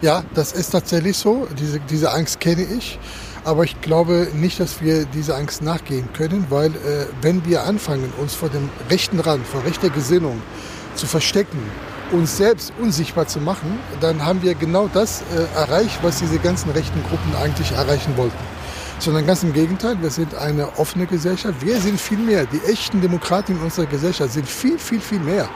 ja 0.00 0.24
das 0.34 0.52
ist 0.52 0.70
tatsächlich 0.70 1.16
so. 1.16 1.46
Diese, 1.58 1.80
diese 1.80 2.10
Angst 2.12 2.40
kenne 2.40 2.66
ich. 2.76 2.98
Aber 3.44 3.62
ich 3.62 3.80
glaube 3.80 4.26
nicht, 4.34 4.58
dass 4.58 4.82
wir 4.82 5.04
dieser 5.04 5.36
Angst 5.36 5.62
nachgehen 5.62 6.08
können, 6.14 6.46
weil 6.50 6.70
äh, 6.70 7.06
wenn 7.22 7.46
wir 7.46 7.62
anfangen, 7.62 8.12
uns 8.18 8.34
vor 8.34 8.48
dem 8.48 8.68
rechten 8.90 9.20
Rand, 9.20 9.46
vor 9.46 9.64
rechter 9.64 9.88
Gesinnung 9.88 10.42
zu 10.96 11.06
verstecken, 11.06 11.60
uns 12.12 12.36
selbst 12.36 12.72
unsichtbar 12.80 13.26
zu 13.26 13.40
machen, 13.40 13.78
dann 14.00 14.24
haben 14.24 14.42
wir 14.42 14.54
genau 14.54 14.88
das 14.92 15.22
äh, 15.22 15.58
erreicht, 15.58 15.98
was 16.02 16.18
diese 16.18 16.38
ganzen 16.38 16.70
rechten 16.70 17.02
Gruppen 17.04 17.34
eigentlich 17.36 17.72
erreichen 17.72 18.16
wollten 18.16 18.55
sondern 18.98 19.26
ganz 19.26 19.42
im 19.42 19.52
Gegenteil, 19.52 20.00
wir 20.00 20.10
sind 20.10 20.34
eine 20.34 20.78
offene 20.78 21.06
Gesellschaft. 21.06 21.64
Wir 21.64 21.80
sind 21.80 22.00
viel 22.00 22.18
mehr. 22.18 22.46
Die 22.46 22.60
echten 22.70 23.00
Demokraten 23.00 23.52
in 23.52 23.62
unserer 23.62 23.86
Gesellschaft 23.86 24.32
sind 24.32 24.48
viel, 24.48 24.78
viel, 24.78 25.00
viel 25.00 25.20
mehr. 25.20 25.48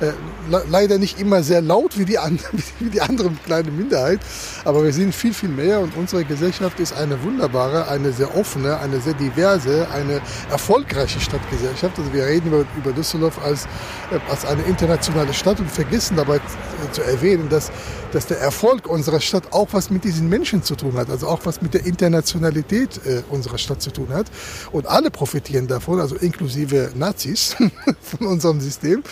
Äh, 0.00 0.12
leider 0.68 0.98
nicht 0.98 1.18
immer 1.18 1.42
sehr 1.42 1.62
laut 1.62 1.98
wie 1.98 2.04
die, 2.04 2.18
an, 2.18 2.38
wie 2.80 2.90
die 2.90 3.00
andere 3.00 3.30
kleine 3.46 3.70
Minderheit, 3.70 4.20
aber 4.64 4.84
wir 4.84 4.92
sind 4.92 5.14
viel, 5.14 5.32
viel 5.32 5.48
mehr 5.48 5.80
und 5.80 5.96
unsere 5.96 6.22
Gesellschaft 6.24 6.78
ist 6.80 6.92
eine 6.92 7.22
wunderbare, 7.22 7.88
eine 7.88 8.12
sehr 8.12 8.36
offene, 8.36 8.78
eine 8.78 9.00
sehr 9.00 9.14
diverse, 9.14 9.88
eine 9.90 10.20
erfolgreiche 10.50 11.18
Stadtgesellschaft. 11.18 11.98
Also 11.98 12.12
wir 12.12 12.26
reden 12.26 12.48
über, 12.48 12.66
über 12.76 12.92
Düsseldorf 12.92 13.42
als, 13.42 13.64
äh, 14.10 14.18
als 14.30 14.44
eine 14.44 14.62
internationale 14.64 15.32
Stadt 15.32 15.60
und 15.60 15.70
vergessen 15.70 16.16
dabei 16.16 16.40
zu 16.92 17.02
erwähnen, 17.02 17.48
dass, 17.48 17.72
dass 18.12 18.26
der 18.26 18.38
Erfolg 18.38 18.86
unserer 18.86 19.20
Stadt 19.20 19.52
auch 19.52 19.68
was 19.72 19.88
mit 19.88 20.04
diesen 20.04 20.28
Menschen 20.28 20.62
zu 20.62 20.76
tun 20.76 20.98
hat, 20.98 21.08
also 21.08 21.26
auch 21.26 21.40
was 21.44 21.62
mit 21.62 21.72
der 21.72 21.86
Internationalität 21.86 22.85
äh, 23.04 23.22
unserer 23.30 23.58
Stadt 23.58 23.82
zu 23.82 23.90
tun 23.90 24.08
hat. 24.10 24.26
Und 24.72 24.86
alle 24.86 25.10
profitieren 25.10 25.66
davon, 25.66 26.00
also 26.00 26.16
inklusive 26.16 26.92
Nazis 26.94 27.56
von 28.00 28.26
unserem 28.26 28.60
System. 28.60 29.02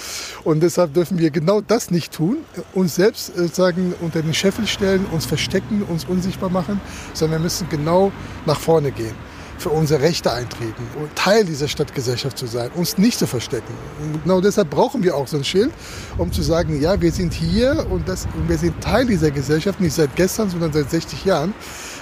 Und 0.44 0.62
deshalb 0.62 0.94
dürfen 0.94 1.18
wir 1.18 1.30
genau 1.30 1.60
das 1.60 1.90
nicht 1.90 2.12
tun, 2.12 2.38
uns 2.72 2.94
selbst 2.94 3.32
sagen 3.54 3.94
unter 4.00 4.22
den 4.22 4.34
Scheffel 4.34 4.66
stellen, 4.66 5.06
uns 5.12 5.26
verstecken, 5.26 5.82
uns 5.82 6.04
unsichtbar 6.04 6.50
machen, 6.50 6.80
sondern 7.12 7.40
wir 7.40 7.44
müssen 7.44 7.68
genau 7.68 8.12
nach 8.46 8.60
vorne 8.60 8.92
gehen 8.92 9.14
für 9.58 9.70
unsere 9.70 10.02
Rechte 10.02 10.32
eintreten 10.32 10.82
und 11.00 11.14
Teil 11.14 11.44
dieser 11.44 11.68
Stadtgesellschaft 11.68 12.36
zu 12.36 12.46
sein, 12.46 12.70
uns 12.74 12.98
nicht 12.98 13.18
zu 13.18 13.26
verstecken. 13.26 13.72
Und 14.02 14.22
genau 14.24 14.40
deshalb 14.40 14.70
brauchen 14.70 15.02
wir 15.02 15.16
auch 15.16 15.26
so 15.26 15.36
ein 15.36 15.44
Schild, 15.44 15.70
um 16.18 16.32
zu 16.32 16.42
sagen, 16.42 16.80
ja, 16.80 17.00
wir 17.00 17.12
sind 17.12 17.32
hier 17.32 17.86
und, 17.90 18.08
das, 18.08 18.26
und 18.34 18.48
wir 18.48 18.58
sind 18.58 18.80
Teil 18.80 19.06
dieser 19.06 19.30
Gesellschaft, 19.30 19.80
nicht 19.80 19.94
seit 19.94 20.14
gestern, 20.16 20.50
sondern 20.50 20.72
seit 20.72 20.90
60 20.90 21.24
Jahren. 21.24 21.54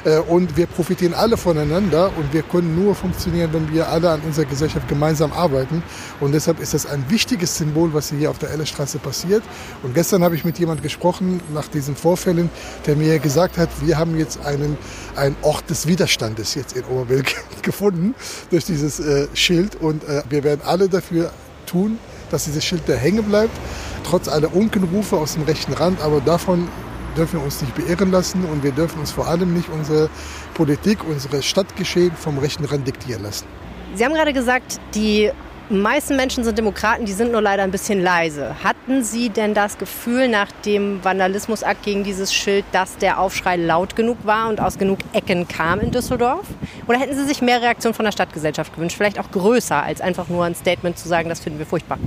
Äh, 0.04 0.18
und 0.18 0.56
wir 0.56 0.66
profitieren 0.66 1.14
alle 1.14 1.36
voneinander 1.36 2.10
und 2.16 2.32
wir 2.32 2.42
können 2.42 2.74
nur 2.74 2.94
funktionieren, 2.94 3.52
wenn 3.52 3.72
wir 3.72 3.88
alle 3.88 4.10
an 4.10 4.20
unserer 4.20 4.46
Gesellschaft 4.46 4.88
gemeinsam 4.88 5.32
arbeiten. 5.32 5.82
Und 6.20 6.32
deshalb 6.32 6.60
ist 6.60 6.74
das 6.74 6.86
ein 6.86 7.04
wichtiges 7.08 7.56
Symbol, 7.56 7.92
was 7.94 8.10
hier 8.10 8.30
auf 8.30 8.38
der 8.38 8.50
Ellerstraße 8.50 8.98
passiert. 8.98 9.42
Und 9.82 9.94
gestern 9.94 10.22
habe 10.24 10.34
ich 10.34 10.44
mit 10.44 10.58
jemand 10.58 10.82
gesprochen 10.82 11.40
nach 11.54 11.68
diesen 11.68 11.96
Vorfällen, 11.96 12.50
der 12.86 12.96
mir 12.96 13.18
gesagt 13.18 13.58
hat, 13.58 13.68
wir 13.84 13.98
haben 13.98 14.18
jetzt 14.18 14.44
einen, 14.44 14.76
einen 15.16 15.36
Ort 15.42 15.68
des 15.70 15.86
Widerstandes 15.86 16.54
jetzt 16.54 16.76
in 16.76 16.84
Oberbilk 16.84 17.34
gefunden 17.62 18.14
durch 18.50 18.64
dieses 18.64 19.00
äh, 19.00 19.28
Schild. 19.34 19.76
Und 19.76 20.04
äh, 20.04 20.22
wir 20.28 20.44
werden 20.44 20.60
alle 20.64 20.88
dafür 20.88 21.30
tun, 21.66 21.98
dass 22.30 22.44
dieses 22.44 22.64
Schild 22.64 22.82
da 22.86 22.94
hängen 22.94 23.24
bleibt, 23.24 23.56
trotz 24.04 24.26
aller 24.26 24.54
Unkenrufe 24.54 25.16
aus 25.16 25.34
dem 25.34 25.42
rechten 25.44 25.74
Rand. 25.74 26.00
Aber 26.00 26.20
davon 26.20 26.68
dürfen 27.16 27.40
wir 27.40 27.44
uns 27.44 27.60
nicht 27.60 27.74
beirren 27.74 28.10
lassen 28.10 28.44
und 28.44 28.62
wir 28.62 28.72
dürfen 28.72 29.00
uns 29.00 29.10
vor 29.10 29.26
allem 29.26 29.54
nicht 29.54 29.68
unsere 29.68 30.08
Politik, 30.54 30.98
unsere 31.04 31.42
Stadtgeschehen 31.42 32.12
vom 32.12 32.38
rechten 32.38 32.64
Rand 32.64 32.86
diktieren 32.86 33.22
lassen. 33.22 33.46
Sie 33.94 34.04
haben 34.04 34.14
gerade 34.14 34.32
gesagt, 34.32 34.80
die 34.94 35.30
meisten 35.68 36.16
Menschen 36.16 36.44
sind 36.44 36.58
Demokraten, 36.58 37.04
die 37.04 37.12
sind 37.12 37.32
nur 37.32 37.40
leider 37.40 37.62
ein 37.62 37.70
bisschen 37.70 38.02
leise. 38.02 38.56
Hatten 38.62 39.02
Sie 39.02 39.30
denn 39.30 39.54
das 39.54 39.78
Gefühl 39.78 40.28
nach 40.28 40.50
dem 40.64 41.02
Vandalismusakt 41.02 41.82
gegen 41.82 42.04
dieses 42.04 42.32
Schild, 42.32 42.64
dass 42.72 42.96
der 42.98 43.18
Aufschrei 43.18 43.56
laut 43.56 43.96
genug 43.96 44.18
war 44.24 44.48
und 44.48 44.60
aus 44.60 44.78
genug 44.78 44.98
Ecken 45.12 45.48
kam 45.48 45.80
in 45.80 45.90
Düsseldorf? 45.90 46.46
Oder 46.86 46.98
hätten 46.98 47.16
Sie 47.16 47.24
sich 47.24 47.42
mehr 47.42 47.62
Reaktion 47.62 47.94
von 47.94 48.04
der 48.04 48.12
Stadtgesellschaft 48.12 48.74
gewünscht? 48.74 48.96
Vielleicht 48.96 49.18
auch 49.18 49.30
größer, 49.30 49.82
als 49.82 50.00
einfach 50.00 50.28
nur 50.28 50.44
ein 50.44 50.54
Statement 50.54 50.98
zu 50.98 51.08
sagen, 51.08 51.28
das 51.28 51.40
finden 51.40 51.58
wir 51.58 51.66
furchtbar. 51.66 51.98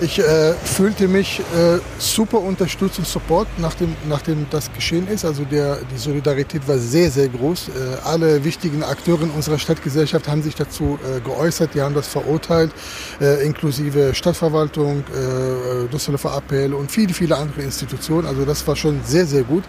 Ich 0.00 0.18
äh, 0.18 0.54
fühlte 0.54 1.06
mich 1.06 1.40
äh, 1.40 1.78
super 1.98 2.40
unterstützt 2.40 2.98
und 2.98 3.06
Support, 3.06 3.46
nachdem, 3.58 3.94
nachdem 4.08 4.46
das 4.50 4.72
geschehen 4.72 5.06
ist. 5.06 5.24
Also 5.24 5.44
der, 5.44 5.78
die 5.92 5.98
Solidarität 5.98 6.66
war 6.66 6.78
sehr, 6.78 7.10
sehr 7.10 7.28
groß. 7.28 7.68
Äh, 7.68 7.72
alle 8.04 8.44
wichtigen 8.44 8.82
Akteure 8.82 9.22
in 9.22 9.30
unserer 9.30 9.58
Stadtgesellschaft 9.58 10.26
haben 10.26 10.42
sich 10.42 10.56
dazu 10.56 10.98
äh, 11.04 11.20
geäußert, 11.20 11.74
die 11.74 11.80
haben 11.80 11.94
das 11.94 12.08
verurteilt 12.08 12.72
äh, 13.20 13.46
inklusive 13.46 14.14
Stadtverwaltung, 14.14 15.04
äh, 15.14 15.88
Düsseldorfer 15.88 16.36
Appell 16.36 16.74
und 16.74 16.90
viele, 16.90 17.14
viele 17.14 17.36
andere 17.36 17.62
Institutionen. 17.62 18.26
Also 18.26 18.44
das 18.44 18.66
war 18.66 18.74
schon 18.74 19.00
sehr, 19.04 19.26
sehr 19.26 19.44
gut. 19.44 19.62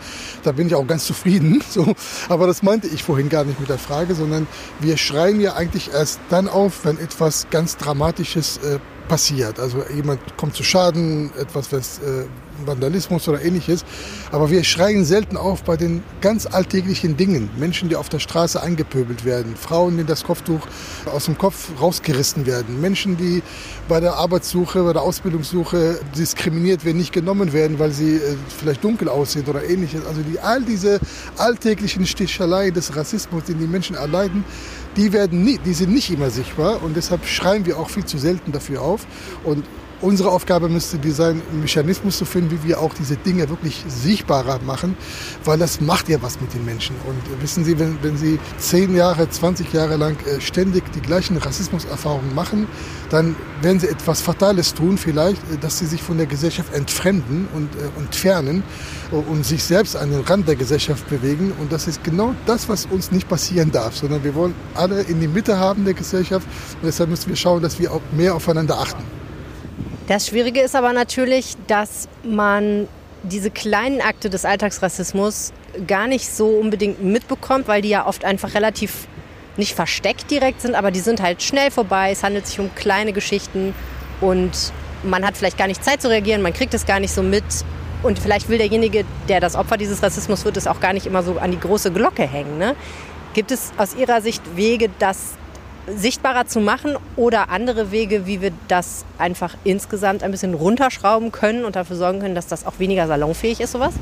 Da 0.44 0.52
bin 0.52 0.68
ich 0.68 0.76
auch 0.76 0.88
ganz 0.88 1.06
zufrieden. 1.06 1.64
So. 1.76 1.94
Aber 2.30 2.48
das 2.48 2.64
meinte 2.64 2.88
ich 2.88 3.04
vorhin 3.04 3.28
gar 3.28 3.44
nicht 3.44 3.60
mit 3.60 3.68
der 3.68 3.78
Frage, 3.78 4.16
sondern 4.16 4.48
wir 4.80 4.96
schreien 4.96 5.42
ja 5.42 5.56
eigentlich 5.56 5.92
erst 5.92 6.22
dann 6.30 6.48
auf, 6.48 6.86
wenn 6.86 6.98
etwas 7.00 7.48
ganz 7.50 7.76
Dramatisches 7.76 8.58
äh, 8.58 8.80
passiert. 9.08 9.60
Also 9.60 9.84
jemand 9.94 10.20
kommt 10.38 10.56
zu 10.56 10.64
Schaden, 10.64 11.32
etwas, 11.38 11.72
was 11.72 12.00
äh, 12.00 12.26
Vandalismus 12.66 13.28
oder 13.28 13.42
ähnliches. 13.42 13.84
Aber 14.32 14.50
wir 14.50 14.64
schreien 14.64 15.06
selten 15.06 15.38
auf 15.38 15.64
bei 15.64 15.78
den 15.78 16.04
ganz 16.22 16.46
alltäglichen 16.46 17.18
Dingen. 17.18 17.50
Menschen, 17.58 17.90
die 17.90 17.96
auf 17.96 18.10
der 18.10 18.20
Straße 18.20 18.62
eingepöbelt 18.62 19.26
werden, 19.26 19.56
Frauen, 19.56 19.98
die 19.98 20.06
das 20.06 20.24
Kopftuch 20.24 20.62
aus 21.06 21.26
dem 21.26 21.38
Kopf 21.38 21.70
rausgerissen 21.80 22.46
werden, 22.46 22.82
Menschen, 22.82 23.18
die 23.18 23.44
bei 23.88 24.00
der 24.00 24.16
Arbeitssuche, 24.16 24.84
bei 24.84 24.94
der 24.94 25.02
Ausbildungssuche 25.02 26.00
diskriminiert 26.18 26.86
werden, 26.86 26.98
nicht 26.98 27.14
genommen 27.14 27.54
werden, 27.54 27.80
weil 27.80 27.92
sie 27.92 28.16
äh, 28.16 28.36
vielleicht 28.58 28.84
dunkel 28.84 29.10
aussehen 29.10 29.46
oder 29.48 29.64
ähnliches. 29.64 30.06
Also 30.06 30.22
die, 30.22 30.40
all 30.40 30.64
diese 30.64 31.00
alltäglichen 31.38 32.06
Sticheleien 32.06 32.74
des 32.74 32.96
Rassismus, 32.96 33.44
den 33.44 33.60
die 33.60 33.68
Menschen 33.68 33.96
erleiden, 33.96 34.44
die, 34.98 35.14
werden 35.14 35.44
nie, 35.44 35.60
die 35.64 35.74
sind 35.74 35.94
nicht 35.94 36.10
immer 36.10 36.30
sichtbar 36.30 36.82
und 36.82 36.96
deshalb 36.96 37.26
schreien 37.26 37.66
wir 37.66 37.78
auch 37.78 37.90
viel 37.90 38.06
zu 38.06 38.18
selten 38.18 38.52
dafür 38.52 38.82
auf. 38.82 39.06
Und 39.44 39.66
unsere 40.02 40.30
Aufgabe 40.30 40.70
müsste 40.70 40.98
die 40.98 41.12
sein, 41.12 41.42
einen 41.52 41.62
Mechanismus 41.62 42.18
zu 42.18 42.26
finden, 42.26 42.52
wie 42.52 42.68
wir 42.68 42.80
auch 42.80 42.94
diese 42.94 43.16
Dinge 43.16 43.50
wirklich 43.50 43.84
sichtbarer 43.88 44.60
machen, 44.66 44.96
weil 45.44 45.58
das 45.58 45.82
macht 45.82 46.10
ja 46.10 46.22
was 46.22 46.40
mit 46.42 46.54
den 46.54 46.66
Menschen. 46.66 46.96
Und 47.08 47.42
wissen 47.42 47.64
Sie, 47.64 47.80
wenn, 47.80 47.98
wenn 48.02 48.18
Sie 48.18 48.40
zehn 48.58 48.96
Jahre, 48.96 49.30
20 49.30 49.72
Jahre 49.74 49.96
lang 49.98 50.18
äh, 50.26 50.40
ständig 50.42 50.84
die 50.94 51.02
gleichen 51.02 51.38
Rassismuserfahrungen 51.38 52.34
machen, 52.36 52.68
dann 53.10 53.36
werden 53.62 53.75
Sie 53.80 53.88
etwas 53.88 54.22
Fatales 54.22 54.74
tun, 54.74 54.98
vielleicht, 54.98 55.42
äh, 55.52 55.58
dass 55.60 55.80
Sie 55.80 55.86
sich 55.86 56.02
von 56.02 56.18
der 56.18 56.28
Gesellschaft 56.28 56.74
entfremden 56.74 57.48
und 57.54 57.70
äh, 57.76 58.00
entfernen 58.00 58.64
und 59.12 59.46
sich 59.46 59.64
selbst 59.64 59.96
an 59.96 60.12
den 60.12 60.22
Rand 60.22 60.48
der 60.48 60.56
Gesellschaft 60.56 61.08
bewegen. 61.10 61.54
Und 61.60 61.72
das 61.72 61.88
ist 61.88 62.04
genau 62.04 62.34
das, 62.46 62.68
was 62.68 62.86
uns 62.86 63.12
nicht 63.12 63.30
passieren 63.30 63.72
darf, 63.72 63.96
sondern 63.96 64.24
wir 64.24 64.36
wollen 64.36 64.56
alle 64.74 65.02
in 65.02 65.20
die 65.20 65.28
Mitte 65.28 65.58
haben 65.60 65.86
der 65.86 65.94
Gesellschaft. 65.94 66.48
Und 66.82 66.86
deshalb 66.86 67.10
müssen 67.10 67.30
wir 67.30 67.36
schauen, 67.36 67.62
dass 67.62 67.80
wir 67.80 67.92
auch 67.92 68.02
mehr 68.12 68.36
aufeinander 68.36 68.80
achten. 68.80 69.04
Das 70.08 70.28
Schwierige 70.28 70.62
ist 70.62 70.76
aber 70.76 70.94
natürlich, 70.94 71.56
dass 71.68 72.08
man 72.24 72.88
diese 73.24 73.50
kleinen 73.50 74.02
Akte 74.02 74.30
des 74.30 74.46
Alltagsrassismus 74.46 75.52
gar 75.88 76.08
nicht 76.08 76.30
so 76.30 76.48
unbedingt 76.48 77.04
mitbekommt, 77.04 77.68
weil 77.68 77.82
die 77.82 77.90
ja 77.90 78.06
oft 78.06 78.24
einfach 78.24 78.54
relativ 78.54 79.08
nicht 79.58 79.74
versteckt 79.76 80.30
direkt 80.32 80.62
sind, 80.62 80.76
aber 80.76 80.92
die 80.92 81.00
sind 81.00 81.22
halt 81.22 81.42
schnell 81.42 81.72
vorbei. 81.72 82.12
Es 82.12 82.24
handelt 82.24 82.48
sich 82.48 82.60
um 82.60 82.74
kleine 82.76 83.14
Geschichten 83.14 83.74
und 84.22 84.52
man 85.04 85.26
hat 85.26 85.38
vielleicht 85.38 85.58
gar 85.58 85.68
nicht 85.68 85.84
Zeit 85.84 86.02
zu 86.02 86.10
reagieren, 86.10 86.42
man 86.42 86.54
kriegt 86.54 86.74
es 86.74 86.86
gar 86.86 87.00
nicht 87.00 87.14
so 87.14 87.24
mit. 87.24 87.44
Und 88.04 88.20
vielleicht 88.20 88.50
will 88.50 88.58
derjenige, 88.58 89.04
der 89.28 89.40
das 89.40 89.56
Opfer 89.56 89.78
dieses 89.78 90.04
Rassismus 90.04 90.46
wird, 90.46 90.58
es 90.58 90.68
auch 90.68 90.80
gar 90.80 90.94
nicht 90.94 91.08
immer 91.08 91.24
so 91.24 91.40
an 91.40 91.52
die 91.52 91.60
große 91.60 91.92
Glocke 91.92 92.24
hängen. 92.24 92.58
Ne? 92.58 92.76
Gibt 93.34 93.52
es 93.52 93.72
aus 93.78 93.96
Ihrer 93.96 94.22
Sicht 94.22 94.56
Wege, 94.56 94.90
das 95.00 95.34
sichtbarer 95.88 96.48
zu 96.48 96.60
machen 96.60 96.98
oder 97.16 97.50
andere 97.50 97.92
Wege, 97.92 98.26
wie 98.26 98.42
wir 98.42 98.52
das 98.68 99.06
einfach 99.18 99.56
insgesamt 99.64 100.24
ein 100.24 100.32
bisschen 100.32 100.54
runterschrauben 100.54 101.32
können 101.32 101.66
und 101.66 101.76
dafür 101.76 101.96
sorgen 101.96 102.20
können, 102.20 102.36
dass 102.36 102.48
das 102.48 102.66
auch 102.66 102.80
weniger 102.80 103.08
salonfähig 103.08 103.60
ist, 103.60 103.72
sowas? 103.72 103.94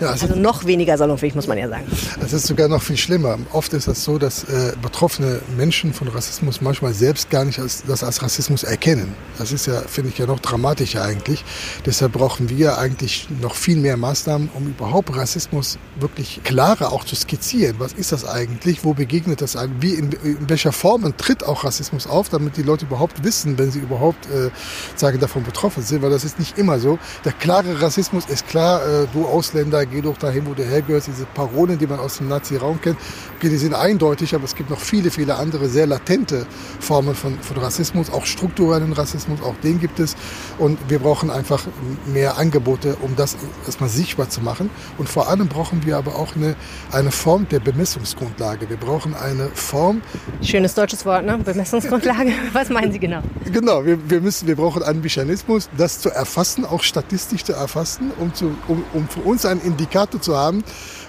Ja, 0.00 0.08
also, 0.08 0.26
also 0.26 0.38
noch 0.38 0.64
weniger 0.64 0.96
salonfähig, 0.98 1.34
muss 1.34 1.46
man 1.46 1.58
ja 1.58 1.68
sagen. 1.68 1.84
Es 2.22 2.32
ist 2.32 2.46
sogar 2.46 2.68
noch 2.68 2.82
viel 2.82 2.96
schlimmer. 2.96 3.38
Oft 3.52 3.72
ist 3.72 3.86
es 3.86 4.04
so, 4.04 4.18
dass 4.18 4.44
äh, 4.44 4.72
betroffene 4.80 5.40
Menschen 5.56 5.92
von 5.92 6.08
Rassismus 6.08 6.60
manchmal 6.60 6.94
selbst 6.94 7.30
gar 7.30 7.44
nicht 7.44 7.58
als, 7.58 7.84
das 7.86 8.02
als 8.02 8.22
Rassismus 8.22 8.64
erkennen. 8.64 9.14
Das 9.38 9.52
ist 9.52 9.66
ja, 9.66 9.80
finde 9.80 10.10
ich, 10.10 10.18
ja 10.18 10.26
noch 10.26 10.40
dramatischer 10.40 11.04
eigentlich. 11.04 11.44
Deshalb 11.86 12.12
brauchen 12.12 12.48
wir 12.50 12.78
eigentlich 12.78 13.28
noch 13.40 13.54
viel 13.54 13.76
mehr 13.76 13.96
Maßnahmen, 13.96 14.50
um 14.54 14.68
überhaupt 14.68 15.14
Rassismus 15.16 15.78
wirklich 15.98 16.40
klarer 16.44 16.92
auch 16.92 17.04
zu 17.04 17.14
skizzieren. 17.14 17.76
Was 17.78 17.92
ist 17.92 18.12
das 18.12 18.24
eigentlich? 18.24 18.84
Wo 18.84 18.94
begegnet 18.94 19.40
das 19.40 19.56
eigentlich? 19.56 19.80
Wie, 19.82 19.94
in, 19.94 20.12
in 20.12 20.48
welcher 20.48 20.72
Form 20.72 21.04
tritt 21.20 21.44
auch 21.44 21.64
Rassismus 21.64 22.06
auf, 22.06 22.30
damit 22.30 22.56
die 22.56 22.62
Leute 22.62 22.86
überhaupt 22.86 23.22
wissen, 23.22 23.58
wenn 23.58 23.70
sie 23.70 23.78
überhaupt 23.78 24.24
äh, 24.26 24.50
sagen, 24.96 25.20
davon 25.20 25.42
betroffen 25.42 25.82
sind, 25.82 26.00
weil 26.00 26.08
das 26.08 26.24
ist 26.24 26.38
nicht 26.38 26.56
immer 26.56 26.78
so. 26.78 26.98
Der 27.26 27.32
klare 27.32 27.82
Rassismus 27.82 28.24
ist 28.26 28.48
klar, 28.48 28.80
äh, 28.80 29.06
du 29.12 29.26
Ausländer, 29.26 29.84
geh 29.84 30.00
doch 30.00 30.16
dahin, 30.16 30.46
wo 30.46 30.54
du 30.54 30.64
hergehörst. 30.64 31.08
Diese 31.08 31.26
Parolen, 31.26 31.78
die 31.78 31.86
man 31.86 31.98
aus 31.98 32.16
dem 32.16 32.28
Nazi-Raum 32.28 32.80
kennt, 32.80 32.96
okay, 33.36 33.50
die 33.50 33.58
sind 33.58 33.74
eindeutig, 33.74 34.34
aber 34.34 34.44
es 34.44 34.54
gibt 34.54 34.70
noch 34.70 34.80
viele, 34.80 35.10
viele 35.10 35.34
andere 35.34 35.68
sehr 35.68 35.86
latente 35.86 36.46
Formen 36.80 37.14
von, 37.14 37.38
von 37.40 37.58
Rassismus, 37.58 38.08
auch 38.08 38.24
strukturellen 38.24 38.94
Rassismus, 38.94 39.42
auch 39.42 39.56
den 39.62 39.78
gibt 39.78 40.00
es. 40.00 40.16
Und 40.58 40.78
wir 40.88 41.00
brauchen 41.00 41.30
einfach 41.30 41.64
mehr 42.06 42.38
Angebote, 42.38 42.96
um 43.02 43.14
das 43.14 43.36
erstmal 43.66 43.90
sichtbar 43.90 44.30
zu 44.30 44.40
machen. 44.40 44.70
Und 44.96 45.10
vor 45.10 45.28
allem 45.28 45.48
brauchen 45.48 45.84
wir 45.84 45.98
aber 45.98 46.14
auch 46.14 46.34
eine, 46.34 46.56
eine 46.92 47.10
Form 47.10 47.46
der 47.50 47.60
Bemessungsgrundlage. 47.60 48.70
Wir 48.70 48.78
brauchen 48.78 49.14
eine 49.14 49.50
Form. 49.50 50.00
Schönes 50.40 50.74
deutsches 50.74 51.04
Wort 51.04 51.09
Stichwort, 51.10 51.24
ne? 51.24 51.38
Bemessungsgrundlage. 51.38 52.32
Was 52.52 52.68
meinen 52.68 52.92
Sie 52.92 52.98
genau? 52.98 53.20
Genau, 53.52 53.84
wir, 53.84 54.10
wir, 54.10 54.20
müssen, 54.20 54.46
wir 54.46 54.56
brauchen 54.56 54.82
einen 54.82 55.00
Mechanismus, 55.00 55.68
das 55.76 56.00
zu 56.00 56.10
erfassen, 56.10 56.64
auch 56.64 56.82
statistisch 56.82 57.44
zu 57.44 57.52
erfassen, 57.52 58.12
um, 58.18 58.32
zu, 58.34 58.56
um, 58.68 58.84
um 58.92 59.08
für 59.08 59.20
uns 59.20 59.44
einen 59.44 59.60
Indikator 59.60 60.20
zu 60.20 60.36
haben, 60.36 60.62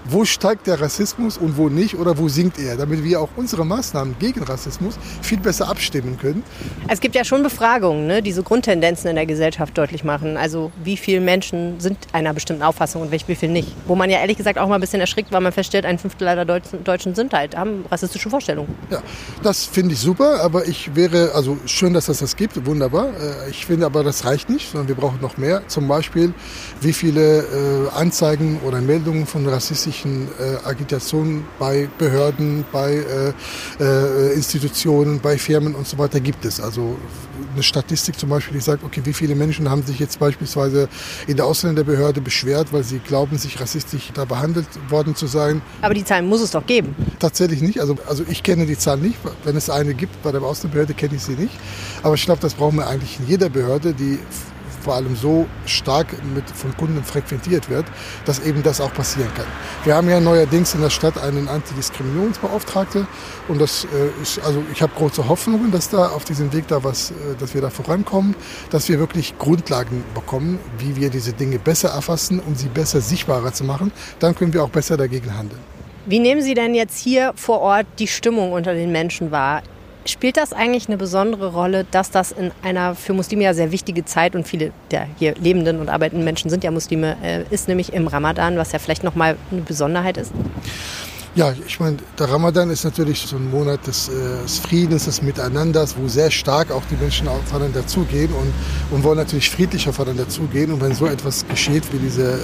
wo 0.06 0.26
steigt 0.26 0.68
der 0.68 0.82
Rassismus 0.82 1.38
und 1.38 1.58
wo 1.58 1.70
nicht 1.70 1.96
oder 1.96 2.18
wo 2.18 2.28
sinkt 2.28 2.60
er, 2.60 2.78
damit 2.78 3.04
wir 3.04 3.22
auch 3.22 3.30
unsere 3.36 3.66
Maßnahmen 3.66 4.16
gegen 4.20 4.44
Rassismus 4.44 4.98
viel 5.22 5.38
besser 5.38 5.70
abstimmen 5.70 6.18
können. 6.20 6.44
Es 6.88 7.00
gibt 7.00 7.16
ja 7.16 7.24
schon 7.24 7.44
Befragungen, 7.44 8.08
ne, 8.08 8.22
die 8.22 8.32
so 8.32 8.44
Grundtendenzen 8.44 9.10
in 9.10 9.16
der 9.16 9.26
Gesellschaft 9.26 9.78
deutlich 9.78 10.04
machen. 10.04 10.38
Also 10.38 10.72
wie 10.84 10.98
viele 10.98 11.22
Menschen 11.22 11.80
sind 11.80 11.98
einer 12.14 12.34
bestimmten 12.34 12.64
Auffassung 12.64 13.04
und 13.04 13.12
wie 13.12 13.36
viele 13.36 13.52
nicht. 13.52 13.76
Wo 13.86 13.96
man 13.96 14.10
ja 14.10 14.20
ehrlich 14.20 14.38
gesagt 14.38 14.58
auch 14.58 14.68
mal 14.68 14.76
ein 14.76 14.82
bisschen 14.82 15.02
erschrickt, 15.02 15.32
weil 15.32 15.42
man 15.42 15.52
feststellt, 15.52 15.86
ein 15.86 16.00
Fünftel 16.00 16.28
aller 16.28 16.46
Deutschen, 16.46 16.84
Deutschen 16.84 17.16
sind 17.16 17.34
halt, 17.34 17.56
haben 17.56 17.86
rassistische 17.92 18.30
Vorstellungen. 18.30 18.74
Ja, 18.90 19.02
das 19.44 19.66
finde 19.66 19.94
ich 19.94 20.00
super, 20.00 20.42
aber 20.42 20.68
ich 20.68 20.96
wäre, 20.96 21.32
also 21.36 21.58
schön, 21.66 21.94
dass 21.94 22.10
es 22.10 22.20
das 22.20 22.36
gibt, 22.36 22.66
wunderbar. 22.66 23.10
Äh, 23.10 23.50
ich 23.50 23.66
finde 23.66 23.86
aber, 23.86 24.04
das 24.04 24.26
reicht 24.26 24.50
nicht, 24.50 24.72
sondern 24.72 24.88
wir 24.88 24.96
brauchen 24.96 25.22
noch 25.22 25.38
mehr. 25.38 25.62
Zum 25.68 25.88
Beispiel, 25.88 26.34
wie 26.82 26.94
viele 26.94 27.42
äh, 27.42 27.96
Anzeigen 27.96 28.60
oder 28.66 28.82
Meldungen 28.82 29.26
von 29.26 29.48
rassistischen 29.48 29.91
rassistischen 29.92 30.28
äh, 30.40 30.68
Agitationen 30.68 31.46
bei 31.60 31.90
Behörden, 31.98 32.66
bei 32.72 32.94
äh, 32.94 33.34
äh, 33.84 34.34
Institutionen, 34.34 35.20
bei 35.20 35.38
Firmen 35.38 35.76
und 35.76 35.88
so 35.88 35.98
weiter 35.98 36.20
gibt 36.20 36.46
es. 36.46 36.60
Also 36.60 36.98
eine 37.54 37.64
Statistik 37.64 38.18
zum 38.18 38.30
Beispiel, 38.30 38.54
die 38.54 38.64
sagt, 38.64 38.84
okay, 38.84 39.02
wie 39.04 39.14
viele 39.14 39.36
Menschen 39.36 39.70
haben 39.70 39.84
sich 39.84 40.00
jetzt 40.00 40.20
beispielsweise 40.20 40.88
in 41.28 41.38
der 41.38 41.46
Ausländerbehörde 41.46 42.22
beschwert, 42.22 42.72
weil 42.72 42.84
sie 42.84 43.00
glauben, 43.00 43.38
sich 43.38 43.60
rassistisch 43.60 44.12
da 44.14 44.26
behandelt 44.26 44.68
worden 44.90 45.16
zu 45.16 45.28
sein. 45.28 45.62
Aber 45.82 45.94
die 45.94 46.06
Zahlen 46.06 46.28
muss 46.28 46.42
es 46.42 46.52
doch 46.52 46.66
geben. 46.66 46.96
Tatsächlich 47.20 47.62
nicht. 47.62 47.80
Also, 47.80 47.98
also 48.08 48.24
ich 48.30 48.44
kenne 48.44 48.66
die 48.66 48.78
Zahlen 48.78 49.02
nicht. 49.02 49.18
Wenn 49.44 49.58
es 49.58 49.70
eine 49.70 49.94
gibt 49.94 50.22
bei 50.24 50.32
der 50.32 50.42
Ausländerbehörde, 50.42 50.94
kenne 50.94 51.16
ich 51.16 51.24
sie 51.24 51.34
nicht. 51.34 51.54
Aber 52.04 52.16
ich 52.16 52.24
glaube, 52.24 52.42
das 52.42 52.54
brauchen 52.54 52.78
wir 52.78 52.88
eigentlich 52.88 53.20
in 53.20 53.28
jeder 53.28 53.50
Behörde, 53.50 53.94
die 53.94 54.20
vor 54.82 54.96
allem 54.96 55.16
so 55.16 55.48
stark 55.66 56.08
mit, 56.34 56.50
von 56.50 56.76
Kunden 56.76 57.04
frequentiert 57.04 57.70
wird, 57.70 57.86
dass 58.26 58.40
eben 58.40 58.64
das 58.64 58.82
auch 58.82 58.94
passieren 58.94 59.30
kann. 59.36 59.46
Wir 59.84 59.96
haben 59.96 60.10
ja 60.10 60.20
neuerdings 60.20 60.74
in 60.74 60.82
der 60.82 60.90
Stadt 60.90 61.18
einen 61.18 61.48
Antidiskriminierungsbeauftragten 61.48 63.08
und 63.48 63.62
das 63.62 63.86
äh, 63.86 64.22
ist, 64.22 64.40
also 64.44 64.64
ich 64.72 64.82
habe 64.82 64.94
große 64.96 65.28
Hoffnungen, 65.28 65.72
dass 65.72 65.90
da 65.90 66.10
auf 66.10 66.26
diesem 66.26 66.52
Weg 66.54 66.68
da 66.68 66.84
was, 66.84 67.12
äh, 67.12 67.14
dass 67.40 67.54
wir 67.54 67.62
da 67.62 67.70
vorankommen, 67.70 68.36
dass 68.70 68.90
wir 68.90 69.00
wirklich 69.00 69.38
Grundlagen 69.38 70.04
bekommen, 70.14 70.60
wie 70.78 70.96
wir 70.96 71.10
diese 71.10 71.34
Dinge 71.34 71.60
besser 71.60 71.90
erfassen, 71.90 72.40
um 72.40 72.56
sie 72.56 72.68
besser 72.68 73.02
sichtbarer 73.02 73.54
zu 73.54 73.64
machen. 73.64 73.92
Dann 74.20 74.36
können 74.36 74.54
wir 74.54 74.64
auch 74.64 74.70
besser 74.70 74.98
dagegen 74.98 75.38
handeln. 75.38 75.62
Wie 76.06 76.20
nehmen 76.20 76.42
Sie 76.42 76.56
denn 76.56 76.74
jetzt 76.74 76.98
hier 76.98 77.32
vor 77.36 77.60
Ort 77.60 77.86
die 78.00 78.08
Stimmung 78.08 78.54
unter 78.54 78.74
den 78.74 78.92
Menschen 78.92 79.30
wahr? 79.30 79.62
Spielt 80.06 80.38
das 80.38 80.52
eigentlich 80.52 80.88
eine 80.88 80.98
besondere 80.98 81.54
Rolle, 81.54 81.86
dass 81.92 82.10
das 82.10 82.32
in 82.32 82.52
einer 82.64 82.96
für 82.96 83.14
Muslime 83.14 83.44
ja 83.44 83.54
sehr 83.54 83.72
wichtige 83.72 84.04
Zeit 84.04 84.36
und 84.36 84.48
viele 84.48 84.72
der 84.90 85.08
hier 85.20 85.36
lebenden 85.36 85.80
und 85.80 85.90
arbeitenden 85.90 86.26
Menschen 86.26 86.50
sind 86.50 86.64
ja 86.64 86.72
Muslime, 86.72 87.18
äh, 87.22 87.44
ist 87.52 87.68
nämlich 87.68 87.94
im 87.94 88.08
Ramadan, 88.08 88.58
was 88.58 88.72
ja 88.72 88.80
vielleicht 88.80 89.04
nochmal 89.04 89.38
eine 89.52 89.62
Besonderheit 89.62 90.18
ist? 90.18 90.32
Ja, 91.34 91.54
ich 91.66 91.80
meine, 91.80 91.96
der 92.20 92.30
Ramadan 92.30 92.70
ist 92.72 92.84
natürlich 92.84 93.22
so 93.22 93.38
ein 93.38 93.50
Monat 93.50 93.88
des, 93.88 94.10
äh, 94.10 94.44
des, 94.44 94.60
Friedens, 94.60 95.06
des 95.06 95.22
Miteinanders, 95.22 95.96
wo 95.98 96.10
sehr 96.10 96.30
stark 96.30 96.72
auch 96.72 96.84
die 96.92 96.98
Menschen 96.98 97.30
aufeinander 97.30 97.88
zugehen 97.88 98.34
und, 98.34 98.52
und 98.94 99.06
wollen 99.06 99.18
natürlich 99.18 99.50
friedlich 99.50 99.88
aufeinander 99.88 100.28
zugehen. 100.28 100.74
Und 100.74 100.82
wenn 100.82 100.94
so 100.94 101.06
etwas 101.06 101.48
geschieht 101.48 101.86
wie 101.94 102.00
diese 102.00 102.34
äh, 102.34 102.38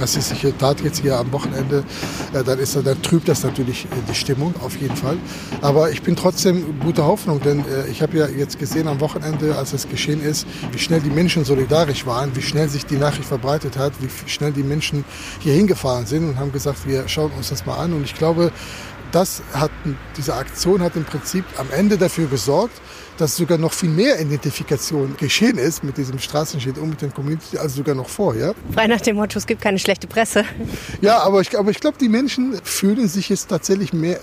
rassistische 0.00 0.52
Tat 0.58 0.80
jetzt 0.80 0.98
hier 0.98 1.16
am 1.16 1.30
Wochenende, 1.30 1.84
äh, 2.32 2.42
dann, 2.42 2.58
ist, 2.58 2.74
dann 2.74 3.00
trübt 3.02 3.28
das 3.28 3.44
natürlich 3.44 3.84
äh, 3.84 3.88
die 4.10 4.16
Stimmung 4.16 4.52
auf 4.64 4.76
jeden 4.78 4.96
Fall. 4.96 5.16
Aber 5.60 5.92
ich 5.92 6.02
bin 6.02 6.16
trotzdem 6.16 6.80
guter 6.80 7.06
Hoffnung, 7.06 7.40
denn 7.40 7.60
äh, 7.60 7.86
ich 7.88 8.02
habe 8.02 8.18
ja 8.18 8.26
jetzt 8.26 8.58
gesehen 8.58 8.88
am 8.88 8.98
Wochenende, 8.98 9.54
als 9.56 9.72
es 9.74 9.88
geschehen 9.88 10.20
ist, 10.20 10.44
wie 10.72 10.80
schnell 10.80 11.00
die 11.00 11.10
Menschen 11.10 11.44
solidarisch 11.44 12.04
waren, 12.04 12.34
wie 12.34 12.42
schnell 12.42 12.68
sich 12.68 12.84
die 12.84 12.96
Nachricht 12.96 13.28
verbreitet 13.28 13.78
hat, 13.78 13.92
wie 14.00 14.08
schnell 14.28 14.50
die 14.50 14.64
Menschen 14.64 15.04
hier 15.38 15.54
hingefahren 15.54 16.04
sind 16.04 16.28
und 16.28 16.36
haben 16.40 16.50
gesagt, 16.50 16.88
wir 16.88 17.06
schauen 17.06 17.30
uns 17.36 17.50
das 17.50 17.64
mal 17.64 17.76
an. 17.76 17.92
Und 17.92 18.02
ich 18.02 18.14
glaube, 18.16 18.23
das 19.12 19.42
hat, 19.52 19.70
diese 20.16 20.34
Aktion 20.34 20.82
hat 20.82 20.96
im 20.96 21.04
Prinzip 21.04 21.44
am 21.58 21.70
Ende 21.70 21.98
dafür 21.98 22.26
gesorgt, 22.26 22.80
dass 23.18 23.36
sogar 23.36 23.58
noch 23.58 23.72
viel 23.72 23.90
mehr 23.90 24.20
Identifikation 24.20 25.16
geschehen 25.16 25.58
ist 25.58 25.84
mit 25.84 25.96
diesem 25.96 26.18
Straßenschild 26.18 26.78
und 26.78 26.90
mit 26.90 27.02
den 27.02 27.12
Community 27.12 27.58
als 27.58 27.74
sogar 27.74 27.94
noch 27.94 28.08
vorher. 28.08 28.54
Frei 28.72 28.86
nach 28.86 29.00
dem 29.00 29.16
Motto, 29.16 29.38
es 29.38 29.46
gibt 29.46 29.60
keine 29.60 29.78
schlechte 29.78 30.06
Presse. 30.06 30.44
Ja, 31.00 31.18
aber 31.20 31.40
ich, 31.40 31.58
aber 31.58 31.70
ich 31.70 31.80
glaube, 31.80 31.98
die 31.98 32.08
Menschen 32.08 32.58
fühlen 32.62 33.08
sich 33.08 33.28
jetzt 33.28 33.48
tatsächlich 33.48 33.92
mehr, 33.92 34.18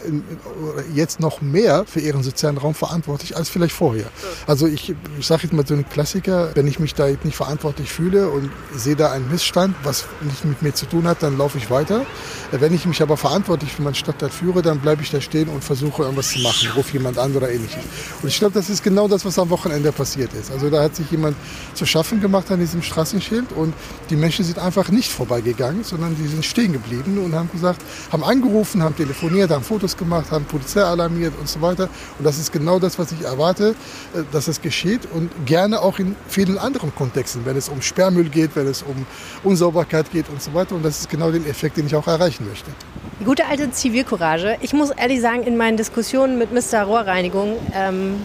jetzt 0.93 1.19
noch 1.19 1.41
mehr 1.41 1.85
für 1.85 1.99
ihren 1.99 2.23
sozialen 2.23 2.57
Raum 2.57 2.73
verantwortlich 2.73 3.35
als 3.35 3.49
vielleicht 3.49 3.73
vorher. 3.73 4.05
Also 4.47 4.67
ich, 4.67 4.93
ich 5.19 5.27
sage 5.27 5.43
jetzt 5.43 5.53
mal 5.53 5.65
so 5.65 5.73
einen 5.73 5.87
Klassiker, 5.87 6.51
wenn 6.55 6.67
ich 6.67 6.79
mich 6.79 6.93
da 6.95 7.07
nicht 7.07 7.35
verantwortlich 7.35 7.91
fühle 7.91 8.29
und 8.29 8.49
sehe 8.75 8.95
da 8.95 9.11
einen 9.11 9.29
Missstand, 9.29 9.75
was 9.83 10.05
nicht 10.21 10.45
mit 10.45 10.61
mir 10.61 10.73
zu 10.73 10.85
tun 10.85 11.07
hat, 11.07 11.23
dann 11.23 11.37
laufe 11.37 11.57
ich 11.57 11.69
weiter. 11.69 12.05
Wenn 12.51 12.73
ich 12.73 12.85
mich 12.85 13.01
aber 13.01 13.17
verantwortlich 13.17 13.71
für 13.71 13.81
meinen 13.81 13.95
Stadtteil 13.95 14.29
führe, 14.29 14.61
dann 14.61 14.79
bleibe 14.79 15.01
ich 15.01 15.11
da 15.11 15.21
stehen 15.21 15.49
und 15.49 15.63
versuche 15.63 16.03
irgendwas 16.03 16.31
zu 16.31 16.39
machen, 16.39 16.69
rufe 16.75 16.93
jemand 16.93 17.17
an 17.17 17.35
oder 17.35 17.49
ähnliches. 17.49 17.83
Und 18.21 18.29
ich 18.29 18.37
glaube, 18.37 18.53
das 18.53 18.69
ist 18.69 18.80
ist 18.81 18.83
genau 18.83 19.07
das, 19.07 19.23
was 19.25 19.37
am 19.37 19.49
Wochenende 19.51 19.91
passiert 19.91 20.33
ist. 20.33 20.51
Also 20.51 20.69
da 20.69 20.81
hat 20.81 20.95
sich 20.95 21.09
jemand 21.11 21.35
zu 21.75 21.85
schaffen 21.85 22.19
gemacht 22.19 22.49
an 22.49 22.59
diesem 22.59 22.81
Straßenschild 22.81 23.51
und 23.51 23.73
die 24.09 24.15
Menschen 24.15 24.43
sind 24.43 24.57
einfach 24.57 24.89
nicht 24.89 25.11
vorbeigegangen, 25.11 25.83
sondern 25.83 26.15
die 26.15 26.27
sind 26.27 26.43
stehen 26.43 26.73
geblieben 26.73 27.19
und 27.23 27.35
haben 27.35 27.49
gesagt, 27.51 27.81
haben 28.11 28.23
angerufen, 28.23 28.81
haben 28.81 28.95
telefoniert, 28.95 29.51
haben 29.51 29.63
Fotos 29.63 29.95
gemacht, 29.95 30.31
haben 30.31 30.45
Polizei 30.45 30.81
alarmiert 30.81 31.33
und 31.39 31.47
so 31.47 31.61
weiter. 31.61 31.89
Und 32.17 32.25
das 32.25 32.39
ist 32.39 32.51
genau 32.51 32.79
das, 32.79 32.97
was 32.97 33.11
ich 33.11 33.21
erwarte, 33.21 33.75
äh, 34.15 34.23
dass 34.31 34.47
es 34.47 34.61
geschieht 34.61 35.07
und 35.13 35.29
gerne 35.45 35.79
auch 35.81 35.99
in 35.99 36.15
vielen 36.27 36.57
anderen 36.57 36.93
Kontexten, 36.95 37.45
wenn 37.45 37.57
es 37.57 37.69
um 37.69 37.81
Sperrmüll 37.81 38.29
geht, 38.29 38.55
wenn 38.55 38.67
es 38.67 38.81
um 38.81 39.05
Unsauberkeit 39.43 40.11
geht 40.11 40.27
und 40.29 40.41
so 40.41 40.53
weiter. 40.55 40.73
Und 40.73 40.83
das 40.83 41.01
ist 41.01 41.09
genau 41.09 41.29
den 41.31 41.45
Effekt, 41.45 41.77
den 41.77 41.85
ich 41.85 41.95
auch 41.95 42.07
erreichen 42.07 42.47
möchte. 42.47 42.71
Die 43.19 43.25
gute 43.25 43.45
alte 43.45 43.69
Zivilcourage. 43.69 44.57
Ich 44.61 44.73
muss 44.73 44.89
ehrlich 44.89 45.21
sagen, 45.21 45.43
in 45.43 45.55
meinen 45.55 45.77
Diskussionen 45.77 46.39
mit 46.39 46.51
Mr. 46.51 46.83
Rohrreinigung 46.83 47.57
ähm, 47.75 48.15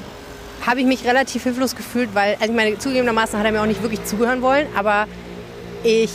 habe 0.64 0.80
ich 0.80 0.86
mich 0.86 1.04
relativ 1.04 1.42
hilflos 1.42 1.76
gefühlt, 1.76 2.14
weil, 2.14 2.34
also 2.34 2.46
ich 2.46 2.57
meine, 2.57 2.78
zugegebenermaßen 2.78 3.38
hat 3.38 3.46
er 3.46 3.52
mir 3.52 3.61
auch 3.61 3.66
nicht 3.66 3.82
wirklich 3.82 4.04
zugehören 4.04 4.42
wollen, 4.42 4.66
aber 4.76 5.07
ich 5.84 6.11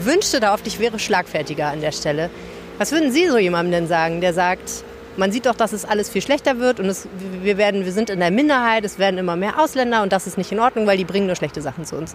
wünschte 0.00 0.40
da 0.40 0.54
oft, 0.54 0.66
ich 0.66 0.78
wäre 0.78 0.98
schlagfertiger 0.98 1.68
an 1.68 1.80
der 1.80 1.92
Stelle. 1.92 2.30
Was 2.78 2.92
würden 2.92 3.10
Sie 3.10 3.26
so 3.26 3.38
jemandem 3.38 3.72
denn 3.72 3.88
sagen, 3.88 4.20
der 4.20 4.32
sagt, 4.32 4.84
man 5.18 5.32
sieht 5.32 5.46
doch, 5.46 5.54
dass 5.54 5.72
es 5.72 5.84
alles 5.84 6.08
viel 6.08 6.22
schlechter 6.22 6.58
wird 6.58 6.80
und 6.80 6.86
es, 6.86 7.08
wir, 7.42 7.58
werden, 7.58 7.84
wir 7.84 7.92
sind 7.92 8.08
in 8.08 8.20
der 8.20 8.30
Minderheit, 8.30 8.84
es 8.84 8.98
werden 8.98 9.18
immer 9.18 9.36
mehr 9.36 9.60
Ausländer 9.60 10.02
und 10.02 10.12
das 10.12 10.26
ist 10.26 10.38
nicht 10.38 10.52
in 10.52 10.60
Ordnung, 10.60 10.86
weil 10.86 10.96
die 10.96 11.04
bringen 11.04 11.26
nur 11.26 11.36
schlechte 11.36 11.60
Sachen 11.60 11.84
zu 11.84 11.96
uns. 11.96 12.14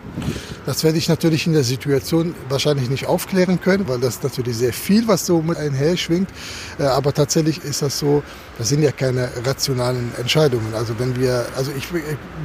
Das 0.66 0.84
werde 0.84 0.98
ich 0.98 1.10
natürlich 1.10 1.46
in 1.46 1.54
der 1.54 1.64
Situation 1.64 2.34
wahrscheinlich 2.50 2.90
nicht 2.90 3.06
aufklären 3.06 3.60
können, 3.60 3.88
weil 3.88 4.00
das 4.00 4.24
natürlich 4.24 4.58
sehr 4.58 4.74
viel, 4.74 5.08
was 5.08 5.26
so 5.26 5.42
mit 5.42 5.58
einher 5.58 5.98
schwingt. 5.98 6.30
Äh, 6.80 6.84
aber 6.84 7.14
tatsächlich 7.14 7.64
ist 7.64 7.82
das 7.82 8.00
so, 8.00 8.24
das 8.58 8.70
sind 8.70 8.82
ja 8.82 8.92
keine 8.92 9.30
rationalen 9.46 10.12
Entscheidungen. 10.18 10.74
Also 10.74 10.98
wenn 10.98 11.20
wir, 11.20 11.46
also 11.58 11.72
ich, 11.78 11.88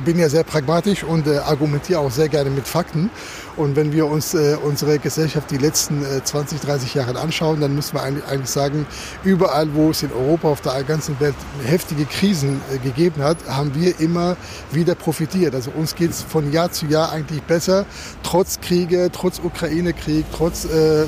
bin 0.04 0.18
ja 0.18 0.28
sehr 0.28 0.44
pragmatisch 0.44 1.04
und 1.04 1.26
äh, 1.26 1.38
argumentiere 1.38 2.00
auch 2.00 2.10
sehr 2.10 2.28
gerne 2.28 2.50
mit 2.50 2.66
Fakten. 2.66 3.10
Und 3.56 3.76
wenn 3.76 3.92
wir 3.92 4.06
uns 4.06 4.34
äh, 4.34 4.56
unsere 4.62 4.98
Gesellschaft 4.98 5.50
die 5.50 5.58
letzten 5.58 6.04
äh, 6.04 6.22
20, 6.22 6.60
30 6.60 6.94
Jahre 6.94 7.18
anschauen, 7.18 7.60
dann 7.60 7.74
müssen 7.74 7.94
wir 7.94 8.02
eigentlich 8.02 8.48
sagen, 8.48 8.86
überall, 9.24 9.74
wo 9.74 9.90
es 9.90 10.02
in 10.02 10.12
Europa, 10.12 10.47
auf 10.48 10.60
der 10.60 10.82
ganzen 10.84 11.18
Welt 11.20 11.34
heftige 11.64 12.04
Krisen 12.04 12.60
äh, 12.72 12.78
gegeben 12.78 13.22
hat, 13.22 13.36
haben 13.48 13.74
wir 13.74 13.98
immer 14.00 14.36
wieder 14.72 14.94
profitiert. 14.94 15.54
Also 15.54 15.70
uns 15.70 15.94
geht 15.94 16.10
es 16.10 16.22
von 16.22 16.52
Jahr 16.52 16.70
zu 16.72 16.86
Jahr 16.86 17.12
eigentlich 17.12 17.42
besser, 17.42 17.86
trotz 18.22 18.60
Kriege, 18.60 19.10
trotz 19.12 19.40
Ukraine-Krieg, 19.42 20.24
trotz 20.34 20.64
äh, 20.64 21.02
äh, 21.02 21.06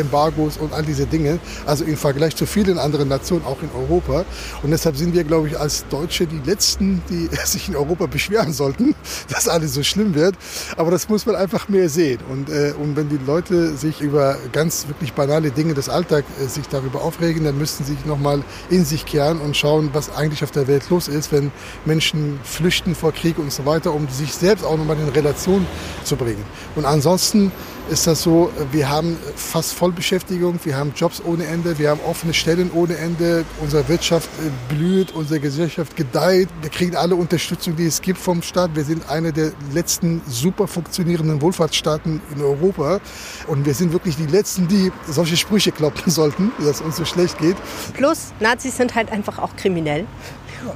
Embargos 0.00 0.56
und 0.56 0.72
all 0.72 0.82
diese 0.82 1.06
Dinge. 1.06 1.38
Also 1.66 1.84
im 1.84 1.96
Vergleich 1.96 2.36
zu 2.36 2.46
vielen 2.46 2.78
anderen 2.78 3.08
Nationen, 3.08 3.44
auch 3.44 3.62
in 3.62 3.70
Europa. 3.74 4.24
Und 4.62 4.70
deshalb 4.70 4.96
sind 4.96 5.14
wir, 5.14 5.24
glaube 5.24 5.48
ich, 5.48 5.58
als 5.58 5.86
Deutsche 5.88 6.26
die 6.26 6.40
Letzten, 6.44 7.02
die 7.10 7.28
sich 7.44 7.68
in 7.68 7.76
Europa 7.76 8.06
beschweren 8.06 8.52
sollten, 8.52 8.94
dass 9.28 9.48
alles 9.48 9.74
so 9.74 9.82
schlimm 9.82 10.14
wird. 10.14 10.34
Aber 10.76 10.90
das 10.90 11.08
muss 11.08 11.26
man 11.26 11.36
einfach 11.36 11.68
mehr 11.68 11.88
sehen. 11.88 12.20
Und, 12.30 12.48
äh, 12.48 12.72
und 12.78 12.96
wenn 12.96 13.08
die 13.08 13.18
Leute 13.26 13.76
sich 13.76 14.00
über 14.00 14.36
ganz 14.52 14.88
wirklich 14.88 15.12
banale 15.12 15.50
Dinge 15.50 15.74
des 15.74 15.88
Alltags 15.88 16.26
äh, 16.42 16.46
sich 16.48 16.68
darüber 16.68 17.02
aufregen, 17.02 17.44
dann 17.44 17.58
müssten 17.58 17.84
sie 17.84 17.94
sich 17.94 18.04
nochmal 18.06 18.42
in 18.70 18.84
sich 18.84 19.06
kehren 19.06 19.40
und 19.40 19.56
schauen, 19.56 19.90
was 19.92 20.14
eigentlich 20.14 20.44
auf 20.44 20.50
der 20.50 20.66
Welt 20.66 20.88
los 20.90 21.08
ist, 21.08 21.32
wenn 21.32 21.50
Menschen 21.84 22.38
flüchten 22.42 22.94
vor 22.94 23.12
Krieg 23.12 23.38
und 23.38 23.52
so 23.52 23.66
weiter, 23.66 23.94
um 23.94 24.08
sich 24.08 24.32
selbst 24.34 24.64
auch 24.64 24.76
nochmal 24.76 24.96
in 24.98 25.08
Relation 25.08 25.66
zu 26.04 26.16
bringen. 26.16 26.44
Und 26.76 26.84
ansonsten 26.84 27.52
ist 27.90 28.06
das 28.06 28.22
so, 28.22 28.50
wir 28.70 28.90
haben 28.90 29.16
fast 29.34 29.72
Vollbeschäftigung, 29.72 30.58
wir 30.64 30.76
haben 30.76 30.92
Jobs 30.94 31.22
ohne 31.24 31.46
Ende, 31.46 31.78
wir 31.78 31.90
haben 31.90 32.00
offene 32.06 32.34
Stellen 32.34 32.70
ohne 32.74 32.96
Ende, 32.96 33.44
unsere 33.60 33.88
Wirtschaft 33.88 34.28
äh, 34.40 34.74
blüht, 34.74 35.12
unsere 35.12 35.40
Gesellschaft 35.40 35.96
gedeiht, 35.96 36.48
wir 36.60 36.70
kriegen 36.70 36.96
alle 36.96 37.14
Unterstützung, 37.14 37.76
die 37.76 37.86
es 37.86 38.02
gibt 38.02 38.18
vom 38.18 38.42
Staat. 38.42 38.76
Wir 38.76 38.84
sind 38.84 39.08
einer 39.08 39.32
der 39.32 39.52
letzten 39.72 40.20
super 40.28 40.68
funktionierenden 40.68 41.40
Wohlfahrtsstaaten 41.40 42.20
in 42.34 42.42
Europa 42.42 43.00
und 43.46 43.64
wir 43.64 43.74
sind 43.74 43.92
wirklich 43.92 44.16
die 44.16 44.26
Letzten, 44.26 44.68
die 44.68 44.92
solche 45.06 45.36
Sprüche 45.36 45.72
kloppen 45.72 46.02
sollten, 46.12 46.52
dass 46.58 46.76
es 46.76 46.80
uns 46.82 46.96
so 46.96 47.04
schlecht 47.04 47.38
geht. 47.38 47.56
Plus, 47.94 48.32
Nazis 48.58 48.76
sind 48.76 48.96
halt 48.96 49.12
einfach 49.12 49.38
auch 49.38 49.54
kriminell. 49.54 50.04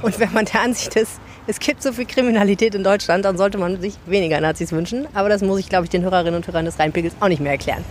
Und 0.03 0.17
wenn 0.17 0.31
man 0.31 0.45
der 0.45 0.61
Ansicht 0.61 0.95
ist, 0.95 1.19
es 1.47 1.59
gibt 1.59 1.83
so 1.83 1.91
viel 1.91 2.05
Kriminalität 2.05 2.73
in 2.75 2.81
Deutschland, 2.85 3.25
dann 3.25 3.37
sollte 3.37 3.57
man 3.57 3.81
sich 3.81 3.95
weniger 4.05 4.39
Nazis 4.39 4.71
wünschen. 4.71 5.05
Aber 5.13 5.27
das 5.27 5.41
muss 5.41 5.59
ich, 5.59 5.67
glaube 5.67 5.83
ich, 5.83 5.89
den 5.89 6.01
Hörerinnen 6.01 6.35
und 6.35 6.47
Hörern 6.47 6.63
des 6.63 6.79
Rheinpegels 6.79 7.13
auch 7.19 7.27
nicht 7.27 7.41
mehr 7.41 7.51
erklären. 7.51 7.83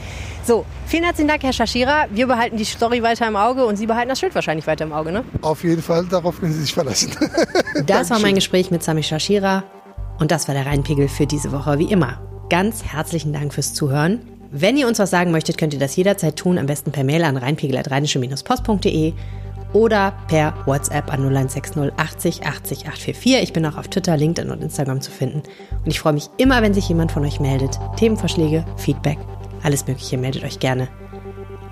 So, 0.45 0.64
vielen 0.86 1.05
herzlichen 1.05 1.28
Dank, 1.28 1.43
Herr 1.43 1.53
Schashira. 1.53 2.07
Wir 2.11 2.26
behalten 2.26 2.57
die 2.57 2.64
Story 2.64 3.03
weiter 3.03 3.28
im 3.28 3.36
Auge 3.36 3.66
und 3.66 3.76
Sie 3.76 3.84
behalten 3.84 4.09
das 4.09 4.18
Schild 4.18 4.34
wahrscheinlich 4.34 4.66
weiter 4.66 4.86
im 4.86 4.95
Auge, 4.95 5.12
ne? 5.12 5.24
Auf 5.43 5.62
jeden 5.62 5.82
Fall, 5.82 6.07
darauf 6.07 6.40
können 6.40 6.55
Sie 6.55 6.62
sich 6.62 6.72
verlassen. 6.72 7.14
das 7.86 8.09
war 8.09 8.18
mein 8.18 8.34
Gespräch 8.34 8.70
mit 8.70 8.82
Sami 8.82 9.03
Shashira 9.03 9.64
und 10.18 10.30
das 10.30 10.49
war 10.49 10.55
der 10.55 10.64
Rheinpegel 10.64 11.09
für 11.09 11.26
diese 11.26 11.53
Woche 11.53 11.78
wie 11.78 11.93
immer. 11.93 12.18
Ganz 12.49 12.82
herzlichen 12.82 13.34
Dank 13.34 13.53
fürs 13.53 13.74
Zuhören. 13.74 14.20
Wenn 14.51 14.78
ihr 14.78 14.88
uns 14.88 14.99
was 14.99 15.11
sagen 15.11 15.30
möchtet, 15.30 15.59
könnt 15.59 15.74
ihr 15.74 15.80
das 15.80 15.95
jederzeit 15.97 16.36
tun, 16.36 16.57
am 16.59 16.64
besten 16.64 16.93
per 16.93 17.05
Mail 17.05 17.24
an 17.24 17.36
rheinpegel.rheinische-post.de 17.36 19.12
oder 19.73 20.12
per 20.29 20.55
WhatsApp 20.66 21.12
an 21.12 21.20
0160 21.20 21.93
80 21.97 22.47
80 22.47 22.87
844. 22.89 23.43
Ich 23.43 23.53
bin 23.53 23.66
auch 23.66 23.77
auf 23.77 23.89
Twitter, 23.89 24.16
LinkedIn 24.16 24.51
und 24.51 24.62
Instagram 24.62 25.01
zu 25.01 25.11
finden. 25.11 25.43
Und 25.85 25.91
ich 25.91 26.01
freue 26.01 26.12
mich 26.12 26.29
immer, 26.37 26.62
wenn 26.62 26.75
sich 26.75 26.89
jemand 26.89 27.12
von 27.12 27.25
euch 27.25 27.41
meldet. 27.41 27.79
Themenvorschläge, 27.97 28.64
Feedback, 28.77 29.18
alles 29.62 29.87
Mögliche, 29.87 30.18
meldet 30.18 30.45
euch 30.45 30.59
gerne. 30.59 30.89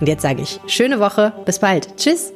Und 0.01 0.07
jetzt 0.07 0.23
sage 0.23 0.43
ich, 0.43 0.61
schöne 0.67 0.99
Woche, 0.99 1.33
bis 1.45 1.59
bald. 1.59 1.97
Tschüss. 1.97 2.33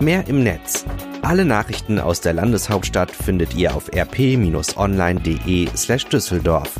Mehr 0.00 0.26
im 0.26 0.42
Netz. 0.42 0.84
Alle 1.22 1.44
Nachrichten 1.44 1.98
aus 1.98 2.20
der 2.20 2.34
Landeshauptstadt 2.34 3.10
findet 3.10 3.54
ihr 3.54 3.74
auf 3.74 3.90
rp-online.de 3.94 5.68
slash 5.74 6.06
Düsseldorf. 6.06 6.72